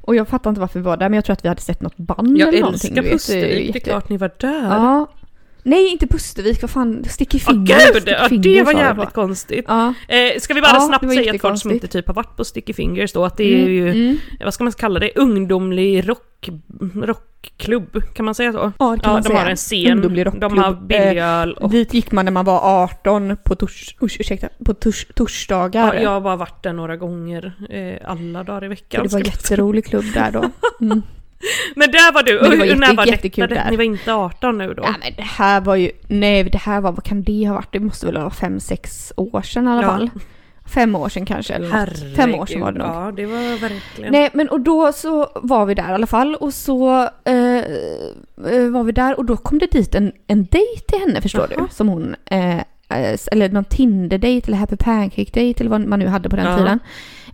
Och 0.03 0.15
jag 0.17 0.29
fattar 0.29 0.51
inte 0.51 0.61
varför 0.61 0.79
vi 0.79 0.85
var 0.85 0.97
där 0.97 1.09
men 1.09 1.15
jag 1.17 1.25
tror 1.25 1.33
att 1.35 1.45
vi 1.45 1.49
hade 1.49 1.61
sett 1.61 1.81
något 1.83 1.97
band 1.97 2.39
Jag 2.39 2.49
eller 2.49 2.61
någonting. 2.61 2.91
älskar 2.91 3.03
du 3.03 3.03
vet. 3.03 3.13
Pustervik, 3.13 3.73
det 3.73 3.79
är 3.79 3.81
klart 3.81 4.09
ni 4.09 4.17
var 4.17 4.31
där. 4.39 4.63
Ja. 4.69 5.07
Nej, 5.63 5.89
inte 5.93 6.07
Pustervik, 6.07 6.63
vad 6.63 6.71
fan, 6.71 7.05
Sticky 7.09 7.39
Åh 7.47 7.53
Fingers. 7.53 7.93
gud, 7.93 8.03
Sticky 8.27 8.51
ja, 8.53 8.59
det 8.59 8.63
var 8.63 8.73
jävligt 8.81 8.97
bara. 9.05 9.11
konstigt. 9.11 9.65
Ja. 9.69 9.95
Eh, 10.09 10.39
ska 10.41 10.55
vi 10.55 10.61
bara 10.61 10.71
Ja, 10.73 10.81
det 10.81 10.87
snabbt 10.87 11.15
säga 11.15 11.35
att 11.35 11.41
folk 11.41 11.59
som 11.61 11.71
inte 11.71 11.89
typ 11.89 12.07
har 12.07 12.15
varit 12.15 12.37
på 12.37 12.45
Sticky 12.45 12.73
Fingers 12.73 13.13
då, 13.13 13.25
att 13.25 13.37
det 13.37 13.45
är 13.45 13.59
Mm, 13.59 13.73
ju, 13.73 13.91
mm. 13.91 14.19
vad 14.45 14.55
ska 14.55 14.65
man 14.65 14.73
kalla 14.73 15.01
det, 15.01 15.11
ungdomlig 15.17 16.09
rock, 16.09 16.49
rockklubb, 16.95 18.03
kan 18.15 18.25
man 18.25 18.35
säga 18.35 18.53
så? 18.53 18.73
Ja, 18.79 18.91
det 18.91 19.01
kan 19.03 19.11
Ja, 19.11 19.13
man 19.13 19.23
de 19.23 19.29
säga. 19.29 19.39
har 19.41 19.51
en 19.51 19.57
scen, 19.57 19.93
Ungdomlig 19.93 20.27
de 20.41 20.59
har 20.59 20.73
billig 20.73 21.23
öl 21.23 21.53
och 21.53 21.71
Dit 21.71 21.95
gick 21.95 22.13
man 22.13 22.25
när 22.25 22.33
man 22.33 22.45
var 22.45 22.83
18 22.85 23.37
på, 23.45 23.55
tors, 23.55 23.97
usch, 24.03 24.17
ursäkta, 24.21 24.49
på 24.65 24.75
tors, 24.75 25.07
torsdagar. 25.15 25.95
Ja, 25.95 26.01
jag 26.03 26.11
har 26.11 26.21
bara 26.21 26.37
varit 26.37 26.63
där 26.63 26.73
några 26.73 26.97
gånger, 26.97 27.53
eh, 27.71 28.11
alla 28.11 28.45
dagar 28.45 28.65
i 28.65 28.69
veckan. 28.69 29.03
det 29.03 29.13
var 29.13 29.21
säga. 29.21 29.25
jätterolig 29.33 29.85
klubb 29.87 30.05
där 30.15 30.31
då. 30.31 30.51
Mm. 30.81 31.03
Men 31.77 31.91
där 31.91 32.13
var 32.13 32.23
du, 32.23 32.41
Men 32.41 32.51
det 32.51 32.57
var 32.57 32.73
och 32.73 32.79
när 32.79 32.87
jätte- 32.87 32.97
var 32.97 33.07
jättekul 33.07 33.49
detta? 33.49 33.63
där. 33.65 33.71
Ni 33.71 33.77
var 33.77 33.85
inte 33.85 34.13
18 34.15 34.59
nu 34.59 34.75
då? 34.75 34.83
Ja 34.83 34.95
men 35.01 35.13
det 35.17 35.23
här 35.23 35.61
var 35.61 35.77
ju, 35.77 35.91
nej 36.09 36.45
det 36.45 36.59
här 36.59 36.81
var, 36.81 36.93
vad 36.93 37.05
kan 37.05 37.23
det 37.23 37.45
ha 37.47 37.55
varit? 37.55 37.73
Det 37.73 37.81
måste 37.81 38.07
väl 38.07 38.15
vara 38.19 38.31
fem, 38.31 38.61
sex 38.61 39.13
år 39.17 39.43
sedan 39.43 39.69
i 39.69 39.71
alla 39.71 39.83
Ja. 39.83 39.89
fall. 39.89 40.11
Fem 40.75 40.95
år 40.97 41.09
sedan 41.09 41.27
kanske 41.27 41.55
eller 41.55 41.69
något. 41.69 42.17
Fem 42.17 42.35
år 42.35 42.47
sedan 42.47 42.61
var 42.61 42.73
det 42.73 42.79
nog. 42.79 42.89
Ja, 42.89 43.13
det 43.17 43.27
var 43.27 43.61
verkligen. 43.61 44.13
Nej 44.13 44.31
men 44.33 44.49
och 44.49 44.61
då 44.61 44.93
så 44.93 45.31
var 45.35 45.67
vi 45.67 45.75
där 45.75 45.91
i 45.91 45.93
alla 45.93 46.07
fall 46.07 46.35
och 46.35 46.55
så 46.55 47.03
eh, 47.25 47.57
eh, 47.57 48.71
var 48.71 48.83
vi 48.85 48.93
där 48.93 49.19
och 49.19 49.25
då 49.25 49.37
kom 49.37 49.59
det 49.59 49.71
dit 49.71 49.95
en, 49.95 50.13
en 50.27 50.45
dejt 50.45 50.81
till 50.89 50.99
henne 51.01 51.21
förstår 51.21 51.47
Jaha. 51.51 51.67
du. 51.71 51.75
Som 51.75 51.89
hon, 51.89 52.17
eh, 52.25 52.57
eh, 52.57 53.19
eller 53.33 53.49
någon 53.49 53.65
Tinder-dejt 53.65 54.47
eller 54.47 54.59
Happy 54.59 54.77
Pancake-dejt 54.77 55.61
eller 55.61 55.71
vad 55.71 55.87
man 55.87 55.99
nu 55.99 56.07
hade 56.07 56.29
på 56.29 56.37
den 56.37 56.47
Ja. 56.47 56.57
tiden. 56.57 56.81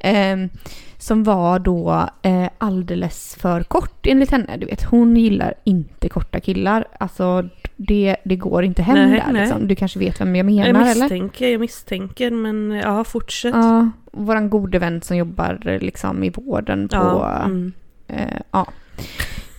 Eh, 0.00 0.50
Som 1.00 1.24
var 1.24 1.58
då 1.58 2.08
eh, 2.22 2.48
alldeles 2.58 3.36
för 3.40 3.62
kort 3.62 4.06
enligt 4.06 4.30
henne. 4.30 4.56
Du 4.56 4.66
vet, 4.66 4.82
hon 4.84 5.16
gillar 5.16 5.54
inte 5.64 6.08
korta 6.08 6.40
killar. 6.40 6.84
Alltså 7.00 7.48
det, 7.76 8.16
det 8.24 8.36
går 8.36 8.64
inte 8.64 8.82
hem 8.82 8.94
Nej, 8.94 9.20
där 9.20 9.32
nej. 9.32 9.42
liksom. 9.42 9.68
Du 9.68 9.74
kanske 9.74 9.98
vet 9.98 10.20
vem 10.20 10.36
jag 10.36 10.46
menar 10.46 10.66
Jag 10.66 10.68
eller? 10.90 11.00
misstänker, 11.00 11.48
jag 11.48 11.60
misstänker, 11.60 12.30
men 12.30 12.70
ja, 12.70 13.04
fortsätt. 13.04 13.54
Ja, 13.54 13.90
våran 14.12 14.50
gode 14.50 14.78
vän 14.78 15.02
som 15.02 15.16
jobbar 15.16 15.78
liksom 15.80 16.24
i 16.24 16.30
vården 16.30 16.88
på... 16.88 16.96
Ja, 16.96 17.42
mm. 17.44 17.72
Eh, 18.08 18.40
ja. 18.50 18.66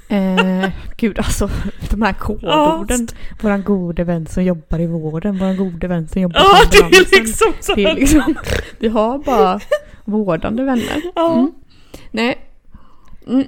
Eh, 0.09 0.69
gud 0.97 1.17
alltså, 1.17 1.49
de 1.91 2.01
här 2.01 2.13
kodorden. 2.13 3.07
Våran 3.41 3.63
gode 3.63 4.03
vän 4.03 4.27
som 4.27 4.43
jobbar 4.43 4.79
i 4.79 4.87
vården, 4.87 5.37
våran 5.37 5.57
gode 5.57 5.87
vän 5.87 6.07
som 6.07 6.21
jobbar 6.21 6.39
Ja, 6.39 6.59
på 6.79 6.85
ambulansen. 6.85 7.19
liksom 7.23 7.53
så 7.59 7.75
Det 7.75 7.83
är 7.85 7.95
liksom, 7.95 8.35
vi 8.79 8.87
har 8.87 9.17
bara 9.17 9.59
vårdande 10.09 10.63
vänner. 10.63 11.01
Ja. 11.15 11.33
Mm. 11.33 11.51
Nej. 12.11 12.37
Mm. 13.27 13.47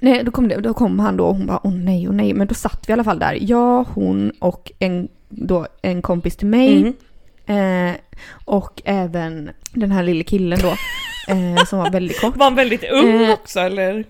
Nej, 0.00 0.24
då 0.24 0.30
kom, 0.30 0.48
det, 0.48 0.56
då 0.56 0.74
kom 0.74 0.98
han 0.98 1.16
då 1.16 1.24
och 1.26 1.34
hon 1.36 1.46
bara 1.46 1.60
åh 1.66 1.72
nej, 1.74 2.08
åh 2.08 2.14
nej. 2.14 2.34
Men 2.34 2.46
då 2.46 2.54
satt 2.54 2.84
vi 2.88 2.90
i 2.90 2.92
alla 2.92 3.04
fall 3.04 3.18
där. 3.18 3.38
Jag, 3.40 3.84
hon 3.84 4.32
och 4.38 4.72
en, 4.78 5.08
då, 5.28 5.66
en 5.82 6.02
kompis 6.02 6.36
till 6.36 6.46
mig. 6.46 6.94
Mm. 7.46 7.90
Eh, 7.90 7.96
och 8.44 8.82
även 8.84 9.50
den 9.72 9.90
här 9.92 10.02
lille 10.02 10.24
killen 10.24 10.58
då. 10.62 10.74
Eh, 11.28 11.64
som 11.64 11.78
var 11.78 11.90
väldigt 11.90 12.20
kort. 12.20 12.36
Var 12.36 12.44
han 12.46 12.54
väldigt 12.54 12.84
ung 12.92 13.22
Eh, 13.22 13.30
också 13.32 13.60
eller? 13.60 14.04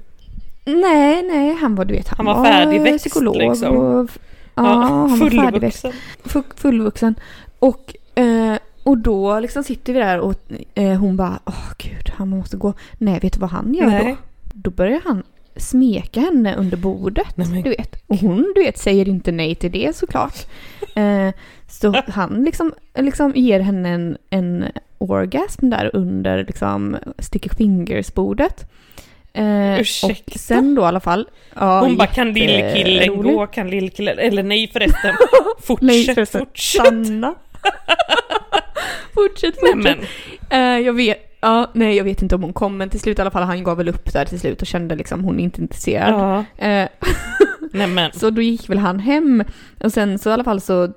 Nej, 0.64 1.22
nej, 1.22 1.54
han 1.60 1.74
var 1.74 1.84
du 1.84 1.94
vet, 1.94 2.08
han, 2.08 2.26
Han 2.26 2.36
var 2.36 2.44
färdigväxt, 2.44 3.04
psykolog 3.04 3.36
liksom. 3.36 3.76
och... 3.76 4.10
Ja, 4.54 4.62
han 4.62 5.18
var 5.20 5.30
färdigväxt. 5.30 5.80
fullvuxen. 5.80 5.92
Full- 6.24 6.56
fullvuxen. 6.60 7.14
Och, 7.58 7.94
eh, 8.14 8.54
och 8.82 8.98
då 8.98 9.40
liksom 9.40 9.64
sitter 9.64 9.92
vi 9.92 9.98
där 9.98 10.18
och 10.20 10.34
eh, 10.74 10.98
hon 10.98 11.16
bara, 11.16 11.38
åh 11.44 11.72
gud, 11.78 12.10
han 12.16 12.28
måste 12.28 12.56
gå. 12.56 12.74
Nej, 12.98 13.18
vet 13.20 13.32
du 13.32 13.38
vad 13.40 13.50
han 13.50 13.74
gör 13.74 13.86
Nej. 13.86 14.04
då? 14.04 14.16
Då 14.54 14.70
börjar 14.70 15.00
han 15.04 15.22
smeka 15.56 16.20
henne 16.20 16.54
under 16.56 16.76
bordet. 16.76 17.36
Nej, 17.36 17.62
Du 17.62 17.70
vet. 17.70 18.02
Och 18.06 18.16
hon, 18.16 18.52
du 18.54 18.62
vet, 18.62 18.78
säger 18.78 19.08
inte 19.08 19.32
nej 19.32 19.54
till 19.54 19.72
det 19.72 19.96
såklart. 19.96 20.34
Eh, 20.94 21.32
så 21.68 22.02
han 22.08 22.44
liksom, 22.44 22.72
liksom 22.98 23.32
ger 23.34 23.60
henne 23.60 23.88
en, 23.88 24.16
en 24.30 24.64
orgasm 24.98 25.70
där 25.70 25.90
under 25.96 26.44
liksom 26.44 26.96
sticky 27.18 27.48
fingers-bordet. 27.48 28.66
Eh, 29.32 29.72
och 29.74 29.80
Ursäkta? 29.80 30.38
sen 30.38 30.74
då 30.74 30.82
i 30.82 30.84
alla 30.84 31.00
fall. 31.00 31.28
Ja, 31.54 31.80
Hon 31.80 31.96
bara 31.96 32.06
kan 32.06 32.32
lillkillen 32.32 33.22
gå, 33.22 33.46
kan 33.46 33.70
lillkillen, 33.70 34.18
eller 34.18 34.42
nej 34.42 34.68
förresten. 34.72 35.14
Fortsätt, 35.62 35.86
Nej, 35.86 36.14
förresten. 36.14 36.40
fortsätt. 36.46 36.82
Stanna. 36.86 37.34
fortsätt, 39.14 39.54
Nej 39.62 39.72
fortsätt. 39.72 39.98
men, 39.98 40.06
Eh, 40.50 40.78
jag 40.86 40.92
vet, 40.92 41.18
ja, 41.40 41.70
nej 41.74 41.96
jag 41.96 42.04
vet 42.04 42.22
inte 42.22 42.34
om 42.34 42.42
hon 42.42 42.52
kom, 42.52 42.76
men 42.76 42.90
till 42.90 43.00
slut 43.00 43.18
i 43.18 43.22
alla 43.22 43.30
fall, 43.30 43.42
han 43.42 43.64
gav 43.64 43.76
väl 43.76 43.88
upp 43.88 44.12
där 44.12 44.24
till 44.24 44.40
slut 44.40 44.60
och 44.60 44.66
kände 44.66 44.96
liksom 44.96 45.24
hon 45.24 45.40
är 45.40 45.44
inte 45.44 45.60
intresserad. 45.60 46.12
ja, 46.14 46.44
nej 47.72 47.86
men. 47.86 48.12
så 48.12 48.30
då 48.30 48.42
gick 48.42 48.70
väl 48.70 48.78
han 48.78 48.98
hem 48.98 49.44
och 49.84 49.92
sen 49.92 50.18
så 50.18 50.30
i 50.30 50.32
alla 50.32 50.44
fall 50.44 50.60
så 50.60 50.88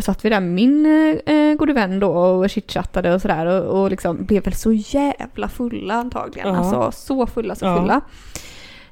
satt 0.00 0.24
vi 0.24 0.28
där 0.30 0.40
med 0.40 0.50
min 0.50 0.86
eh, 1.26 1.54
gode 1.54 1.72
vän 1.72 2.00
då 2.00 2.10
och 2.10 2.50
chitchattade 2.50 3.14
och 3.14 3.22
sådär 3.22 3.46
och, 3.46 3.82
och 3.82 3.90
liksom 3.90 4.24
blev 4.24 4.44
väl 4.44 4.54
så 4.54 4.72
jävla 4.72 5.48
fulla 5.48 5.94
antagligen. 5.94 6.48
Ja. 6.48 6.56
Alltså 6.56 6.92
så 7.06 7.26
fulla, 7.26 7.54
så 7.54 7.64
Ja. 7.64 8.00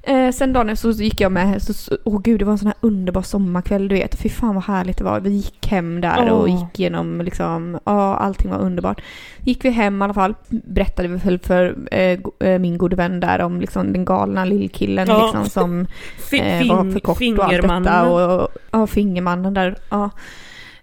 Eh, 0.07 0.31
sen 0.33 0.53
dagen 0.53 0.77
så 0.77 0.91
gick 0.91 1.21
jag 1.21 1.33
med, 1.33 1.63
så, 1.63 1.97
åh 2.05 2.21
gud 2.23 2.39
det 2.39 2.45
var 2.45 2.53
en 2.53 2.59
sån 2.59 2.67
här 2.67 2.77
underbar 2.81 3.23
sommarkväll 3.23 3.89
du 3.89 3.95
vet. 3.95 4.15
Fy 4.15 4.29
fan 4.29 4.55
vad 4.55 4.65
härligt 4.65 4.99
det 4.99 5.05
var. 5.05 5.21
Vi 5.21 5.31
gick 5.31 5.67
hem 5.67 6.01
där 6.01 6.33
och 6.33 6.41
Åh. 6.43 6.51
gick 6.51 6.81
igenom 6.81 7.21
liksom, 7.21 7.79
ja 7.85 8.17
allting 8.17 8.51
var 8.51 8.59
underbart. 8.59 9.03
Gick 9.41 9.65
vi 9.65 9.71
hem 9.71 10.03
i 10.03 10.05
alla 10.05 10.15
fall, 10.15 10.35
berättade 10.49 11.09
vi 11.09 11.17
väl 11.17 11.39
för 11.39 11.77
eh, 11.91 12.19
eh, 12.41 12.59
min 12.59 12.79
gode 12.79 12.97
vän 12.97 13.21
där 13.21 13.41
om 13.41 13.61
liksom 13.61 13.93
den 13.93 14.05
galna 14.05 14.45
lillkillen 14.45 15.09
Ja. 15.09 15.25
liksom 15.25 15.51
som 15.51 15.81
eh, 16.33 16.77
var 16.77 16.93
för 16.93 17.01
kort 17.01 17.39
och 17.39 17.45
allt 17.45 17.63
detta 17.63 18.09
och, 18.11 18.41
och 18.43 18.49
ja, 18.71 18.87
fingermannen 18.87 19.55
där. 19.55 19.77
Ja. 19.91 20.11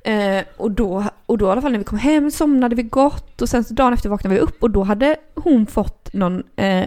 Eh, 0.04 0.44
och, 0.58 0.72
då, 0.72 1.04
och 1.26 1.38
då 1.38 1.48
i 1.48 1.52
alla 1.52 1.62
fall 1.62 1.72
när 1.72 1.80
vi 1.80 1.86
kom 1.86 1.98
hem 1.98 2.32
somnade 2.32 2.76
vi 2.76 2.84
gott 2.84 3.42
och 3.42 3.50
sen 3.50 3.64
så 3.64 3.74
dagen 3.74 3.94
efter 3.94 4.10
vaknade 4.10 4.36
vi 4.36 4.42
upp 4.42 4.64
och 4.64 4.70
då 4.70 4.84
hade 4.84 5.16
hon 5.36 5.66
fått 5.66 6.14
någon 6.14 6.44
eh, 6.56 6.86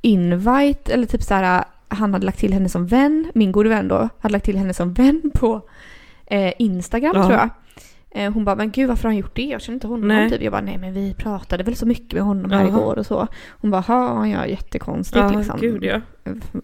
invite 0.00 0.92
eller 0.92 1.06
typ 1.06 1.22
så 1.22 1.34
här 1.34 1.64
han 1.88 2.12
hade 2.12 2.26
lagt 2.26 2.38
till 2.38 2.52
henne 2.52 2.68
som 2.68 2.86
vän, 2.86 3.30
min 3.34 3.52
gode 3.52 3.68
vän 3.68 3.88
då, 3.88 4.08
hade 4.20 4.32
lagt 4.32 4.44
till 4.44 4.56
henne 4.58 4.74
som 4.74 4.94
vän 4.94 5.30
på 5.34 5.68
eh, 6.26 6.52
Instagram 6.58 7.12
Ja. 7.16 7.22
tror 7.26 7.34
jag. 7.38 7.48
Eh, 8.10 8.32
hon 8.32 8.44
bara, 8.44 8.56
men 8.56 8.70
gud 8.70 8.88
varför 8.88 9.02
har 9.02 9.10
han 9.10 9.16
gjort 9.16 9.36
det? 9.36 9.42
Jag 9.42 9.60
känner 9.62 9.74
inte 9.76 9.86
honom. 9.86 10.08
Nej. 10.08 10.30
Typ. 10.30 10.42
Jag 10.42 10.52
bara, 10.52 10.60
nej 10.62 10.78
men 10.78 10.92
vi 10.92 11.14
pratade 11.14 11.64
väl 11.64 11.76
så 11.76 11.86
mycket 11.86 12.12
med 12.12 12.22
honom 12.22 12.50
här 12.50 12.60
Jaha. 12.60 12.68
igår 12.68 12.98
och 12.98 13.06
så. 13.06 13.26
Hon 13.50 13.70
bara, 13.70 13.84
ja, 13.88 14.26
ja 14.26 14.46
jättekonstigt 14.46 15.16
Ja, 15.16 15.30
liksom. 15.38 15.60
gud 15.60 15.84
ja. 15.84 16.00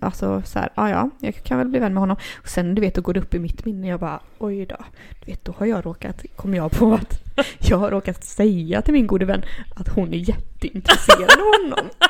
Alltså 0.00 0.42
så 0.44 0.58
här, 0.58 0.68
ja 0.74 0.88
ja, 0.90 1.10
jag 1.20 1.34
kan 1.34 1.58
väl 1.58 1.68
bli 1.68 1.78
vän 1.78 1.94
med 1.94 2.00
honom. 2.00 2.16
Och 2.42 2.48
sen 2.48 2.74
du 2.74 2.80
vet, 2.80 2.94
då 2.94 3.00
går 3.02 3.14
det 3.14 3.20
upp 3.20 3.34
i 3.34 3.38
mitt 3.38 3.64
minne. 3.64 3.88
Jag 3.88 4.00
bara, 4.00 4.20
oj 4.38 4.66
då. 4.66 4.76
Du 5.24 5.30
vet, 5.32 5.44
då 5.44 5.54
har 5.58 5.66
jag 5.66 5.86
råkat, 5.86 6.24
kom 6.36 6.54
jag 6.54 6.70
på 6.70 6.94
att 6.94 7.22
jag 7.58 7.76
har 7.78 7.90
råkat 7.90 8.24
säga 8.24 8.82
till 8.82 8.92
min 8.94 9.06
gode 9.06 9.24
vän 9.24 9.42
att 9.76 9.88
hon 9.88 10.14
är 10.14 10.18
jätteintresserad 10.28 11.30
av 11.30 11.62
honom. 11.62 11.90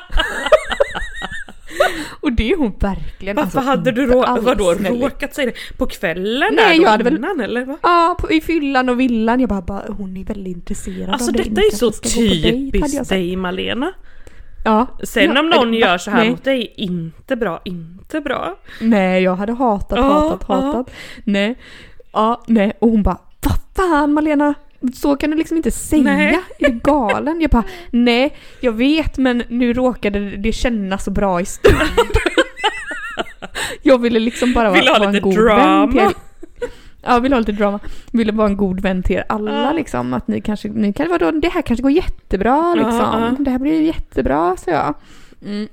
Och 2.20 2.32
det 2.32 2.52
är 2.52 2.56
hon 2.56 2.72
verkligen. 2.80 3.36
Varför 3.36 3.58
alltså, 3.58 3.70
hade 3.70 3.92
du 3.92 4.06
rå- 4.06 4.40
vadå, 4.40 4.72
råkat 4.74 5.34
säga 5.34 5.46
det? 5.46 5.76
På 5.78 5.86
kvällen 5.86 6.48
Nej, 6.56 6.80
jag 6.80 6.90
hade 6.90 7.04
väl- 7.04 7.16
innan 7.16 7.40
eller? 7.40 7.64
Va? 7.64 7.78
Ja, 7.82 8.16
på, 8.20 8.30
i 8.32 8.40
fyllan 8.40 8.88
och 8.88 9.00
villan. 9.00 9.40
Jag 9.40 9.48
bara, 9.48 9.62
bara 9.62 9.82
hon 9.88 10.16
är 10.16 10.24
väldigt 10.24 10.56
intresserad 10.56 11.10
Alltså 11.10 11.28
av 11.30 11.32
dig. 11.32 11.44
detta 11.48 11.60
Ni 11.60 11.66
är 11.66 11.70
så 11.76 11.90
typiskt 11.92 13.08
dig 13.08 13.36
Malena. 13.36 13.92
Ja. 14.64 14.86
Sen 15.02 15.32
ja, 15.34 15.40
om 15.40 15.48
någon 15.50 15.70
va? 15.70 15.76
gör 15.76 15.98
så 15.98 16.10
här 16.10 16.18
Nej. 16.20 16.30
mot 16.30 16.44
dig, 16.44 16.74
inte 16.76 17.36
bra, 17.36 17.60
inte 17.64 18.20
bra. 18.20 18.58
Nej, 18.80 19.22
jag 19.22 19.36
hade 19.36 19.52
hatat, 19.52 19.98
Ja, 19.98 20.02
hatat, 20.12 20.44
ja. 20.48 20.54
hatat. 20.54 20.90
Nej. 21.24 21.54
Ja, 22.12 22.42
nej. 22.46 22.72
Och 22.78 22.88
hon 22.90 23.02
bara, 23.02 23.18
vad 23.42 23.58
fan 23.76 24.12
Malena? 24.12 24.54
Så 24.94 25.16
kan 25.16 25.30
du 25.30 25.36
liksom 25.36 25.56
inte 25.56 25.70
säga. 25.70 26.02
Nej. 26.02 26.38
Är 26.58 26.68
du 26.68 26.80
galen? 26.82 27.40
Jag 27.40 27.50
bara, 27.50 27.64
nej, 27.90 28.36
jag 28.60 28.72
vet 28.72 29.18
men 29.18 29.42
nu 29.48 29.72
råkade 29.72 30.36
det 30.36 30.52
kännas 30.52 31.04
så 31.04 31.10
bra 31.10 31.40
i 31.40 31.44
stunden. 31.44 31.86
jag 33.82 33.98
ville 33.98 34.18
liksom 34.20 34.52
bara 34.54 34.70
Vill 34.70 34.88
vara, 34.88 34.98
vara 34.98 35.10
en 35.10 35.20
god 35.22 35.34
drama. 35.34 35.86
vän 35.86 35.90
till 35.92 36.00
er. 36.00 36.12
Ja, 37.04 37.18
vill 37.18 37.32
ha 37.32 37.38
lite 37.40 37.52
drama. 37.52 37.78
Ville 38.12 38.32
vara 38.32 38.48
en 38.48 38.56
god 38.56 38.80
vän 38.80 39.02
till 39.02 39.16
er 39.16 39.24
alla 39.28 39.62
Ja. 39.64 39.72
liksom. 39.72 40.14
Att 40.14 40.28
ni 40.28 40.40
kanske, 40.40 40.68
ni 40.68 40.92
kan 40.92 41.08
vadå, 41.08 41.30
det 41.30 41.48
här 41.48 41.62
kanske 41.62 41.82
går 41.82 41.90
jättebra 41.92 42.74
liksom. 42.74 42.96
ja. 42.98 43.36
Det 43.38 43.50
här 43.50 43.58
blir 43.58 43.80
jättebra, 43.82 44.56
så 44.56 44.70
jag. 44.70 44.94
Mm. 45.44 45.68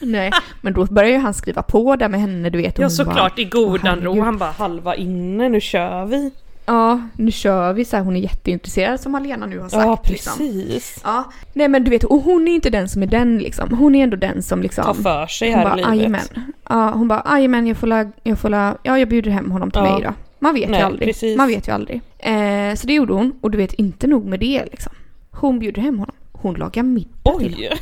Nej, 0.00 0.30
men 0.60 0.72
då 0.72 0.84
börjar 0.84 1.10
ju 1.10 1.18
han 1.18 1.34
skriva 1.34 1.62
på 1.62 1.96
där 1.96 2.08
med 2.08 2.20
henne, 2.20 2.50
du 2.50 2.58
vet. 2.58 2.78
Ja 2.78 2.90
såklart 2.90 3.38
i 3.38 3.44
godan 3.44 3.98
"Åh, 3.98 4.04
ro, 4.04 4.10
herregud." 4.10 4.24
han 4.24 4.38
bara 4.38 4.50
halva 4.50 4.94
inne, 4.94 5.48
nu 5.48 5.60
kör 5.60 6.04
vi. 6.04 6.30
Ja, 6.68 7.00
nu 7.16 7.30
kör 7.30 7.72
vi 7.72 7.84
så 7.84 7.96
här, 7.96 8.04
hon 8.04 8.16
är 8.16 8.20
jätteintresserad 8.20 9.00
som 9.00 9.14
Alena 9.14 9.46
nu 9.46 9.58
har 9.58 9.68
sagt. 9.68 9.84
Ja 9.84 10.02
Liksom. 10.12 10.32
precis. 10.38 11.00
Ja, 11.04 11.24
nej 11.52 11.68
men 11.68 11.84
du 11.84 11.90
vet, 11.90 12.04
och 12.04 12.20
hon 12.22 12.48
är 12.48 12.52
inte 12.54 12.70
den 12.70 12.88
som 12.88 13.02
är 13.02 13.06
den 13.06 13.38
liksom. 13.38 13.74
Hon 13.78 13.94
är 13.94 14.02
ändå 14.04 14.16
den 14.16 14.42
som 14.42 14.62
liksom... 14.62 14.84
Ta 14.84 14.94
för 14.94 15.26
sig 15.26 15.50
här 15.50 15.64
bara, 15.64 15.94
i 15.94 15.98
livet. 15.98 16.32
Ja, 16.68 16.90
hon 16.90 17.08
bara, 17.08 17.22
jajamän, 17.30 17.66
jag 17.66 17.76
får 17.76 17.86
la, 17.86 18.04
jag 18.22 18.38
får 18.38 18.48
la, 18.48 18.76
ja 18.82 18.98
jag 18.98 19.08
bjuder 19.08 19.30
hem 19.30 19.50
honom 19.50 19.70
till 19.70 19.80
Ja. 19.84 19.92
mig 19.92 20.02
då. 20.02 20.12
Man 20.38 20.54
vet 20.54 20.70
Nej, 20.70 20.80
ju 20.80 20.86
aldrig. 20.86 21.08
precis. 21.08 21.36
Man 21.36 21.48
vet 21.48 21.68
ju 21.68 21.72
aldrig. 21.72 22.00
Eh, 22.18 22.74
så 22.74 22.86
det 22.86 22.92
gjorde 22.94 23.12
hon, 23.12 23.32
och 23.40 23.50
du 23.50 23.58
vet, 23.58 23.72
inte 23.72 24.06
nog 24.06 24.24
med 24.24 24.40
det 24.40 24.64
liksom. 24.70 24.92
Hon 25.30 25.58
bjuder 25.58 25.82
hem 25.82 25.98
honom. 25.98 26.14
Hon 26.32 26.54
lagar 26.54 26.82
middag 26.82 27.38
till 27.38 27.54
honom. 27.54 27.78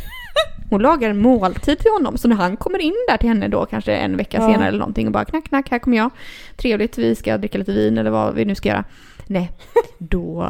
Hon 0.71 0.83
lagar 0.83 1.11
en 1.11 1.19
måltid 1.23 1.79
till 1.79 1.91
honom. 1.91 2.19
Så 2.19 2.29
när 2.29 2.37
han 2.37 2.57
kommer 2.57 2.79
in 2.79 2.95
där 3.09 3.17
till 3.17 3.29
henne 3.29 3.49
då, 3.49 3.67
kanske 3.67 3.93
en 3.97 4.17
vecka 4.17 4.37
Ja. 4.41 4.47
senare 4.53 4.69
eller 4.69 4.79
någonting 4.79 5.07
och 5.07 5.13
bara 5.13 5.25
knack, 5.25 5.45
knack, 5.45 5.71
här 5.71 5.79
kommer 5.79 5.97
jag. 5.97 6.11
Trevligt, 6.57 6.99
vi 6.99 7.15
ska 7.15 7.39
dricka 7.39 7.59
lite 7.59 7.73
vin 7.73 7.99
eller 7.99 8.11
vad 8.11 8.35
vi 8.35 8.45
nu 8.45 8.55
ska 8.55 8.69
göra. 8.69 8.85
Nej, 9.29 9.51
då, 9.99 10.49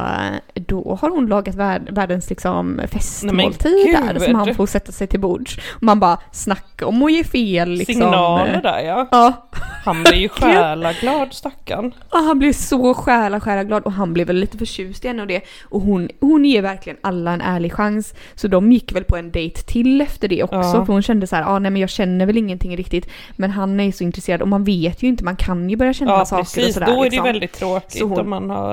då 0.53 0.97
har 1.01 1.09
hon 1.09 1.27
lagat 1.27 1.55
värld, 1.55 1.89
världens 1.91 2.29
liksom 2.29 2.81
festmåltid 2.91 3.71
där 3.93 4.19
som 4.19 4.35
han 4.35 4.55
får 4.55 4.65
sätta 4.65 4.91
sig 4.91 5.07
till 5.07 5.19
bords. 5.19 5.57
Och 5.75 5.83
man 5.83 5.99
bara, 5.99 6.17
snacka 6.31 6.85
om 6.87 7.03
att 7.03 7.11
ge 7.11 7.23
fel 7.23 7.69
liksom. 7.69 7.93
Signaler 7.95 8.61
där 8.61 8.79
ja. 8.79 9.07
Ja, 9.11 9.49
Han 9.85 10.03
blir 10.03 10.15
ju 10.15 10.29
själaglad 10.41 11.33
stackarn. 11.33 11.93
och 12.09 12.19
han 12.19 12.39
blev 12.39 12.53
så 12.53 12.93
själa, 12.93 13.39
själa 13.39 13.63
glad 13.63 13.83
och 13.83 13.91
han 13.91 14.13
blev 14.13 14.27
väl 14.27 14.35
lite 14.35 14.57
förtjust 14.57 15.05
i 15.05 15.07
henne 15.07 15.21
och 15.21 15.27
det. 15.27 15.41
Och 15.69 15.81
hon, 15.81 16.09
hon 16.19 16.45
ger 16.45 16.61
verkligen 16.61 16.97
alla 17.01 17.31
en 17.31 17.41
ärlig 17.41 17.73
chans. 17.73 18.13
Så 18.35 18.47
de 18.47 18.71
gick 18.71 18.95
väl 18.95 19.03
på 19.03 19.17
en 19.17 19.31
dejt 19.31 19.61
till 19.61 20.01
efter 20.01 20.27
det 20.27 20.43
också. 20.43 20.55
Ja. 20.55 20.85
För 20.85 20.93
hon 20.93 21.01
kände 21.01 21.27
så 21.27 21.35
här, 21.35 21.43
ah, 21.43 21.59
nej 21.59 21.71
men 21.71 21.81
jag 21.81 21.89
känner 21.89 22.25
väl 22.25 22.37
ingenting 22.37 22.77
riktigt. 22.77 23.09
Men 23.35 23.51
han 23.51 23.79
är 23.79 23.83
ju 23.83 23.91
så 23.91 24.03
intresserad 24.03 24.41
och 24.41 24.47
man 24.47 24.63
vet 24.63 25.03
ju 25.03 25.07
inte, 25.07 25.23
man 25.23 25.35
kan 25.35 25.69
ju 25.69 25.75
börja 25.75 25.93
känna 25.93 26.11
Ja 26.11 26.25
saker 26.25 26.41
och 26.41 26.45
precis, 26.53 26.73
sådär. 26.73 26.87
då 26.87 26.93
är 26.93 26.97
det 27.03 27.09
liksom. 27.09 27.23
väldigt 27.23 27.53
tråkigt 27.53 27.99
Så 27.99 28.05
hon- 28.05 28.19
om 28.19 28.29
man 28.29 28.49
har... 28.49 28.66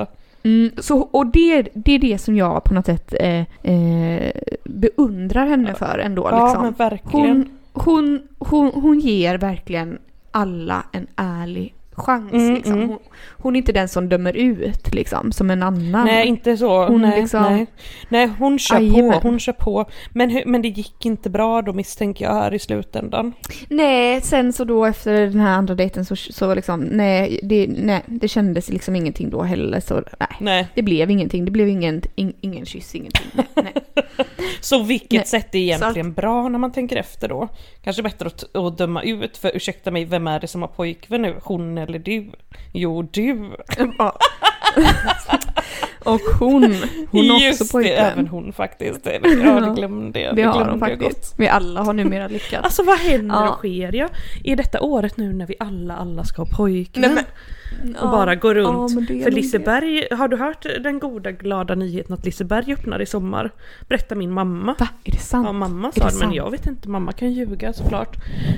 Mm, 0.45 0.71
så, 0.77 0.99
och 0.99 1.27
det, 1.27 1.67
det 1.73 1.91
är 1.91 1.99
det 1.99 2.17
som 2.17 2.35
jag 2.35 2.63
på 2.63 2.73
något 2.73 2.85
sätt 2.85 3.13
eh, 3.19 3.71
eh, 3.71 4.31
beundrar 4.63 5.45
henne 5.47 5.73
för 5.73 5.99
ändå. 5.99 6.27
Ja 6.31 6.45
liksom. 6.45 6.63
men 6.63 6.73
verkligen. 6.73 7.49
Hon, 7.73 7.83
hon, 7.85 8.21
hon, 8.39 8.71
hon 8.81 8.99
ger 8.99 9.37
verkligen 9.37 9.99
alla 10.31 10.83
en 10.91 11.07
ärlig 11.15 11.74
chans. 11.95 12.33
Mm, 12.33 12.53
liksom. 12.55 12.73
mm. 12.73 12.89
Hon, 12.89 12.99
hon 13.37 13.55
är 13.55 13.57
inte 13.57 13.71
den 13.71 13.87
som 13.87 14.09
dömer 14.09 14.33
ut 14.33 14.93
liksom, 14.93 15.31
som 15.31 15.49
en 15.49 15.63
annan. 15.63 16.05
Nej, 16.05 16.27
inte 16.27 16.57
så. 16.57 16.85
Hon 16.85 17.01
nej, 17.01 17.21
liksom- 17.21 17.43
nej. 17.43 17.65
nej, 18.09 18.29
hon 18.39 18.59
kör 18.59 18.79
Jajamän. 18.79 19.21
på. 19.21 19.27
Hon 19.27 19.39
kör 19.39 19.53
på. 19.53 19.85
Men, 20.09 20.41
men 20.45 20.61
det 20.61 20.67
gick 20.67 21.05
inte 21.05 21.29
bra 21.29 21.61
då 21.61 21.73
misstänker 21.73 22.25
jag 22.25 22.33
här 22.33 22.53
i 22.53 22.59
slutändan. 22.59 23.33
Nej, 23.69 24.21
sen 24.21 24.53
så 24.53 24.63
då 24.63 24.85
efter 24.85 25.13
den 25.13 25.39
här 25.39 25.53
andra 25.53 25.75
dejten 25.75 26.05
så, 26.05 26.15
så 26.15 26.55
liksom, 26.55 26.79
nej 26.79 27.39
det, 27.43 27.67
nej, 27.67 28.01
det 28.05 28.27
kändes 28.27 28.69
liksom 28.69 28.95
ingenting 28.95 29.29
då 29.29 29.41
heller. 29.43 29.79
Så 29.79 29.93
nej, 30.19 30.29
Nej. 30.39 30.67
det 30.75 30.81
blev 30.81 31.11
ingenting. 31.11 31.45
Det 31.45 31.51
blev 31.51 31.67
ingen, 31.67 32.01
in, 32.15 32.33
ingen 32.41 32.65
kyss, 32.65 32.95
ingenting. 32.95 33.25
Nej. 33.55 33.73
Så 34.61 34.83
vilket 34.83 35.11
Nej. 35.11 35.25
sätt 35.25 35.55
är 35.55 35.59
egentligen 35.59 36.13
bra 36.13 36.49
när 36.49 36.59
man 36.59 36.71
tänker 36.71 36.95
efter 36.95 37.29
då? 37.29 37.47
Kanske 37.83 38.03
bättre 38.03 38.27
att, 38.27 38.55
att 38.55 38.77
döma 38.77 39.03
ut, 39.03 39.37
för 39.37 39.51
ursäkta 39.55 39.91
mig, 39.91 40.05
vem 40.05 40.27
är 40.27 40.39
det 40.39 40.47
som 40.47 40.61
har 40.61 40.67
pojkvän 40.69 41.21
nu? 41.21 41.35
Hon 41.43 41.84
eller 41.87 41.99
du? 41.99 42.31
Jo, 42.73 43.01
du. 43.11 43.51
Ja. 43.97 44.17
Och 46.03 46.21
hon, 46.39 46.75
hon 47.11 47.29
har 47.29 47.39
Just 47.39 47.61
också 47.61 47.77
det, 47.77 47.83
pojkvän. 47.83 48.11
även 48.11 48.27
hon 48.27 48.53
faktiskt. 48.53 49.03
Det, 49.03 49.19
ja, 49.43 49.59
det 49.59 49.73
glömde 49.75 50.19
jag. 50.19 50.35
Det 50.35 50.41
har 50.43 50.65
hon 50.65 50.79
faktiskt. 50.79 51.33
Vi 51.37 51.47
alla 51.47 51.81
har 51.83 51.93
numera 51.93 52.27
lyckats. 52.27 52.63
Alltså 52.63 52.83
vad 52.83 52.97
händer 52.99 53.35
Ja. 53.35 53.49
och 53.49 53.55
sker 53.57 53.95
ja? 53.95 54.07
Är 54.43 54.55
detta 54.55 54.81
året 54.81 55.17
nu 55.17 55.33
när 55.33 55.47
vi 55.47 55.55
alla, 55.59 55.95
alla 55.95 56.23
ska 56.23 56.41
ha 56.41 56.49
pojkvän? 56.57 57.01
Nej, 57.01 57.11
men- 57.15 57.23
och 58.01 58.09
bara 58.09 58.35
gå 58.35 58.53
runt. 58.53 58.91
För 59.23 59.31
Liseberg, 59.31 60.07
har 60.11 60.27
du 60.27 60.37
hört 60.37 60.65
den 60.83 60.99
goda 60.99 61.31
glada 61.31 61.75
nyheten 61.75 62.13
att 62.13 62.25
Liseberg 62.25 62.73
öppnar 62.73 63.01
i 63.01 63.05
sommar? 63.05 63.51
Berättar 63.89 64.15
min 64.15 64.31
mamma. 64.31 64.75
Va? 64.79 64.87
Är 65.03 65.11
det 65.11 65.17
sant? 65.17 65.45
Ja, 65.47 65.51
mamma 65.53 65.91
sa 65.91 66.03
det 66.05 66.11
det, 66.19 66.25
men 66.25 66.33
jag 66.35 66.51
vet 66.51 66.67
inte, 66.67 66.89
mamma 66.89 67.11
kan 67.11 67.31
ljuga 67.31 67.73
såklart. 67.73 68.15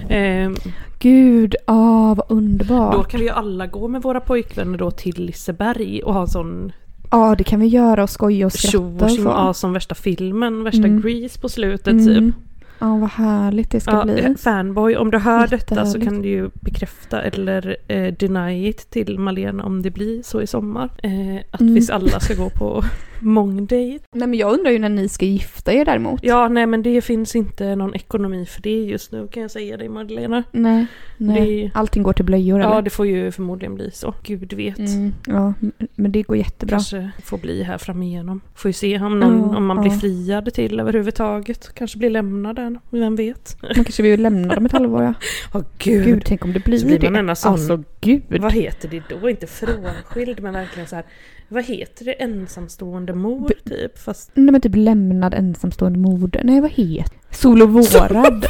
Ehm, 0.09 0.55
Gud, 0.99 1.55
ah, 1.65 2.13
vad 2.15 2.25
underbart. 2.31 2.93
då 2.93 3.03
kan 3.03 3.19
vi 3.19 3.25
ju 3.25 3.31
alla 3.31 3.67
gå 3.67 3.87
med 3.87 4.01
våra 4.01 4.19
pojkvänner 4.19 4.77
då 4.77 4.91
till 4.91 5.25
Liseberg 5.25 6.03
och 6.03 6.13
ha 6.13 6.21
en 6.21 6.27
sån 6.27 6.71
Ja, 7.11 7.35
det 7.37 7.43
kan 7.43 7.59
vi 7.59 7.67
göra 7.67 8.03
och 8.03 8.09
skoja 8.09 8.45
och 8.45 8.51
tjo 8.51 8.67
skratta 8.97 9.05
och 9.05 9.11
och 9.11 9.47
ja, 9.47 9.53
som 9.53 9.73
värsta 9.73 9.95
filmen, 9.95 10.63
värsta 10.63 10.87
Mm. 10.87 11.01
Grease 11.01 11.39
på 11.41 11.49
slutet 11.49 11.87
Mm. 11.87 12.05
typ. 12.05 12.35
Ja, 12.79 12.97
vad 12.97 13.09
härligt 13.09 13.71
det 13.71 13.79
ska 13.79 13.91
Ja, 13.91 14.03
bli. 14.03 14.23
eh, 14.23 14.35
fanboy, 14.35 14.95
om 14.95 15.11
du 15.11 15.17
hör 15.17 15.47
detta 15.47 15.85
så 15.85 16.01
kan 16.01 16.21
du 16.21 16.29
ju 16.29 16.49
bekräfta 16.53 17.21
eller 17.21 17.77
eh, 17.87 18.13
deny 18.13 18.67
it 18.67 18.89
till 18.89 19.19
Malena 19.19 19.63
om 19.63 19.81
det 19.81 19.91
blir 19.91 20.23
så 20.23 20.41
i 20.41 20.47
sommar. 20.47 20.89
Eh, 21.03 21.37
att 21.51 21.61
Mm. 21.61 21.73
vi 21.73 21.91
alla 21.91 22.19
ska 22.19 22.33
gå 22.35 22.49
på 22.49 22.83
mångdejt. 23.19 24.03
Nej, 24.15 24.27
men 24.27 24.39
jag 24.39 24.53
undrar 24.53 24.71
ju 24.71 24.79
när 24.79 24.89
ni 24.89 25.09
ska 25.09 25.25
gifta 25.25 25.73
er 25.73 25.85
däremot. 25.85 26.19
Ja, 26.23 26.47
nej 26.47 26.65
men 26.65 26.81
det 26.83 27.01
finns 27.01 27.35
inte 27.35 27.75
någon 27.75 27.93
ekonomi 27.95 28.45
för 28.45 28.61
det 28.61 28.83
just 28.83 29.11
nu 29.11 29.27
kan 29.27 29.41
jag 29.41 29.51
säga 29.51 29.77
dig 29.77 29.89
Magdalena. 29.89 30.43
Nej, 30.51 30.85
nej. 31.17 31.63
Det- 31.63 31.79
allting 31.79 32.03
går 32.03 32.13
till 32.13 32.25
blöjor 32.25 32.59
Ja, 32.61 32.71
eller? 32.71 32.81
det 32.81 32.89
får 32.89 33.07
ju 33.07 33.31
förmodligen 33.31 33.75
bli 33.75 33.91
så. 33.91 34.13
Gud 34.23 34.53
vet. 34.53 34.77
Mm, 34.79 35.13
ja, 35.27 35.53
men 35.95 36.11
det 36.11 36.21
går 36.21 36.37
jättebra. 36.37 36.75
Kanske 36.75 37.11
får 37.23 37.37
bli 37.37 37.63
här 37.63 37.77
fram 37.77 38.03
igenom. 38.03 38.41
Får 38.55 38.69
ju 38.69 38.73
se 38.73 38.99
om, 38.99 39.19
någon, 39.19 39.39
Ja, 39.51 39.57
om 39.57 39.65
man 39.65 39.77
ja. 39.77 39.81
blir 39.81 39.91
friad 39.91 40.53
till 40.53 40.79
överhuvudtaget. 40.79 41.73
Kanske 41.73 41.97
blir 41.99 42.09
lämnad 42.09 42.55
där, 42.55 42.79
vem 42.89 43.15
vet? 43.15 43.57
Man 43.61 43.71
kanske 43.83 44.03
vill 44.03 44.21
lämna 44.21 44.55
dem 44.55 44.65
ett 44.65 44.71
halvår 44.71 45.03
ja. 45.03 45.13
Åh 45.53 45.61
gud. 45.77 46.05
Gud, 46.05 46.23
tänk 46.25 46.45
om 46.45 46.53
det 46.53 46.63
blir 46.65 46.85
blir 46.85 47.11
man 47.11 47.25
det. 47.25 47.35
sån- 47.35 47.51
Alltså 47.51 47.83
gud. 48.01 48.21
Vad 48.29 48.53
heter 48.53 48.89
det 48.89 49.01
då? 49.21 49.29
Inte 49.29 49.47
frånskild 49.47 50.43
men 50.43 50.53
verkligen 50.53 50.87
så 50.87 50.95
här. 50.95 51.05
Vad 51.49 51.63
heter 51.65 52.05
det? 52.05 52.11
Ensamstående 52.11 53.06
mor 53.13 53.51
typ? 53.69 53.97
Fast 53.99 54.31
Nej 54.33 54.51
men 54.51 54.61
typ 54.61 54.75
lämnad 54.75 55.33
ensamstående 55.33 55.99
moder. 55.99 56.41
Nej 56.43 56.61
vad 56.61 56.71
heter 56.71 57.17
Sol 57.31 57.61
och 57.61 57.69
vårad. 57.73 58.45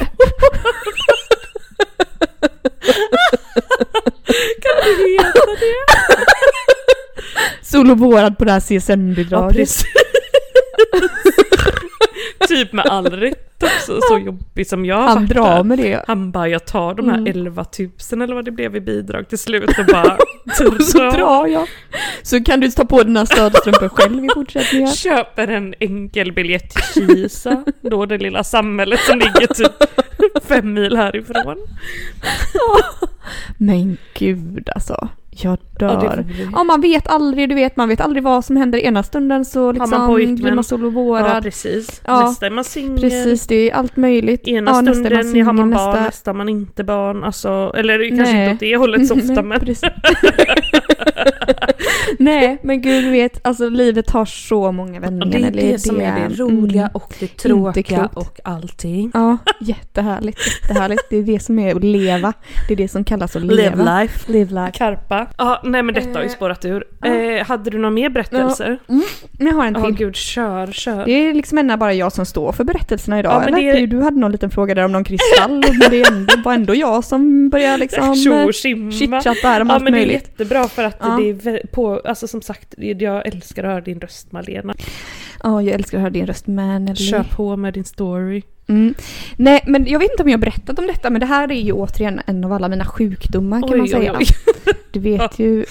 kan 4.62 4.76
du 4.86 4.91
heta 5.12 5.45
det? 5.60 5.86
Sol 7.62 7.91
och 7.91 7.99
vårad 7.99 8.38
på 8.38 8.45
det 8.45 8.51
här 8.51 8.60
Ja 8.70 8.80
CSN-bidraget. 8.80 9.55
precis. 9.58 9.86
Typ 12.47 12.73
med 12.73 12.85
all 12.85 13.05
rätt 13.05 13.63
också. 13.63 13.99
Så 14.01 14.19
jobbig 14.19 14.67
som 14.67 14.85
jag 14.85 14.95
har 14.95 15.07
Han 15.09 15.25
drar 15.25 15.63
med 15.63 15.77
det. 15.77 16.03
Han 16.07 16.31
bara, 16.31 16.47
jag 16.47 16.65
tar 16.65 16.95
de 16.95 17.09
här 17.09 17.17
Mm. 17.17 17.27
11 17.27 17.65
000 17.79 17.89
eller 18.21 18.35
vad 18.35 18.45
det 18.45 18.51
blev 18.51 18.75
i 18.75 18.79
bidrag 18.81 19.29
till 19.29 19.37
slut 19.37 19.69
och 19.79 19.85
bara 19.85 20.13
Och 20.67 20.83
så 20.83 20.97
drar 20.97 21.47
jag. 21.47 21.67
Så 22.23 22.43
kan 22.43 22.59
du 22.59 22.71
ta 22.71 22.85
på 22.85 23.03
dina 23.03 23.25
stödstrumpor 23.25 23.89
själv 23.89 24.25
i 24.25 24.29
fortsättningen. 24.33 24.87
Köper 24.95 25.47
en 25.47 25.73
enkel 25.79 26.31
biljett 26.33 26.69
till 26.93 27.07
Kisa, 27.07 27.63
då 27.81 28.05
det 28.05 28.17
lilla 28.17 28.43
samhället 28.43 28.99
som 28.99 29.19
ligger 29.19 29.53
typ 29.53 29.71
fem 30.43 30.73
mil 30.73 30.97
härifrån. 30.97 31.57
Men 33.57 33.97
gud 34.13 34.69
alltså. 34.75 35.09
Jag 35.39 35.57
Ja, 35.79 35.88
dör. 36.01 36.23
bli. 36.23 36.47
Ja, 36.53 36.63
man 36.63 36.81
vet 36.81 37.07
aldrig, 37.07 37.49
du 37.49 37.55
vet, 37.55 37.75
man 37.77 37.89
vet 37.89 38.01
aldrig 38.01 38.23
vad 38.23 38.45
som 38.45 38.55
händer. 38.57 38.79
Ena 38.79 39.03
stunden 39.03 39.45
så 39.45 39.71
liksom 39.71 39.89
man 39.89 40.07
pojkvän. 40.07 40.35
blir 40.35 40.51
man 40.51 40.63
sol 40.63 40.85
och 40.85 40.93
Ja 41.35 41.39
precis. 41.41 42.01
Ja, 42.05 42.21
Nästa 42.25 42.45
är 42.45 42.49
man 42.49 42.63
singel. 42.63 42.99
Precis, 43.01 43.47
det 43.47 43.69
är 43.69 43.75
allt 43.75 43.95
möjligt. 43.97 44.47
Ena 44.47 44.71
Ja, 44.71 44.75
stunden 44.81 45.23
singel, 45.23 45.45
har 45.45 45.53
man 45.53 45.71
barn, 45.71 45.89
nästa- 45.93 46.03
nästa 46.03 46.29
har 46.31 46.35
man 46.35 46.49
inte 46.49 46.83
barn. 46.83 47.23
Alltså, 47.23 47.73
eller 47.77 48.07
kanske 48.17 48.33
Nej. 48.33 48.43
inte 48.43 48.53
åt 48.53 48.59
det 48.59 48.77
hållet 48.77 49.07
så 49.07 49.13
ofta 49.19 49.41
men... 49.43 49.59
Nej, 52.20 52.57
men 52.63 52.82
gud 52.82 53.03
du 53.03 53.09
vet, 53.11 53.47
alltså 53.47 53.70
livet 53.70 54.09
har 54.09 54.26
så 54.26 54.72
många 54.72 54.99
vändningar. 54.99 55.39
det 55.39 55.45
är 55.45 55.61
eller 55.61 55.72
det 55.72 55.80
som 55.80 56.01
är 56.01 56.30
det 56.30 56.36
roliga 56.36 56.82
mm. 56.82 56.91
och 56.93 57.13
det 57.20 57.28
tråkiga 57.38 58.09
och 58.13 58.39
allting. 58.43 59.11
Ja, 59.13 59.38
jättehärligt, 59.61 60.39
jättehärligt. 60.61 61.03
Det 61.09 61.18
är 61.18 61.24
det 61.24 61.39
som 61.39 61.59
är 61.59 61.76
att 61.76 61.84
leva. 61.84 62.34
Det 62.68 62.74
är 62.74 62.78
det 62.78 62.88
som 62.88 63.03
kallas 63.03 63.36
att 63.36 63.41
leva. 63.41 63.76
Live 63.76 63.99
life. 64.01 64.32
Live 64.32 64.53
life. 64.65 64.72
Karpa. 64.78 65.28
Ja, 65.38 65.61
nej 65.63 65.84
men 65.84 65.95
detta 65.95 66.09
har 66.13 66.22
ju 66.22 66.28
Eh, 66.28 66.32
spårat 66.34 66.65
ur. 66.65 66.84
ja. 67.01 67.07
Eh, 67.15 67.45
hade 67.45 67.70
du 67.70 67.78
några 67.78 67.89
mer 67.89 68.09
berättelser? 68.09 68.80
Nu 69.32 69.51
har 69.51 69.65
jag 69.65 69.68
en 69.68 69.82
Ja, 69.82 69.86
till. 69.86 69.95
gud, 69.95 70.15
kör, 70.15 70.68
kör. 70.68 71.05
Det 71.05 71.11
är 71.11 71.34
liksom 71.34 71.57
ändå 71.57 71.78
bara 71.78 71.93
jag 71.93 72.11
som 72.11 72.26
står 72.26 72.51
för 72.51 72.63
berättelserna 72.63 73.20
idag. 73.20 73.34
Ja, 73.34 73.39
men 73.39 73.47
eller? 73.55 73.74
det 73.74 73.80
är- 73.84 73.88
Du 73.88 74.01
hade 74.01 74.20
någon 74.20 74.32
liten 74.32 74.49
fråga 74.49 74.76
där 74.76 74.86
om 74.86 74.91
någon 74.91 75.03
kristall. 75.03 75.49
men 75.80 75.89
det 75.89 76.05
var 76.45 76.53
ändå 76.53 76.76
jag 76.76 77.03
som 77.03 77.49
började 77.49 77.78
liksom 77.78 78.15
Tjo 78.24 78.34
eh, 78.34 78.45
och 78.45 78.53
tjimma. 78.53 78.91
chitchatta 78.91 79.47
här 79.47 79.61
om 79.61 79.68
Ja 79.70 79.74
allt 79.76 79.84
men 79.84 79.93
det 79.93 79.99
är 79.99 80.05
möjligt. 80.05 80.28
jättebra 80.30 80.68
för 80.68 80.84
att 80.84 80.99
Ja. 81.08 81.18
det 81.18 81.49
är 81.49 81.68
på, 81.68 82.01
alltså 82.05 82.28
som 82.28 82.41
sagt, 82.41 82.74
jag 82.78 83.28
älskar 83.28 83.64
att 83.64 83.70
höra 83.72 83.82
din 83.82 83.99
röst 83.99 84.32
Malena. 84.32 84.74
Ja, 85.43 85.62
jag 85.62 85.74
älskar 85.76 85.97
att 85.97 86.01
höra 86.01 86.12
din 86.12 86.28
röst 86.28 86.47
Manelly. 86.47 86.95
Kör 86.95 87.24
på 87.24 87.58
med 87.58 87.74
din 87.74 87.84
story. 87.86 88.41
Mm. 88.70 88.93
Nej, 89.38 89.64
men 89.68 89.86
jag 89.88 89.99
vet 89.99 90.12
inte 90.12 90.24
om 90.24 90.30
jag 90.30 90.38
har 90.38 90.41
berättat 90.41 90.80
om 90.80 90.88
detta, 90.88 91.10
men 91.10 91.20
det 91.20 91.26
här 91.26 91.51
är 91.51 91.55
ju 91.62 91.72
återigen 91.72 92.22
en 92.26 92.43
av 92.43 92.53
alla 92.53 92.68
mina 92.68 92.86
sjukdomar 92.86 93.62
kan 93.62 93.70
Oj, 93.70 93.78
man 93.78 93.86
oj, 93.86 93.89
säga. 93.91 94.16
oj. 94.20 94.26
Du 94.91 94.99
vet 94.99 95.39
ju 95.39 95.66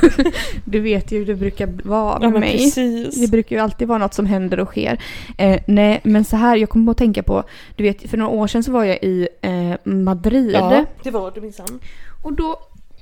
du 0.64 0.80
vet 0.80 1.12
ju 1.12 1.18
hur 1.18 1.26
det 1.26 1.34
brukar 1.34 1.66
vara 1.84 2.12
Ja 2.14 2.18
med 2.20 2.30
men 2.32 2.40
mig. 2.40 2.52
precis. 2.52 3.20
Det 3.20 3.28
brukar 3.30 3.56
ju 3.56 3.62
alltid 3.62 3.88
vara 3.88 3.98
något 3.98 4.14
som 4.14 4.26
händer 4.26 4.60
och 4.60 4.68
sker. 4.68 4.98
Eh, 5.38 5.60
nej, 5.66 6.00
men 6.04 6.24
så 6.24 6.36
här, 6.36 6.56
jag 6.56 6.68
kommer 6.68 6.92
att 6.92 6.98
tänka 6.98 7.22
på, 7.22 7.42
du 7.76 7.82
vet, 7.82 8.10
för 8.10 8.16
några 8.16 8.30
år 8.32 8.46
sedan 8.46 8.62
så 8.64 8.72
var 8.72 8.84
jag 8.84 8.96
i 9.02 9.28
eh, 9.42 9.74
Madrid. 9.92 10.50
Ja, 10.54 10.84
det 11.02 11.10
var 11.10 11.30
du 11.30 11.40
minsann. 11.40 11.80
Och 12.22 12.32
då, 12.32 12.58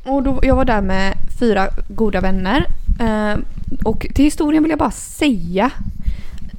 och 0.06 0.22
då, 0.22 0.40
jag 0.42 0.56
var 0.56 0.64
där 0.64 0.80
med 0.80 1.14
fyra 1.38 1.68
goda 1.88 2.20
vänner. 2.20 2.66
Eh, 3.00 3.38
och 3.84 4.06
till 4.14 4.24
historien 4.24 4.62
vill 4.62 4.70
jag 4.70 4.78
bara 4.78 4.90
säga 4.90 5.70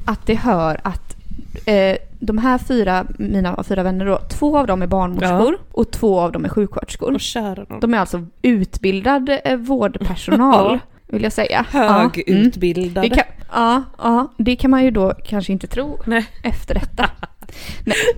att 0.05 0.25
det 0.25 0.35
hör 0.35 0.79
att 0.83 1.15
eh, 1.65 1.97
de 2.19 2.37
här 2.37 2.57
fyra, 2.57 3.05
mina 3.17 3.63
fyra 3.63 3.83
vänner 3.83 4.05
då, 4.05 4.19
två 4.29 4.57
av 4.57 4.67
dem 4.67 4.81
är 4.81 4.87
barnmorskor 4.87 5.57
och 5.71 5.91
två 5.91 6.19
av 6.19 6.31
dem 6.31 6.45
är 6.45 6.49
sjuksköterskor. 6.49 7.13
Och 7.13 7.21
kära. 7.21 7.65
De 7.81 7.93
är 7.93 7.97
alltså 7.97 8.25
utbildad 8.41 9.29
eh, 9.45 9.57
vårdpersonal, 9.57 10.79
vill 11.07 11.23
jag 11.23 11.33
säga. 11.33 11.65
Ja, 11.73 11.79
mm. 11.79 11.93
Högutbildade. 11.93 13.07
Det 13.07 13.15
kan, 13.15 13.25
ja, 13.51 13.83
ja, 13.97 14.27
det 14.37 14.55
kan 14.55 14.71
man 14.71 14.83
ju 14.83 14.91
då 14.91 15.13
kanske 15.25 15.53
inte 15.53 15.67
tro 15.67 15.99
Nej. 16.05 16.25
efter 16.43 16.73
detta. 16.73 17.09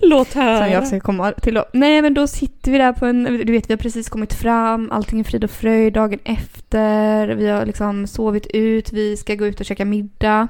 Låt 0.02 0.34
höra. 0.34 0.64
Som 0.64 0.74
jag 0.74 0.88
ska 0.88 1.00
komma 1.00 1.32
till 1.32 1.54
då. 1.54 1.66
Nej 1.74 2.02
men 2.02 2.14
då 2.14 2.28
sitter 2.28 2.72
vi 2.72 2.78
där 2.78 2.94
på 2.94 3.06
en, 3.06 3.24
du 3.24 3.52
vet 3.52 3.70
vi 3.70 3.74
har 3.74 3.78
precis 3.78 4.10
kommit 4.10 4.34
fram, 4.34 4.92
allting 4.92 5.20
är 5.20 5.24
frid 5.24 5.44
och 5.44 5.52
fröjd 5.52 5.94
dagen 5.94 6.20
efter, 6.24 7.28
vi 7.28 7.48
har 7.48 7.66
liksom 7.66 8.08
sovit 8.08 8.48
ut, 8.48 8.94
vi 8.94 9.18
ska 9.18 9.36
gå 9.36 9.48
ut 9.48 9.60
och 9.60 9.66
käka 9.66 9.86
middag. 9.86 10.48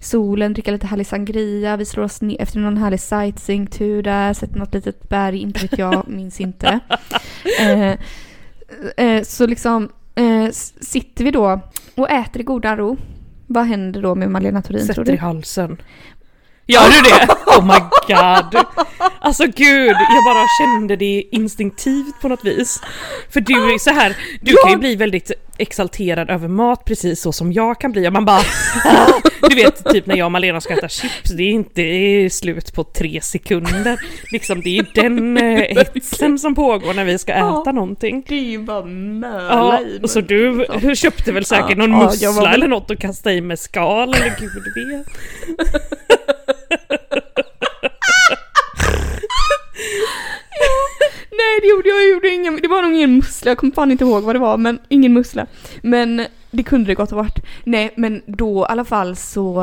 Solen, 0.00 0.52
dricka 0.52 0.70
lite 0.70 0.86
härlig 0.86 1.06
sangria, 1.06 1.76
vi 1.76 1.84
slår 1.84 2.04
oss 2.04 2.20
ner 2.22 2.42
efter 2.42 2.58
någon 2.58 2.76
härlig 2.76 3.00
sightseeingtur 3.00 4.02
där, 4.02 4.32
sett 4.32 4.54
något 4.54 4.74
litet 4.74 5.08
berg, 5.08 5.38
inte 5.38 5.60
vet 5.60 5.78
jag, 5.78 6.04
minns 6.08 6.40
inte. 6.40 6.80
Eh, 7.60 7.96
eh, 8.96 9.22
så 9.22 9.46
liksom 9.46 9.88
eh, 10.14 10.50
sitter 10.80 11.24
vi 11.24 11.30
då 11.30 11.60
och 11.94 12.10
äter 12.10 12.40
i 12.40 12.44
godan 12.44 12.76
ro. 12.76 12.96
Vad 13.46 13.64
händer 13.64 14.02
då 14.02 14.14
med 14.14 14.30
Malena 14.30 14.62
Thorin 14.62 14.86
tror 14.86 14.94
Sätter 14.94 15.04
du? 15.04 15.12
i 15.12 15.16
halsen. 15.16 15.76
Gör 16.66 16.80
du 16.88 17.10
det? 17.10 17.34
Oh 17.46 17.66
my 17.66 17.78
god. 18.08 18.64
Alltså 19.20 19.44
gud, 19.46 19.96
jag 19.96 20.24
bara 20.24 20.46
kände 20.60 20.96
det 20.96 21.24
instinktivt 21.32 22.20
på 22.22 22.28
något 22.28 22.44
vis. 22.44 22.80
För 23.30 23.40
du 23.40 23.74
är 23.74 23.78
så 23.78 23.90
här, 23.90 24.16
du 24.40 24.54
kan 24.62 24.70
ju 24.70 24.76
bli 24.76 24.96
väldigt 24.96 25.30
exalterad 25.58 26.30
över 26.30 26.48
mat 26.48 26.84
precis 26.84 27.20
så 27.20 27.32
som 27.32 27.52
jag 27.52 27.80
kan 27.80 27.92
bli 27.92 28.08
och 28.08 28.12
man 28.12 28.24
bara! 28.24 28.42
Du 29.48 29.54
vet 29.54 29.84
typ 29.92 30.06
när 30.06 30.16
jag 30.16 30.24
och 30.24 30.32
Malena 30.32 30.60
ska 30.60 30.74
äta 30.74 30.88
chips, 30.88 31.30
det 31.30 31.42
är 31.42 31.50
inte 31.50 31.82
det 31.82 32.24
är 32.24 32.28
slut 32.28 32.74
på 32.74 32.84
tre 32.84 33.20
sekunder. 33.22 34.00
Liksom 34.32 34.60
det 34.60 34.78
är 34.78 34.86
den 34.94 35.36
eh, 35.38 35.84
hetsen 35.94 36.38
som 36.38 36.54
pågår 36.54 36.94
när 36.94 37.04
vi 37.04 37.18
ska 37.18 37.32
Ja. 37.32 37.62
äta 37.62 37.72
någonting. 37.72 38.24
Det 38.28 38.34
är 38.34 38.40
ju 38.40 38.58
bara 38.58 38.84
möla 38.84 39.48
Ja, 39.50 39.80
i 39.80 40.00
och 40.02 40.10
så 40.10 40.20
du 40.20 40.66
Så. 40.82 40.94
köpte 40.94 41.32
väl 41.32 41.44
säkert 41.44 41.70
Ja, 41.70 41.76
någon 41.76 41.90
ja, 41.90 42.04
mussla 42.04 42.26
jag 42.28 42.32
var 42.32 42.48
eller 42.48 42.68
något 42.68 42.90
att 42.90 42.98
kasta 42.98 43.32
i 43.32 43.40
med 43.40 43.58
skal 43.58 44.14
eller 44.14 44.34
gud 44.40 44.88
vet. 44.88 45.06
Nej 51.52 51.60
det 51.62 51.66
gjorde 51.68 51.88
jag, 51.88 52.02
jag 52.02 52.10
gjorde 52.10 52.28
ingen, 52.28 52.56
det 52.62 52.68
var 52.68 52.82
nog 52.82 52.94
ingen 52.94 53.14
mussla, 53.16 53.50
jag 53.50 53.58
kommer 53.58 53.72
fan 53.74 53.90
inte 53.90 54.04
ihåg 54.04 54.22
vad 54.22 54.34
det 54.34 54.38
var 54.38 54.56
men 54.56 54.78
ingen 54.88 55.12
mussla. 55.12 55.46
Men 55.82 56.26
det 56.50 56.62
kunde 56.62 56.86
det 56.90 56.94
gott 56.94 57.10
ha 57.10 57.16
varit. 57.16 57.38
Nej 57.64 57.92
men 57.96 58.22
då 58.26 58.60
i 58.62 58.72
alla 58.72 58.84
fall 58.84 59.16
så 59.16 59.62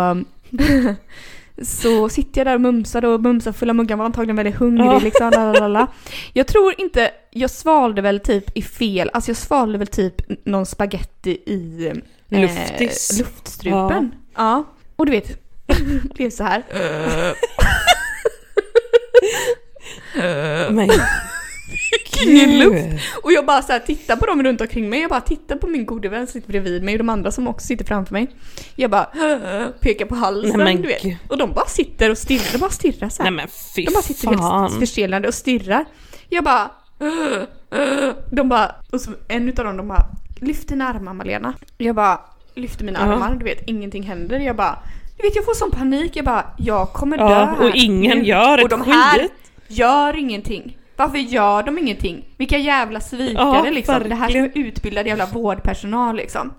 så 1.64 2.10
sitter 2.10 2.40
jag 2.40 2.48
där 2.48 2.56
och 2.56 2.62
mumsar 2.62 3.06
och 3.06 3.22
mumsar 3.22 3.52
fulla 3.52 3.74
muggar, 3.74 3.96
var 3.96 4.06
antagligen 4.06 4.36
väldigt 4.36 4.56
hungrig 4.56 4.86
Ja. 4.88 5.00
liksom. 5.00 5.30
Lalala. 5.30 5.88
Jag 6.34 6.48
tror 6.48 6.74
inte, 6.78 7.12
jag 7.32 7.50
svalde 7.50 8.02
väl 8.02 8.20
typ 8.20 8.58
i 8.58 8.62
fel, 8.62 9.10
alltså 9.14 9.30
jag 9.30 9.38
svalde 9.38 9.78
väl 9.78 9.88
typ 9.88 10.16
någon 10.46 10.66
spaghetti 10.66 11.32
i 11.32 11.88
eh, 12.30 12.42
Luftis. 12.42 13.20
luftstrupen. 13.20 14.12
Ja. 14.36 14.64
Och 14.96 15.06
du 15.06 15.12
vet, 15.12 15.40
blev 16.16 16.30
så 16.30 16.44
här. 16.44 16.64
Ingen 20.70 20.88
gud. 20.88 21.02
luft. 22.59 23.03
Och 23.24 23.32
jag 23.32 23.45
bara 23.45 23.61
så 23.61 23.72
här 23.72 23.80
tittar 23.80 24.15
på 24.15 24.26
dem 24.26 24.43
runt 24.43 24.61
omkring 24.61 24.89
mig, 24.89 24.99
jag 25.01 25.09
bara 25.09 25.22
tittar 25.22 25.55
på 25.55 25.67
min 25.67 25.86
gode 25.86 26.09
vän 26.09 26.28
som 26.28 26.34
sitter 26.34 26.47
bredvid 26.49 26.84
mig 26.84 26.93
och 26.93 26.97
de 26.97 27.09
andra 27.09 27.32
som 27.32 27.47
också 27.47 27.67
sitter 27.67 27.86
framför 27.86 28.13
mig. 28.13 28.28
Jag 28.76 28.91
bara 28.91 29.05
pekar 29.80 30.05
på 30.05 30.15
halsen, 30.15 30.59
Nej, 30.59 30.76
du 30.76 30.88
vet. 30.88 31.01
gud. 31.03 31.17
Och 31.28 31.38
de 31.38 31.53
bara 31.53 31.65
sitter 31.67 32.09
och 32.11 32.17
stirrar, 32.17 32.51
de 32.51 32.57
bara 32.57 32.70
stirrar 32.70 33.09
så 33.09 33.24
här. 33.24 33.32
Nej 33.32 33.38
men 33.38 33.47
fy 33.76 33.86
de 33.86 33.93
bara 33.93 34.01
sitter 34.03 34.28
helt 34.28 34.39
fan. 34.39 34.80
förstelnade 34.80 35.28
och 35.28 35.34
stirrar. 35.34 35.86
Jag 36.30 36.43
bara 36.43 36.72
De 38.32 38.49
bara, 38.49 38.76
och 38.91 39.01
så 39.01 39.11
en 39.28 39.49
utav 39.49 39.65
dem 39.65 39.78
de 39.78 39.88
bara 39.88 40.05
Lyft 40.41 40.67
dina 40.67 40.88
armar 40.88 41.13
Malena. 41.13 41.53
Jag 41.78 41.95
bara 41.95 42.20
lyfter 42.55 42.86
mina 42.86 42.99
Ja. 42.99 43.05
armar, 43.13 43.36
du 43.36 43.43
vet 43.45 43.63
ingenting 43.70 44.03
händer. 44.03 44.39
Jag 44.39 44.55
bara 44.55 44.80
Du 45.17 45.24
vet 45.24 45.36
jag 45.36 45.45
får 45.45 45.53
sån 45.53 45.72
panik, 45.72 46.15
jag 46.15 46.26
bara 46.26 46.45
jag 46.57 46.93
kommer 46.93 47.17
dö 47.17 47.24
Ja, 47.24 47.30
här 47.45 47.63
och 47.70 47.76
ingen 47.76 48.26
gör 48.26 48.57
Och 48.57 48.63
ett 48.63 48.70
de 48.70 48.82
här 48.82 49.20
skit. 49.20 49.32
gör 49.67 50.17
ingenting. 50.20 50.78
Varför 51.00 51.18
gör 51.18 51.64
de 51.64 51.78
ingenting? 51.78 52.26
Vilka 52.38 52.58
jävla 52.58 53.00
svikare 53.00 53.62
Ja, 53.66 53.72
liksom. 53.72 53.95
Det 54.10 54.16
här 54.16 54.22
verkligen. 54.22 54.52
vara 54.56 54.68
utbildad 54.68 55.08
jävla 55.08 55.26
vårdpersonal 55.26 56.16
liksom. 56.16 56.54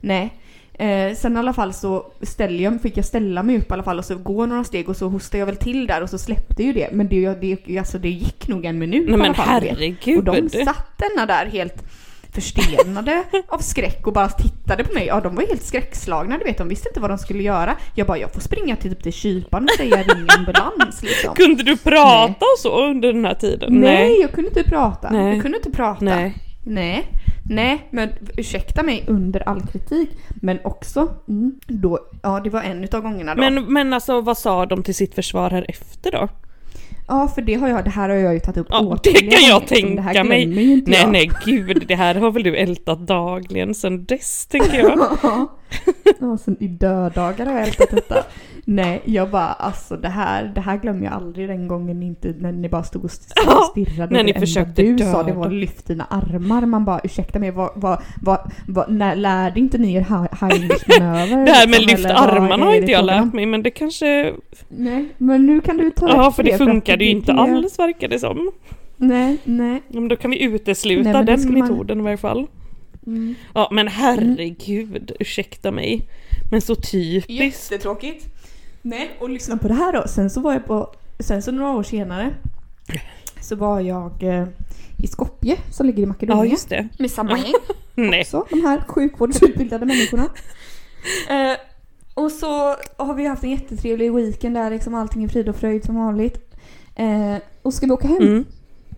Nej. 0.00 0.34
Eh, 0.78 1.14
sen 1.16 1.36
i 1.36 1.38
alla 1.38 1.52
fall 1.52 1.72
så 1.72 2.06
ställer 2.22 2.64
jag, 2.64 2.82
fick 2.82 2.96
jag 2.96 3.04
ställa 3.04 3.42
mig 3.42 3.58
upp 3.58 3.70
i 3.70 3.72
alla 3.72 3.82
fall 3.82 3.98
och 3.98 4.04
så 4.04 4.14
gå 4.18 4.46
några 4.46 4.64
steg 4.64 4.88
och 4.88 4.96
så 4.96 5.08
hostade 5.08 5.38
jag 5.38 5.46
väl 5.46 5.56
till 5.56 5.86
där 5.86 6.02
och 6.02 6.10
så 6.10 6.18
släppte 6.18 6.62
ju 6.62 6.72
det. 6.72 6.88
Men 6.92 7.08
det, 7.08 7.34
det, 7.66 7.78
alltså 7.78 7.98
det 7.98 8.08
gick 8.10 8.48
nog 8.48 8.64
en 8.64 8.78
minut 8.78 9.08
Nej 9.08 9.18
i 9.18 9.22
alla 9.22 9.34
fall. 9.34 9.46
herregud. 9.48 10.18
Och 10.18 10.24
de 10.24 10.48
satt 10.48 10.98
denna 10.98 11.26
där 11.26 11.46
helt 11.46 11.84
förstelnade 12.36 13.24
av 13.48 13.58
skräck 13.58 14.06
och 14.06 14.12
bara 14.12 14.28
tittade 14.28 14.84
på 14.84 14.94
mig. 14.94 15.06
Ja, 15.06 15.20
de 15.20 15.34
var 15.34 15.42
helt 15.42 15.62
skräckslagna, 15.62 16.38
du 16.38 16.44
vet. 16.44 16.58
De 16.58 16.68
visste 16.68 16.88
inte 16.88 17.00
vad 17.00 17.10
de 17.10 17.18
skulle 17.18 17.42
göra. 17.42 17.76
Jag 17.94 18.06
bara, 18.06 18.18
jag 18.18 18.32
får 18.32 18.40
springa 18.40 18.76
till, 18.76 18.90
typ 18.90 19.02
till 19.02 19.12
kyparen 19.12 19.64
och 19.64 19.70
säga 19.70 20.02
ring 20.02 20.26
ambulans 20.38 21.02
liksom. 21.02 21.34
Kunde 21.34 21.62
du 21.62 21.76
prata 21.76 22.26
Nej. 22.26 22.36
och 22.40 22.58
så 22.58 22.84
under 22.84 23.12
den 23.12 23.24
här 23.24 23.34
tiden? 23.34 23.74
Nej, 23.74 24.20
jag 24.20 24.32
kunde 24.32 24.48
inte 24.48 24.70
prata. 24.70 25.10
Nej. 25.10 25.32
Jag 25.32 25.42
kunde 25.42 25.58
inte 25.58 25.70
prata. 25.70 26.04
Nej. 26.04 26.34
Nej. 26.64 27.06
Nej, 27.50 27.88
men 27.90 28.10
ursäkta 28.36 28.82
mig 28.82 29.04
under 29.06 29.48
all 29.48 29.60
kritik. 29.60 30.10
Men 30.34 30.58
också, 30.64 31.08
mm, 31.28 31.60
då, 31.66 31.98
ja 32.22 32.40
det 32.40 32.50
var 32.50 32.62
en 32.62 32.84
utav 32.84 33.02
gångerna 33.02 33.34
då. 33.34 33.40
Men, 33.40 33.72
men 33.72 33.92
alltså 33.92 34.20
vad 34.20 34.38
sa 34.38 34.66
de 34.66 34.82
till 34.82 34.94
sitt 34.94 35.14
försvar 35.14 35.50
här 35.50 35.66
efter 35.68 36.12
då? 36.12 36.28
Ja, 37.08 37.28
för 37.34 37.42
det 37.42 37.54
har 37.54 37.68
jag, 37.68 37.84
det 37.84 37.90
här 37.90 38.08
har 38.08 38.16
jag 38.16 38.34
ju 38.34 38.40
tagit 38.40 38.58
upp 38.58 38.66
Ja, 38.70 38.98
det 39.02 39.12
kan 39.12 39.42
jag 39.42 39.60
gånger, 39.60 39.66
liksom. 39.70 39.96
Det 39.96 40.02
här 40.02 40.12
tänka 40.14 40.28
mig. 40.28 40.44
glömmer 40.44 40.62
ju 40.62 40.72
inte 40.72 40.90
Nej 40.90 41.00
jag. 41.00 41.12
nej 41.12 41.30
gud, 41.44 41.84
det 41.88 41.94
här 41.94 42.14
har 42.14 42.30
väl 42.30 42.42
du 42.42 42.56
ältat 42.56 42.98
dagligen 43.06 43.74
sen 43.74 44.04
dess 44.04 44.46
tänker 44.46 44.78
jag. 44.78 44.98
Ja, 46.20 46.38
sen 46.38 46.56
i 46.60 46.68
dödagar 46.68 47.46
har 47.46 47.52
jag 47.52 47.62
ältat 47.68 47.90
detta. 47.90 48.24
Nej, 48.68 49.02
jag 49.04 49.30
bara 49.30 49.46
alltså 49.46 49.96
det 49.96 50.08
här, 50.08 50.52
det 50.54 50.60
här 50.60 50.76
glömmer 50.76 51.04
jag 51.04 51.14
aldrig 51.14 51.48
den 51.48 51.68
gången 51.68 52.02
inte 52.02 52.34
när 52.38 52.52
ni 52.52 52.68
bara 52.68 52.82
stod 52.82 53.04
och 53.04 53.10
stirrade. 53.10 54.14
när 54.14 54.24
ni 54.24 54.34
försökte 54.34 54.82
du 54.82 54.98
sa 54.98 55.22
det 55.22 55.28
döda. 55.28 55.38
var 55.38 55.50
lyft 55.50 55.86
dina 55.86 56.04
armar. 56.04 56.66
Man 56.66 56.84
bara 56.84 57.00
ursäkta 57.04 57.38
mig, 57.38 57.50
vad, 57.50 57.70
vad, 57.74 58.02
vad, 58.22 58.52
vad, 58.68 58.92
när, 58.92 59.16
lärde 59.16 59.60
inte 59.60 59.78
ni 59.78 59.94
er 59.94 60.00
Heinrich-manöver? 60.00 61.46
Det 61.46 61.52
här 61.52 61.68
med 61.68 61.80
liksom, 61.80 61.96
lyft 61.96 62.10
armarna 62.10 62.64
är 62.64 62.68
har 62.68 62.74
inte 62.74 62.92
jag 62.92 63.04
lärt 63.04 63.32
mig 63.32 63.46
men 63.46 63.62
det 63.62 63.70
kanske... 63.70 64.34
Nej, 64.68 65.08
men 65.18 65.46
nu 65.46 65.60
kan 65.60 65.76
du 65.76 65.90
ta 65.90 66.08
Ja 66.08 66.32
för 66.32 66.42
det 66.42 66.58
funkade 66.58 67.04
ju 67.04 67.10
inte 67.10 67.32
alls 67.32 67.78
verkar 67.78 68.08
det 68.08 68.18
som. 68.18 68.50
Nej, 68.96 69.36
nej. 69.44 69.82
Men 69.88 70.08
då 70.08 70.16
kan 70.16 70.30
vi 70.30 70.42
utesluta 70.42 71.12
Nej, 71.12 71.24
den 71.24 71.40
skulle 71.40 71.58
man- 71.58 71.68
metoden 71.68 72.00
i 72.00 72.02
varje 72.02 72.16
fall. 72.16 72.46
Mm. 73.06 73.34
Ja 73.54 73.68
men 73.72 73.88
herregud, 73.88 75.12
ursäkta 75.20 75.70
mig. 75.70 76.08
Men 76.50 76.60
så 76.60 76.74
typiskt. 76.74 77.30
Jättetråkigt. 77.72 78.35
Nej, 78.86 79.16
och 79.20 79.30
lyssna 79.30 79.56
på 79.56 79.68
det 79.68 79.74
här 79.74 79.92
då. 79.92 80.08
Sen 80.08 80.30
så 80.30 80.40
var 80.40 80.52
jag 80.52 80.66
på, 80.66 80.94
sen 81.18 81.42
så 81.42 81.50
några 81.52 81.72
år 81.72 81.82
senare 81.82 82.34
så 83.40 83.56
var 83.56 83.80
jag 83.80 84.22
eh, 84.22 84.46
i 84.98 85.06
Skopje 85.06 85.56
som 85.70 85.86
ligger 85.86 85.98
i 85.98 86.02
Ja 86.02 86.08
Makedonien. 86.08 86.50
just 86.50 86.68
det. 86.68 86.88
Med 86.98 87.10
samma 87.10 87.38
gäng. 87.38 87.52
Nej. 87.94 88.24
Så, 88.24 88.46
de 88.50 88.60
här 88.60 88.80
sjukvårdsutbildade 88.88 89.86
människorna. 89.86 90.28
Eh, 91.30 91.56
och 92.14 92.30
så 92.32 92.76
har 92.96 93.14
vi 93.14 93.26
haft 93.26 93.44
en 93.44 93.50
jättetrevlig 93.50 94.12
weekend 94.12 94.54
där 94.56 94.70
liksom 94.70 94.94
allting 94.94 95.24
är 95.24 95.28
frid 95.28 95.48
och 95.48 95.56
fröjd 95.56 95.84
som 95.84 95.94
vanligt. 95.96 96.54
Eh, 96.94 97.36
och 97.62 97.74
ska 97.74 97.86
vi 97.86 97.92
åka 97.92 98.08
hem? 98.08 98.22
Mm. 98.22 98.44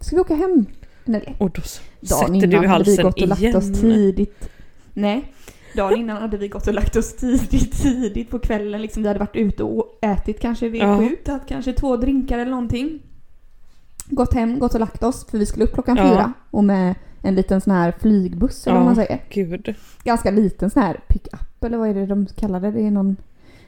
Ska 0.01 0.16
vi 0.16 0.20
åka 0.20 0.34
hem? 0.34 0.66
Nelly? 1.05 1.26
Och 1.39 1.51
då 1.51 1.61
sätter 1.62 2.34
innan 2.34 2.41
du 2.41 2.47
i 2.47 2.51
hade 2.57 2.61
vi 2.61 2.66
halsen 2.66 3.05
gått 3.05 3.22
och 3.22 3.28
lagt 3.28 3.55
oss 3.55 3.64
igen. 3.64 3.74
tidigt. 3.80 4.49
Nej. 4.95 5.32
Dagen 5.77 5.99
innan 5.99 6.16
hade 6.16 6.37
vi 6.37 6.49
gått 6.49 6.66
och 6.66 6.75
lagt 6.75 6.97
oss 6.97 7.16
tidigt, 7.16 7.83
tidigt 7.83 8.31
på 8.31 8.39
kvällen. 8.39 8.83
Liksom, 8.83 9.03
vi 9.03 9.09
hade 9.09 9.21
varit 9.21 9.37
ute 9.37 9.62
och 9.62 9.99
ätit 10.03 10.41
kanske 10.41 10.69
vid 10.69 10.83
Ja. 10.83 10.99
sju, 10.99 11.16
tagit 11.25 11.47
kanske 11.47 11.73
två 11.73 11.97
drinkar 11.97 12.39
eller 12.39 12.51
någonting. 12.51 13.03
Gått 14.07 14.35
hem, 14.35 14.59
gått 14.59 14.75
och 14.75 14.81
lagt 14.81 15.03
oss 15.03 15.27
för 15.31 15.39
vi 15.39 15.47
skulle 15.47 15.64
upp 15.64 15.73
klockan 15.75 15.97
Ja. 15.97 16.09
fyra. 16.11 16.33
Och 16.51 16.64
med 16.64 16.95
en 17.23 17.35
liten 17.35 17.61
sån 17.61 17.73
här 17.73 17.93
flygbuss 18.01 18.66
eller 18.66 18.77
vad 18.77 18.87
man 18.87 18.95
säger. 18.97 19.21
Gud. 19.31 19.75
Ganska 20.05 20.31
liten 20.31 20.71
sån 20.71 20.83
här 20.83 21.01
pick-up 21.09 21.64
eller 21.64 21.79
vad 21.79 21.89
är 21.89 21.95
det 21.95 22.07
de 22.07 22.27
kallar 22.27 22.61
det? 22.61 22.71
Det 22.71 22.81
är 22.87 22.91
någon 22.91 23.16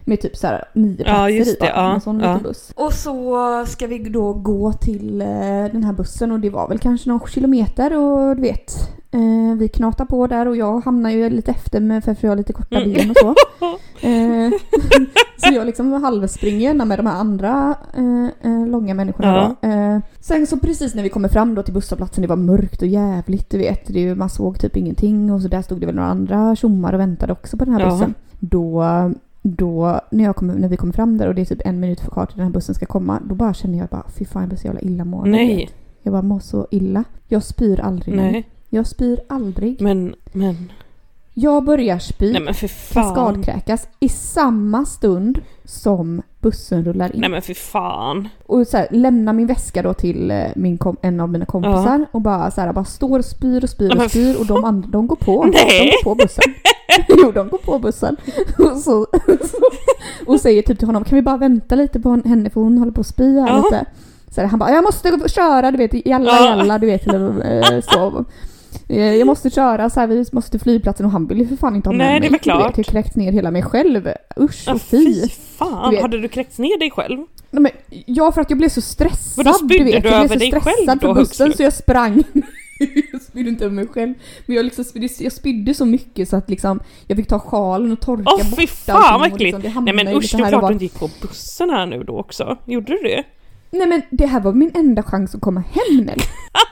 med 0.05 0.21
typ 0.21 0.37
så 0.37 0.47
här 0.47 0.65
nio 0.75 0.97
platser 0.97 1.13
Ja, 1.23 1.31
just 1.31 1.51
i 1.51 1.57
va? 1.61 1.67
det, 1.67 1.73
ja, 1.77 1.95
En 1.95 2.01
sån 2.01 2.21
ja. 2.21 2.27
liten 2.29 2.43
buss. 2.43 2.73
Och 2.77 2.93
så 2.93 3.65
ska 3.67 3.87
vi 3.87 3.99
då 3.99 4.33
gå 4.33 4.73
till 4.73 5.21
eh, 5.23 5.27
den 5.73 5.85
här 5.85 5.93
bussen 5.93 6.33
och 6.33 6.41
det 6.41 6.51
var 6.51 6.69
väl 6.69 6.79
kanske 6.79 7.09
någon 7.11 7.29
kilometer 7.29 7.97
och 7.97 8.37
du 8.37 8.43
vet 8.43 8.73
eh, 9.11 9.57
vi 9.59 9.69
knatar 9.69 10.05
på 10.05 10.27
där 10.27 10.49
och 10.49 10.57
jag 10.57 10.81
hamnar 10.81 11.11
ju 11.11 11.31
lite 11.31 11.51
efter 11.51 11.81
med 11.81 12.05
för 12.05 12.13
att 12.13 12.23
jag 12.23 12.31
har 12.31 12.37
lite 12.37 12.53
korta 12.53 12.77
Mm. 12.77 12.93
ben 12.93 13.11
och 13.11 13.17
så. 13.17 13.35
Eh, 14.03 14.51
så 15.37 15.55
jag 15.55 15.67
liksom 15.67 15.93
halvspringer 15.93 16.59
gärna 16.61 16.85
med 16.85 16.99
de 16.99 17.07
här 17.07 17.15
andra 17.17 17.75
eh, 18.43 18.67
långa 18.69 18.95
människorna 18.95 19.57
Ja. 19.61 19.69
då. 19.69 20.01
Sen 20.21 20.47
så 20.47 20.57
precis 20.59 20.95
när 20.95 21.03
vi 21.03 21.09
kommer 21.09 21.29
fram 21.29 21.55
då 21.55 21.63
till 21.63 21.75
busshållplatsen, 21.75 22.23
det 22.23 22.29
var 22.29 22.37
mörkt 22.37 22.83
och 22.83 22.89
jävligt 22.89 23.51
du 23.51 23.59
vet. 23.59 23.87
Det, 23.87 23.99
är 23.99 24.03
ju- 24.03 24.15
man 24.15 24.31
såg 24.31 24.61
typ 24.61 24.77
ingenting 24.77 25.33
och 25.33 25.43
så 25.43 25.49
där 25.49 25.63
stod 25.63 25.81
det 25.81 25.87
väl 25.87 25.95
några 25.95 26.09
andra 26.09 26.57
tjommar 26.57 26.93
och 26.93 27.01
väntade 27.01 27.33
också 27.33 27.57
på 27.57 27.65
den 27.65 27.75
här 27.75 27.81
Ja. 27.81 27.91
bussen. 27.91 28.15
Då, 28.39 28.85
då 29.43 30.01
när, 30.11 30.25
jag 30.25 30.37
kommer, 30.37 30.55
när 30.55 30.69
vi 30.69 30.77
kommer 30.77 30.93
fram 30.93 31.19
där 31.19 31.29
och 31.29 31.35
det 31.35 31.41
är 31.41 31.45
typ 31.45 31.63
en 31.65 31.81
minut 31.81 32.01
för 32.01 32.11
kvar 32.11 32.27
till 32.27 32.37
den 32.37 32.47
här 32.47 32.53
bussen 32.53 32.75
ska 32.75 32.87
komma, 32.87 33.23
då 33.29 33.35
bara 33.35 33.55
känner 33.55 33.79
jag 33.79 33.89
bara 33.89 34.07
fy 34.19 34.25
fan 34.25 34.43
jag 34.43 34.49
blir 34.49 34.59
så 34.59 34.67
jävla 34.67 34.81
illamående. 34.81 35.31
Nej. 35.31 35.71
Jag 36.03 36.13
bara 36.13 36.23
mår 36.23 36.41
så 36.41 36.67
illa. 36.71 37.05
Jag 37.29 37.43
spyr 37.43 37.81
aldrig. 37.81 38.17
Nej. 38.17 38.49
Jag 38.69 38.87
spyr 38.87 39.21
aldrig. 39.29 39.81
Men, 39.81 40.15
men. 40.33 40.73
Jag 41.43 41.65
börjar 41.65 41.99
spy 41.99 42.33
Nej 42.33 42.41
men 42.43 42.55
för 42.55 42.69
fan. 42.69 43.05
kaskadkräkas 43.05 43.89
i 44.01 44.09
samma 44.09 44.85
stund 44.85 45.41
som 45.65 46.23
bussen 46.41 46.85
rullar 46.85 47.15
in. 47.15 47.21
Nej 47.21 47.31
men 47.31 47.43
för 47.43 47.55
fan. 47.55 48.29
Och 48.47 48.67
så 48.67 48.77
här, 48.77 48.89
lämnar 48.91 49.33
min 49.33 49.47
väska 49.47 49.83
då 49.83 49.95
till 49.95 50.31
eh, 50.31 50.45
min 50.57 50.79
kom- 50.79 50.97
en 51.03 51.21
av 51.21 51.29
mina 51.29 51.45
kompisar 51.47 52.07
och 52.13 52.21
bara 52.21 52.51
så 52.51 52.61
här, 52.61 52.73
bara 52.73 52.85
står 52.85 53.19
och 53.19 53.25
spyr 53.25 53.63
och 53.65 53.71
spyr 53.71 53.97
och 54.05 54.11
spyr 54.11 54.37
och 54.41 54.47
de, 54.47 54.65
andra, 54.65 54.89
de 54.89 55.07
går 55.07 55.17
på. 55.17 55.45
Nej. 55.45 55.55
De 55.81 55.91
går 55.91 56.03
på 56.05 56.15
bussen. 56.15 56.45
jo, 57.09 57.33
de 57.33 57.49
går 57.49 57.59
på 57.59 57.79
bussen. 57.79 58.17
Och, 58.59 58.77
så, 58.79 59.07
och 60.27 60.41
säger 60.41 60.63
typ 60.63 60.79
till 60.79 60.89
honom, 60.89 61.05
kan 61.05 61.17
vi 61.17 61.23
bara 61.23 61.37
vänta 61.37 61.75
lite 61.75 62.01
på 62.01 62.21
henne 62.25 62.51
för 62.51 62.61
hon 62.61 62.79
håller 62.79 62.93
på 62.93 63.01
att 63.01 63.07
spy 63.07 63.41
här 63.41 63.49
Ja. 63.49 63.57
lite. 63.65 63.85
Så 64.31 64.41
här, 64.41 64.49
han 64.49 64.59
bara, 64.59 64.71
jag 64.71 64.85
måste 64.85 65.11
gå- 65.11 65.29
köra, 65.29 65.71
du 65.71 65.77
vet, 65.79 66.07
jalla 66.07 66.31
Ja. 66.31 66.45
jalla, 66.57 66.79
du 66.79 66.87
vet. 66.87 67.07
Eh, 67.07 67.81
så. 67.83 68.25
Eh, 68.89 69.15
Jag 69.15 69.27
måste 69.27 69.51
köra, 69.51 69.91
så 69.91 70.01
här, 70.01 70.07
vi 70.07 70.25
måste 70.33 70.51
till 70.51 70.61
flygplatsen 70.61 71.07
och 71.07 71.13
han 71.13 71.27
vill 71.27 71.39
ju 71.39 71.47
för 71.49 71.57
fan 71.57 71.77
inte 71.77 71.89
ha 71.89 71.95
med 71.95 72.07
Nej, 72.07 72.15
det 72.15 72.21
mig. 72.21 72.29
Du 72.29 72.33
vet, 72.33 72.43
klart. 72.43 72.61
Jag 72.77 72.85
har 72.85 72.93
kräkt 72.93 73.17
ner 73.17 73.33
hela 73.33 73.51
mig 73.51 73.63
själv. 73.63 74.09
Usch 74.41 74.65
Ja, 74.67 74.75
och 74.75 74.81
fy. 74.83 75.23
fy 75.23 75.29
fan. 75.59 75.95
Du. 75.95 76.01
Hade 76.01 76.19
du 76.21 76.29
kräkts 76.29 76.59
ner 76.59 76.79
dig 76.79 76.91
själv? 76.91 77.19
Nej, 77.51 77.63
men, 77.63 77.73
ja, 78.07 78.33
för 78.33 78.41
att 78.41 78.51
jag 78.51 78.59
blev 78.59 78.69
så 78.69 78.81
stressad. 78.81 79.45
Vadå, 79.45 79.53
spydde 79.59 79.79
du 79.79 79.85
vet. 79.85 80.03
du 80.03 80.09
jag 80.09 80.17
över 80.17 80.29
blev 80.29 80.39
så 80.39 80.39
dig 80.39 80.61
stressad 80.61 81.01
för 81.01 81.15
bussen 81.15 81.47
högst 81.47 81.57
så 81.57 81.63
jag 81.63 81.73
sprang. 81.73 82.23
jag 83.13 83.23
spydde 83.23 83.51
inte 83.51 83.65
över 83.65 83.75
mig 83.75 83.87
själv. 83.87 84.15
Men 84.47 84.57
jag, 84.57 84.65
liksom 84.65 84.85
spydde, 84.85 85.09
jag 85.19 85.33
spydde 85.33 85.75
så 85.75 85.85
mycket 85.87 86.29
så 86.29 86.37
att 86.37 86.51
liksom, 86.51 86.81
jag 87.07 87.17
fick 87.17 87.29
ta 87.29 87.39
sjalen 87.39 87.93
och 87.93 88.01
torka 88.01 88.23
Åh 88.27 88.37
bort 88.51 88.59
fy 88.61 88.67
fan 88.67 89.21
vad 89.21 89.27
äckligt! 89.33 89.41
liksom, 89.59 89.63
det 89.85 89.93
Nej 89.93 90.05
men 90.05 90.17
usch, 90.17 90.33
det 90.37 90.43
är 90.43 90.49
klart 90.49 90.63
var. 90.63 90.69
du 90.69 90.73
inte 90.73 90.85
gick 90.85 90.99
på 90.99 91.11
bussen 91.23 91.71
här 91.71 91.87
nu 91.87 92.03
då 92.05 92.19
också. 92.19 92.59
Gjorde 92.65 92.93
du 92.93 92.99
det? 93.03 93.25
Nej 93.71 93.87
men 93.87 94.03
det 94.11 94.27
här 94.27 94.41
var 94.41 94.53
min 94.53 94.71
enda 94.75 95.03
chans 95.03 95.35
att 95.35 95.41
komma 95.41 95.61
hem 95.61 95.97
Nelly. 95.97 96.23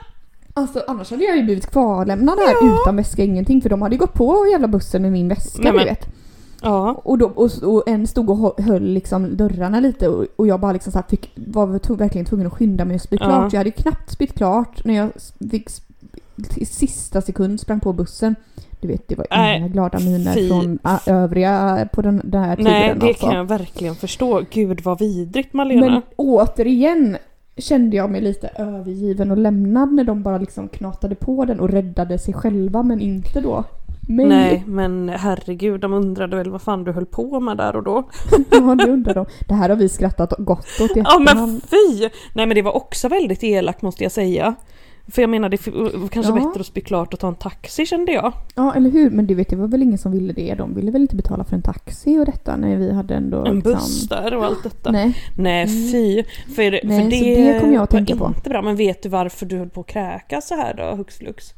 Alltså 0.59 0.83
annars 0.87 1.11
hade 1.11 1.23
jag 1.23 1.37
ju 1.37 1.43
blivit 1.43 1.71
kvarlämnad 1.71 2.37
här 2.39 2.55
utan 2.81 2.95
väska 2.95 3.23
ingenting 3.23 3.61
för 3.61 3.69
de 3.69 3.81
hade 3.81 3.95
ju 3.95 3.99
gått 3.99 4.13
på 4.13 4.47
jävla 4.51 4.67
bussen 4.67 5.01
med 5.01 5.11
min 5.11 5.27
väska 5.27 5.61
Nej, 5.61 5.71
du 5.71 5.77
vet. 5.77 6.07
Ja. 6.61 7.01
Och, 7.03 7.17
då, 7.17 7.25
och, 7.35 7.51
och 7.63 7.83
en 7.89 8.07
stod 8.07 8.29
och 8.29 8.37
hö- 8.37 8.63
höll 8.63 8.83
liksom 8.83 9.37
dörrarna 9.37 9.79
lite 9.79 10.07
och, 10.09 10.25
och 10.35 10.47
jag 10.47 10.59
bara 10.59 10.71
liksom 10.73 10.91
så 10.91 11.01
fick, 11.09 11.31
var 11.35 11.95
verkligen 11.97 12.25
tvungen 12.25 12.47
att 12.47 12.53
skynda 12.53 12.85
mig 12.85 12.95
att 12.95 13.01
spy 13.01 13.17
Ja. 13.19 13.25
klart. 13.25 13.53
Jag 13.53 13.59
hade 13.59 13.69
ju 13.69 13.73
knappt 13.83 14.11
spytt 14.11 14.33
klart 14.33 14.85
när 14.85 14.93
jag 14.95 15.09
fick 15.51 15.69
i 16.55 16.65
sista 16.65 17.21
sekund 17.21 17.59
sprang 17.59 17.79
på 17.79 17.93
bussen. 17.93 18.35
Du 18.81 18.87
vet 18.87 19.07
det 19.07 19.15
var 19.15 19.27
Nej, 19.31 19.57
inga 19.57 19.67
glada 19.67 19.99
miner 19.99 20.33
fy. 20.33 20.47
från 20.49 20.79
ä, 20.83 20.99
övriga 21.11 21.87
på 21.93 22.01
den, 22.01 22.21
den 22.23 22.43
här 22.43 22.55
tiden 22.55 22.71
Nej, 22.71 22.95
det 22.99 23.07
alltså. 23.07 23.25
kan 23.25 23.35
jag 23.35 23.45
verkligen 23.45 23.95
förstå. 23.95 24.41
Gud 24.51 24.81
vad 24.81 24.99
vidrigt 24.99 25.53
Malena. 25.53 25.81
Men 25.85 26.01
återigen 26.15 27.17
kände 27.61 27.97
jag 27.97 28.09
mig 28.09 28.21
lite 28.21 28.47
övergiven 28.47 29.31
och 29.31 29.37
lämnad 29.37 29.93
när 29.93 30.03
de 30.03 30.23
bara 30.23 30.37
liksom 30.37 30.67
knatade 30.67 31.15
på 31.15 31.45
den 31.45 31.59
och 31.59 31.69
räddade 31.69 32.17
sig 32.17 32.33
själva 32.33 32.83
men 32.83 32.99
inte 32.99 33.41
då 33.41 33.65
mig. 34.09 34.25
Nej, 34.25 34.63
men 34.67 35.09
herregud, 35.09 35.81
de 35.81 35.93
undrade 35.93 36.35
väl 36.35 36.49
vad 36.49 36.61
fan 36.61 36.83
du 36.83 36.91
höll 36.91 37.05
på 37.05 37.39
med 37.39 37.57
där 37.57 37.75
och 37.75 37.83
då. 37.83 38.09
Ja, 38.51 38.75
det 38.75 38.91
undrar 38.91 39.13
de. 39.13 39.25
Det 39.47 39.53
här 39.53 39.69
har 39.69 39.75
vi 39.75 39.89
skrattat 39.89 40.33
gott 40.37 40.81
åt 40.81 40.97
i 40.97 41.03
Ja 41.05 41.19
men 41.19 41.61
fy! 41.61 42.09
Nej 42.33 42.45
men 42.45 42.55
det 42.55 42.61
var 42.61 42.75
också 42.75 43.07
väldigt 43.07 43.43
elakt 43.43 43.81
måste 43.81 44.03
jag 44.03 44.11
säga. 44.11 44.55
För 45.11 45.21
jag 45.21 45.29
menar 45.29 45.49
det 45.49 45.67
var 45.97 46.07
kanske 46.07 46.31
Ja. 46.31 46.35
bättre 46.47 46.59
att 46.59 46.65
spy 46.65 46.81
klart 46.81 47.13
och 47.13 47.19
ta 47.19 47.27
en 47.27 47.35
taxi 47.35 47.85
kände 47.85 48.11
jag. 48.11 48.33
Ja, 48.55 48.73
eller 48.75 48.89
hur? 48.89 49.09
Men 49.09 49.27
du 49.27 49.35
vet, 49.35 49.49
det 49.49 49.55
var 49.55 49.67
väl 49.67 49.81
ingen 49.83 49.97
som 49.97 50.11
ville 50.11 50.33
det. 50.33 50.55
De 50.55 50.75
ville 50.75 50.91
väl 50.91 51.01
inte 51.01 51.15
betala 51.15 51.43
för 51.43 51.55
en 51.55 51.61
taxi 51.61 52.17
och 52.19 52.25
detta 52.25 52.55
när 52.55 52.75
vi 52.75 52.91
hade 52.93 53.15
ändå 53.15 53.45
En 53.45 53.55
liksom... 53.55 53.73
buss 53.73 54.07
där 54.09 54.35
och 54.35 54.45
allt 54.45 54.63
detta. 54.63 54.91
Nej. 54.91 55.13
Nej 55.37 55.63
Mm. 55.63 55.91
fy! 55.91 56.23
För, 56.55 56.71
Nej, 56.71 56.81
för 57.03 57.09
det, 57.09 57.53
det 57.53 57.59
kom 57.59 57.73
jag 57.73 57.83
att 57.83 57.93
var 57.93 57.99
tänka 57.99 58.15
på. 58.15 58.27
inte 58.37 58.49
bra. 58.49 58.61
Men 58.61 58.75
vet 58.75 59.03
du 59.03 59.09
varför 59.09 59.45
du 59.45 59.57
höll 59.57 59.69
på 59.69 59.81
att 59.81 59.87
kräkas 59.87 60.47
så 60.47 60.55
här 60.55 60.73
då, 60.73 60.95
hux 60.95 61.17
flux? 61.17 61.53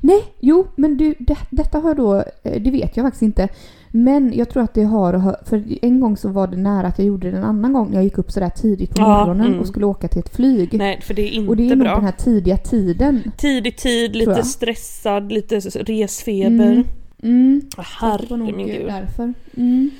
Nej, 0.00 0.24
jo, 0.40 0.66
men 0.76 0.96
du, 0.96 1.14
det, 1.18 1.36
detta 1.50 1.78
har 1.78 1.94
då, 1.94 2.16
eh, 2.42 2.62
det 2.62 2.70
vet 2.70 2.96
jag 2.96 3.06
faktiskt 3.06 3.22
inte. 3.22 3.48
Men 3.90 4.32
jag 4.34 4.50
tror 4.50 4.62
att 4.62 4.74
det 4.74 4.82
har 4.82 5.36
för 5.44 5.64
en 5.82 6.00
gång 6.00 6.16
så 6.16 6.28
var 6.28 6.46
det 6.46 6.56
nära 6.56 6.86
att 6.86 6.98
jag 6.98 7.06
gjorde 7.06 7.30
det 7.30 7.36
en 7.36 7.44
annan 7.44 7.72
gång 7.72 7.88
när 7.88 7.94
jag 7.94 8.04
gick 8.04 8.18
upp 8.18 8.30
sådär 8.30 8.50
tidigt 8.50 8.94
på 8.94 9.02
Ja, 9.02 9.08
morgonen 9.08 9.46
mm. 9.46 9.60
och 9.60 9.66
skulle 9.66 9.86
åka 9.86 10.08
till 10.08 10.18
ett 10.18 10.36
flyg. 10.36 10.74
Nej, 10.78 11.00
för 11.02 11.14
det 11.14 11.22
är 11.22 11.30
inte 11.30 11.48
och 11.48 11.56
det 11.56 11.66
är 11.70 11.76
nog 11.76 11.78
bra. 11.78 11.94
den 11.94 12.04
här 12.04 12.12
tidiga 12.12 12.56
tiden. 12.56 13.32
Tidig 13.36 13.76
tid, 13.76 14.16
lite 14.16 14.42
stressad, 14.42 15.32
lite 15.32 15.58
resfeber. 15.60 16.72
Mm. 16.72 16.84
Mm. 17.22 17.62
Herre 18.00 18.36
min 18.36 18.66
gud. 18.66 18.86
därför. 18.86 19.34
Mm. 19.56 19.90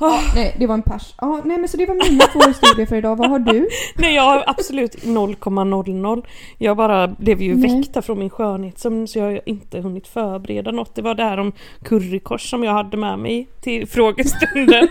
Ja, 0.00 0.20
nej, 0.34 0.56
det 0.58 0.66
var 0.66 0.74
en 0.74 0.82
pers. 0.82 1.14
Ja, 1.20 1.40
nej 1.44 1.58
men 1.58 1.68
så 1.68 1.76
det 1.76 1.86
var 1.86 2.10
mina 2.10 2.24
två 2.24 2.40
historier 2.48 2.86
för 2.86 2.96
idag. 2.96 3.16
Vad 3.16 3.30
har 3.30 3.38
du? 3.38 3.68
Nej 3.96 4.14
jag 4.14 4.22
har 4.22 4.44
absolut 4.46 4.94
0,00. 5.04 6.24
Jag 6.58 6.76
bara 6.76 7.08
blev 7.08 7.42
ju 7.42 7.54
Nej. 7.56 7.76
väckt 7.80 7.94
här 7.94 8.02
från 8.02 8.18
min 8.18 8.30
skönhetssömn 8.30 9.08
så 9.08 9.18
jag 9.18 9.24
har 9.24 9.40
inte 9.48 9.80
hunnit 9.80 10.06
förbereda 10.06 10.70
något. 10.70 10.94
Det 10.94 11.02
var 11.02 11.14
det 11.14 11.22
här 11.24 11.38
om 11.40 11.52
currykors 11.84 12.50
som 12.50 12.64
jag 12.64 12.72
hade 12.72 12.96
med 12.96 13.18
mig 13.18 13.48
till 13.60 13.88
frågestunden. 13.88 14.88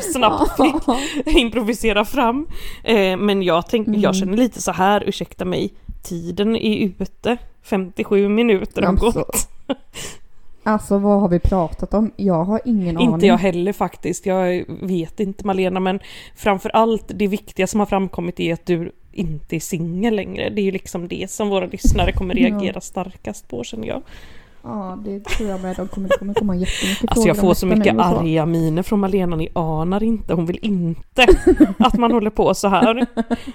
snabbt 0.12 0.56
fick 0.56 1.36
improvisera 1.36 2.04
fram. 2.04 2.46
Eh, 2.84 3.16
men 3.16 3.42
jag, 3.42 3.68
tänk, 3.68 3.88
Mm. 3.88 4.00
jag 4.00 4.16
känner 4.16 4.36
lite 4.36 4.62
så 4.62 4.72
här, 4.72 5.04
ursäkta 5.06 5.44
mig, 5.44 5.74
tiden 6.02 6.56
är 6.56 6.76
ute. 6.86 7.36
57 7.62 8.28
minuter 8.28 8.82
har 8.82 8.88
Alltså, 8.88 9.10
gått. 9.10 9.48
Alltså 10.62 10.98
vad 10.98 11.20
har 11.20 11.28
vi 11.28 11.38
pratat 11.38 11.94
om? 11.94 12.10
Jag 12.16 12.44
har 12.44 12.60
ingen 12.64 12.96
aning. 12.96 13.14
Inte 13.14 13.26
jag 13.26 13.38
heller 13.38 13.72
faktiskt, 13.72 14.26
jag 14.26 14.64
vet 14.82 15.20
inte 15.20 15.46
Malena 15.46 15.80
men 15.80 16.00
framför 16.36 16.68
allt 16.68 17.04
det 17.14 17.26
viktiga 17.26 17.66
som 17.66 17.80
har 17.80 17.86
framkommit 17.86 18.40
är 18.40 18.52
att 18.52 18.66
du 18.66 18.92
inte 19.12 19.56
är 19.56 19.60
singel 19.60 20.16
längre. 20.16 20.50
Det 20.50 20.60
är 20.60 20.64
ju 20.64 20.70
liksom 20.70 21.08
det 21.08 21.30
som 21.30 21.48
våra 21.48 21.66
lyssnare 21.66 22.12
kommer 22.12 22.34
Ja. 22.36 22.46
reagera 22.48 22.80
starkast 22.80 23.48
på 23.48 23.64
känner 23.64 23.88
jag. 23.88 24.02
Ja, 24.64 24.98
det 25.04 25.24
tror 25.24 25.50
jag 25.50 25.60
med. 25.62 25.76
De 25.76 25.88
kommer, 25.88 26.08
det 26.08 26.18
kommer 26.18 26.34
komma 26.34 26.56
jättemycket 26.56 27.10
Alltså 27.10 27.28
jag 27.28 27.36
får 27.36 27.54
så 27.54 27.66
mycket 27.66 27.98
arga 27.98 28.46
miner 28.46 28.82
från 28.82 29.00
Malena, 29.00 29.36
ni 29.36 29.48
anar 29.52 30.02
inte. 30.02 30.34
Hon 30.34 30.46
vill 30.46 30.58
inte 30.62 31.26
att 31.78 31.98
man 31.98 32.12
håller 32.12 32.30
på 32.30 32.54
så 32.54 32.68
här. 32.68 33.06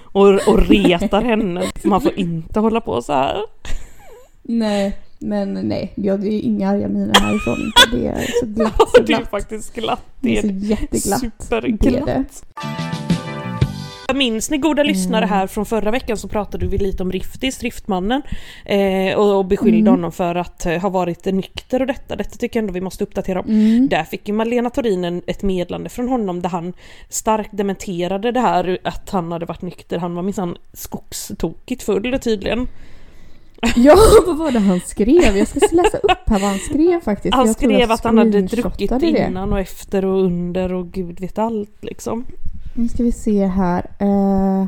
Och, 0.02 0.28
och 0.48 0.58
retar 0.68 1.22
henne. 1.22 1.62
Man 1.84 2.00
får 2.00 2.18
inte 2.18 2.60
hålla 2.60 2.80
på 2.80 3.02
så 3.02 3.12
här. 3.12 3.36
Nej, 4.42 4.96
men 5.18 5.54
nej. 5.54 5.92
Ja, 5.94 6.16
det 6.16 6.28
är 6.28 6.40
inga 6.40 6.68
arga 6.70 6.88
miner 6.88 7.14
härifrån. 7.20 7.72
Det 7.92 8.06
är 8.06 8.26
så 8.40 8.46
glatt, 8.54 8.74
så 8.76 8.86
Det 8.96 9.02
är 9.02 9.06
glatt. 9.06 9.30
faktiskt 9.30 9.74
glatt. 9.74 10.02
Det 10.20 10.28
Det 10.28 10.38
är 10.38 10.42
så 10.42 10.48
är 10.48 10.52
jätteglatt. 10.52 11.20
superglatt. 11.20 12.04
Det 12.06 12.10
är 12.10 12.24
det. 14.08 14.14
Minns 14.14 14.50
ni 14.50 14.58
goda 14.58 14.82
lyssnare 14.82 15.24
Mm. 15.24 15.28
här 15.38 15.46
från 15.46 15.66
förra 15.66 15.90
veckan 15.90 16.16
så 16.16 16.28
pratade 16.28 16.66
vi 16.66 16.78
lite 16.78 17.02
om 17.02 17.12
Riftis, 17.12 17.62
Riftmannen. 17.62 18.22
Eh, 18.64 19.18
och, 19.18 19.36
och 19.38 19.44
beskyllde 19.44 19.78
Mm. 19.78 19.92
honom 19.92 20.12
för 20.12 20.34
att 20.34 20.66
eh, 20.66 20.80
ha 20.80 20.88
varit 20.88 21.24
nykter 21.24 21.80
och 21.80 21.86
detta. 21.86 22.16
Detta 22.16 22.36
tycker 22.36 22.58
jag 22.58 22.62
ändå 22.62 22.72
vi 22.72 22.80
måste 22.80 23.04
uppdatera 23.04 23.40
om. 23.40 23.46
Mm. 23.50 23.88
Där 23.88 24.04
fick 24.04 24.28
ju 24.28 24.34
Malena 24.34 24.70
Torinen 24.70 25.22
ett 25.26 25.42
medlande 25.42 25.88
från 25.88 26.08
honom 26.08 26.42
där 26.42 26.48
han 26.48 26.72
starkt 27.08 27.50
dementerade 27.56 28.32
det 28.32 28.40
här 28.40 28.78
att 28.84 29.10
han 29.10 29.32
hade 29.32 29.46
varit 29.46 29.62
nykter. 29.62 29.98
Han 29.98 30.14
var 30.14 30.22
minsann 30.22 30.56
skogstokigt 30.72 31.82
full 31.82 32.18
tydligen. 32.20 32.66
Ja, 33.76 33.96
vad 34.26 34.36
var 34.38 34.52
det 34.52 34.58
han 34.58 34.80
skrev? 34.80 35.36
Jag 35.36 35.48
ska 35.48 35.60
läsa 35.72 35.98
upp 35.98 36.10
här 36.26 36.38
vad 36.40 36.50
han 36.50 36.58
skrev 36.58 37.00
faktiskt. 37.00 37.34
Han 37.34 37.46
Jag 37.46 37.48
jag 37.48 37.56
skrev 37.56 37.90
att 37.90 38.04
han 38.04 38.18
hade 38.18 38.42
druckit 38.42 38.92
det. 39.00 39.06
innan 39.28 39.52
och 39.52 39.58
efter 39.60 40.04
och 40.04 40.24
under 40.24 40.72
och 40.72 40.86
gud 40.92 41.20
vet 41.20 41.38
allt 41.38 41.84
liksom. 41.84 42.24
Nu 42.74 42.88
ska 42.88 43.02
vi 43.02 43.12
se 43.12 43.46
här. 43.46 43.90
Uh, 44.02 44.66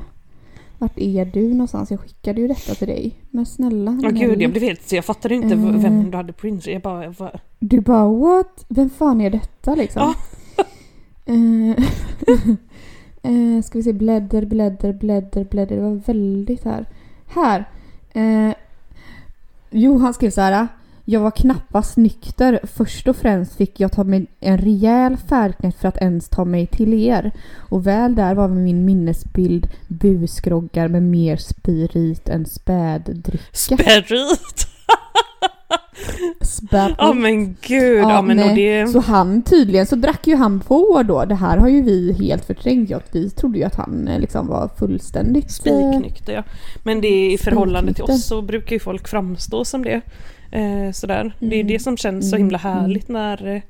vart 0.78 0.98
är 0.98 1.24
du 1.24 1.48
någonstans? 1.52 1.90
Jag 1.90 2.00
skickade 2.00 2.40
ju 2.40 2.48
detta 2.48 2.74
till 2.74 2.86
dig. 2.88 3.12
Men 3.30 3.46
snälla. 3.46 3.90
Åh 4.04 4.10
gud 4.10 4.28
Nelly. 4.28 4.42
jag 4.42 4.50
blev 4.50 4.62
helt 4.62 4.88
så 4.88 4.96
jag 4.96 5.04
fattade 5.04 5.34
inte 5.34 5.54
Eh. 5.54 5.60
vem 5.60 6.10
du 6.10 6.16
hade 6.16 6.32
Instagram. 6.42 6.72
Jag 6.72 6.82
bara, 6.82 7.14
vad? 7.18 7.40
Du 7.58 7.80
bara 7.80 8.08
what? 8.08 8.64
Vem 8.68 8.90
fan 8.90 9.20
är 9.20 9.30
detta 9.30 9.74
liksom? 9.74 10.14
Eh, 11.26 11.84
eh, 13.32 13.62
ska 13.62 13.78
vi 13.78 13.82
se, 13.82 13.92
blädder, 13.92 14.44
blädder, 14.44 14.92
blädder, 14.92 15.44
blädder. 15.44 15.76
Det 15.76 15.82
var 15.82 15.94
väldigt 16.06 16.64
här. 16.64 16.86
Här. 17.26 17.64
Eh, 18.12 18.54
jo, 19.70 19.98
han 19.98 20.14
skrev 20.14 20.30
så 20.30 20.40
här. 20.40 20.68
Jag 21.04 21.20
var 21.20 21.30
knappast 21.30 21.96
nykter. 21.96 22.60
Först 22.62 23.08
och 23.08 23.16
främst 23.16 23.56
fick 23.56 23.80
jag 23.80 23.92
ta 23.92 24.04
mig 24.04 24.26
en 24.40 24.58
rejäl 24.58 25.16
färdknäpp 25.16 25.80
för 25.80 25.88
att 25.88 25.96
ens 25.96 26.28
ta 26.28 26.44
mig 26.44 26.66
till 26.66 26.94
er. 26.94 27.32
Och 27.56 27.86
väl 27.86 28.14
där 28.14 28.34
var 28.34 28.48
min 28.48 28.84
minnesbild 28.84 29.68
busgroggar 29.88 30.88
med 30.88 31.02
mer 31.02 31.36
spirit 31.36 32.28
än 32.28 32.46
späddricka. 32.46 33.44
Spirit! 33.52 34.66
Späd. 36.40 36.94
Ja 36.98 37.12
men 37.12 37.56
gud, 37.60 37.98
ja, 38.00 38.22
men 38.22 38.38
och 38.38 38.54
det... 38.54 38.86
Så 38.88 39.00
han 39.00 39.42
tydligen 39.42 39.86
så 39.86 39.96
drack 39.96 40.26
ju 40.26 40.36
han 40.36 40.60
på 40.60 41.02
då. 41.08 41.24
Det 41.24 41.34
här 41.34 41.56
har 41.56 41.68
ju 41.68 41.82
vi 41.82 42.12
helt 42.12 42.44
förträngt. 42.44 42.90
Ja, 42.90 43.00
Vi 43.12 43.30
trodde 43.30 43.58
ju 43.58 43.64
att 43.64 43.74
han 43.74 44.08
eh, 44.08 44.20
liksom 44.20 44.46
var 44.46 44.70
fullständigt... 44.78 45.44
eh, 45.44 45.48
Spiknykter 45.50 46.32
ja. 46.32 46.42
Men 46.82 47.00
det 47.00 47.08
är 47.08 47.30
i 47.34 47.38
förhållande 47.38 47.94
till 47.94 48.04
oss 48.04 48.26
så 48.26 48.42
brukar 48.42 48.72
ju 48.72 48.80
folk 48.80 49.08
framstå 49.08 49.64
som 49.64 49.84
det. 49.84 50.00
Eh, 50.52 50.92
sådär. 50.92 51.32
Det 51.38 51.46
är 51.56 51.60
Mm. 51.60 51.66
det 51.66 51.78
som 51.78 51.96
känns 51.96 52.30
så 52.30 52.36
Mm, 52.36 52.44
himla 52.46 52.58
mm. 52.58 52.78
härligt 52.78 53.08
när, 53.08 53.46
eh, 53.56 53.62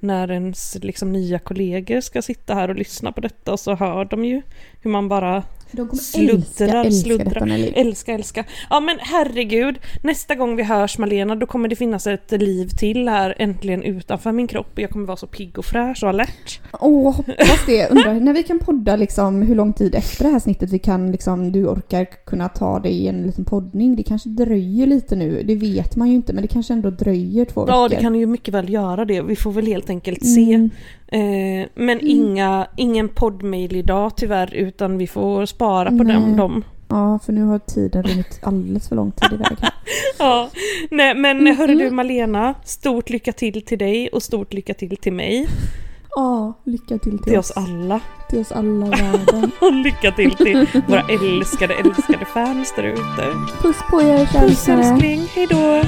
när 0.00 0.30
ens 0.30 0.76
liksom, 0.82 1.12
nya 1.12 1.38
kollegor 1.38 2.00
ska 2.00 2.22
sitta 2.22 2.54
här 2.54 2.68
och 2.68 2.76
lyssna 2.76 3.12
på 3.12 3.20
detta 3.20 3.52
och 3.52 3.60
så 3.60 3.74
hör 3.74 4.04
de 4.04 4.24
ju 4.24 4.42
hur 4.82 4.90
man 4.90 5.08
bara 5.08 5.42
De 5.72 5.88
kommer 5.88 6.02
Sluddrar, 6.02 6.84
älska, 6.84 7.10
älska 7.12 7.24
detta 7.24 7.44
Nelly. 7.44 7.72
älskar, 7.76 8.14
älskar. 8.14 8.44
Ja 8.70 8.80
men 8.80 8.98
herregud, 9.00 9.78
nästa 10.02 10.34
gång 10.34 10.56
vi 10.56 10.62
hörs 10.62 10.98
Malena 10.98 11.36
då 11.36 11.46
kommer 11.46 11.68
det 11.68 11.76
finnas 11.76 12.06
ett 12.06 12.32
liv 12.32 12.68
till 12.68 13.08
här 13.08 13.34
äntligen 13.38 13.82
utanför 13.82 14.32
min 14.32 14.46
kropp 14.46 14.70
och 14.72 14.78
jag 14.78 14.90
kommer 14.90 15.06
vara 15.06 15.16
så 15.16 15.26
pigg 15.26 15.58
och 15.58 15.64
fräsch 15.64 16.02
och 16.02 16.08
alert. 16.08 16.60
Åh, 16.80 17.16
hoppas 17.16 17.66
det. 17.66 17.90
Undrar 17.90 18.14
när 18.14 18.32
vi 18.32 18.42
kan 18.42 18.58
podda 18.58 18.96
liksom 18.96 19.42
hur 19.42 19.54
lång 19.54 19.72
tid 19.72 19.94
efter 19.94 20.24
det 20.24 20.30
här 20.30 20.38
snittet 20.38 20.72
vi 20.72 20.78
kan 20.78 21.12
liksom, 21.12 21.52
du 21.52 21.66
orkar 21.66 22.04
kunna 22.26 22.48
ta 22.48 22.78
dig 22.78 22.92
i 22.92 23.08
en 23.08 23.22
liten 23.22 23.44
poddning. 23.44 23.96
Det 23.96 24.02
kanske 24.02 24.28
dröjer 24.28 24.86
lite 24.86 25.16
nu. 25.16 25.42
Det 25.42 25.54
vet 25.54 25.96
man 25.96 26.08
ju 26.08 26.14
inte 26.14 26.32
men 26.32 26.42
det 26.42 26.48
kanske 26.48 26.72
ändå 26.72 26.90
dröjer 26.90 27.44
två 27.44 27.64
veckor. 27.64 27.80
Ja 27.80 27.88
det 27.88 27.96
kan 27.96 28.14
ju 28.14 28.26
mycket 28.26 28.54
väl 28.54 28.72
göra 28.72 29.04
det, 29.04 29.22
vi 29.22 29.36
får 29.36 29.52
väl 29.52 29.66
helt 29.66 29.90
enkelt 29.90 30.26
se. 30.26 30.54
Mm. 30.54 30.70
Eh, 31.12 31.68
men 31.74 32.00
inga, 32.00 32.66
ingen 32.76 33.08
poddmail 33.08 33.76
idag 33.76 34.16
tyvärr 34.16 34.54
utan 34.54 34.98
vi 34.98 35.06
får 35.06 35.46
spara 35.46 35.90
på 35.90 36.04
dem. 36.04 36.36
dem. 36.36 36.64
Ja, 36.88 37.18
för 37.24 37.32
nu 37.32 37.44
har 37.44 37.58
tiden 37.58 38.02
runnit 38.02 38.40
alldeles 38.42 38.88
för 38.88 38.96
lång 38.96 39.12
tid 39.12 39.32
iväg. 39.32 39.56
Ja, 40.18 40.50
nej 40.90 41.14
men 41.14 41.38
Mm, 41.38 41.56
hörru 41.56 41.74
du 41.74 41.82
mm. 41.82 41.96
Malena, 41.96 42.54
stort 42.64 43.10
lycka 43.10 43.32
till 43.32 43.62
till 43.62 43.78
dig 43.78 44.08
och 44.08 44.22
stort 44.22 44.52
lycka 44.52 44.74
till 44.74 44.96
till 44.96 45.12
mig. 45.12 45.48
Ja, 46.16 46.52
lycka 46.64 46.98
till 46.98 47.18
till, 47.18 47.18
Till 47.18 47.38
oss 47.38 47.50
alla. 47.56 48.00
Till 48.30 48.40
oss 48.40 48.52
alla 48.52 48.86
i 48.86 48.90
världen. 48.90 49.50
Och 49.60 49.72
lycka 49.72 50.12
till 50.12 50.30
till 50.36 50.66
våra 50.88 51.00
älskade, 51.02 51.74
älskade 51.74 52.24
fans 52.24 52.72
där 52.76 52.82
ute. 52.82 53.32
Puss 53.62 53.76
på 53.90 54.02
er 54.02 54.18
Puss 54.18 54.64
kärlekare. 54.64 54.92
älskling, 54.92 55.20
hejdå! 55.34 55.82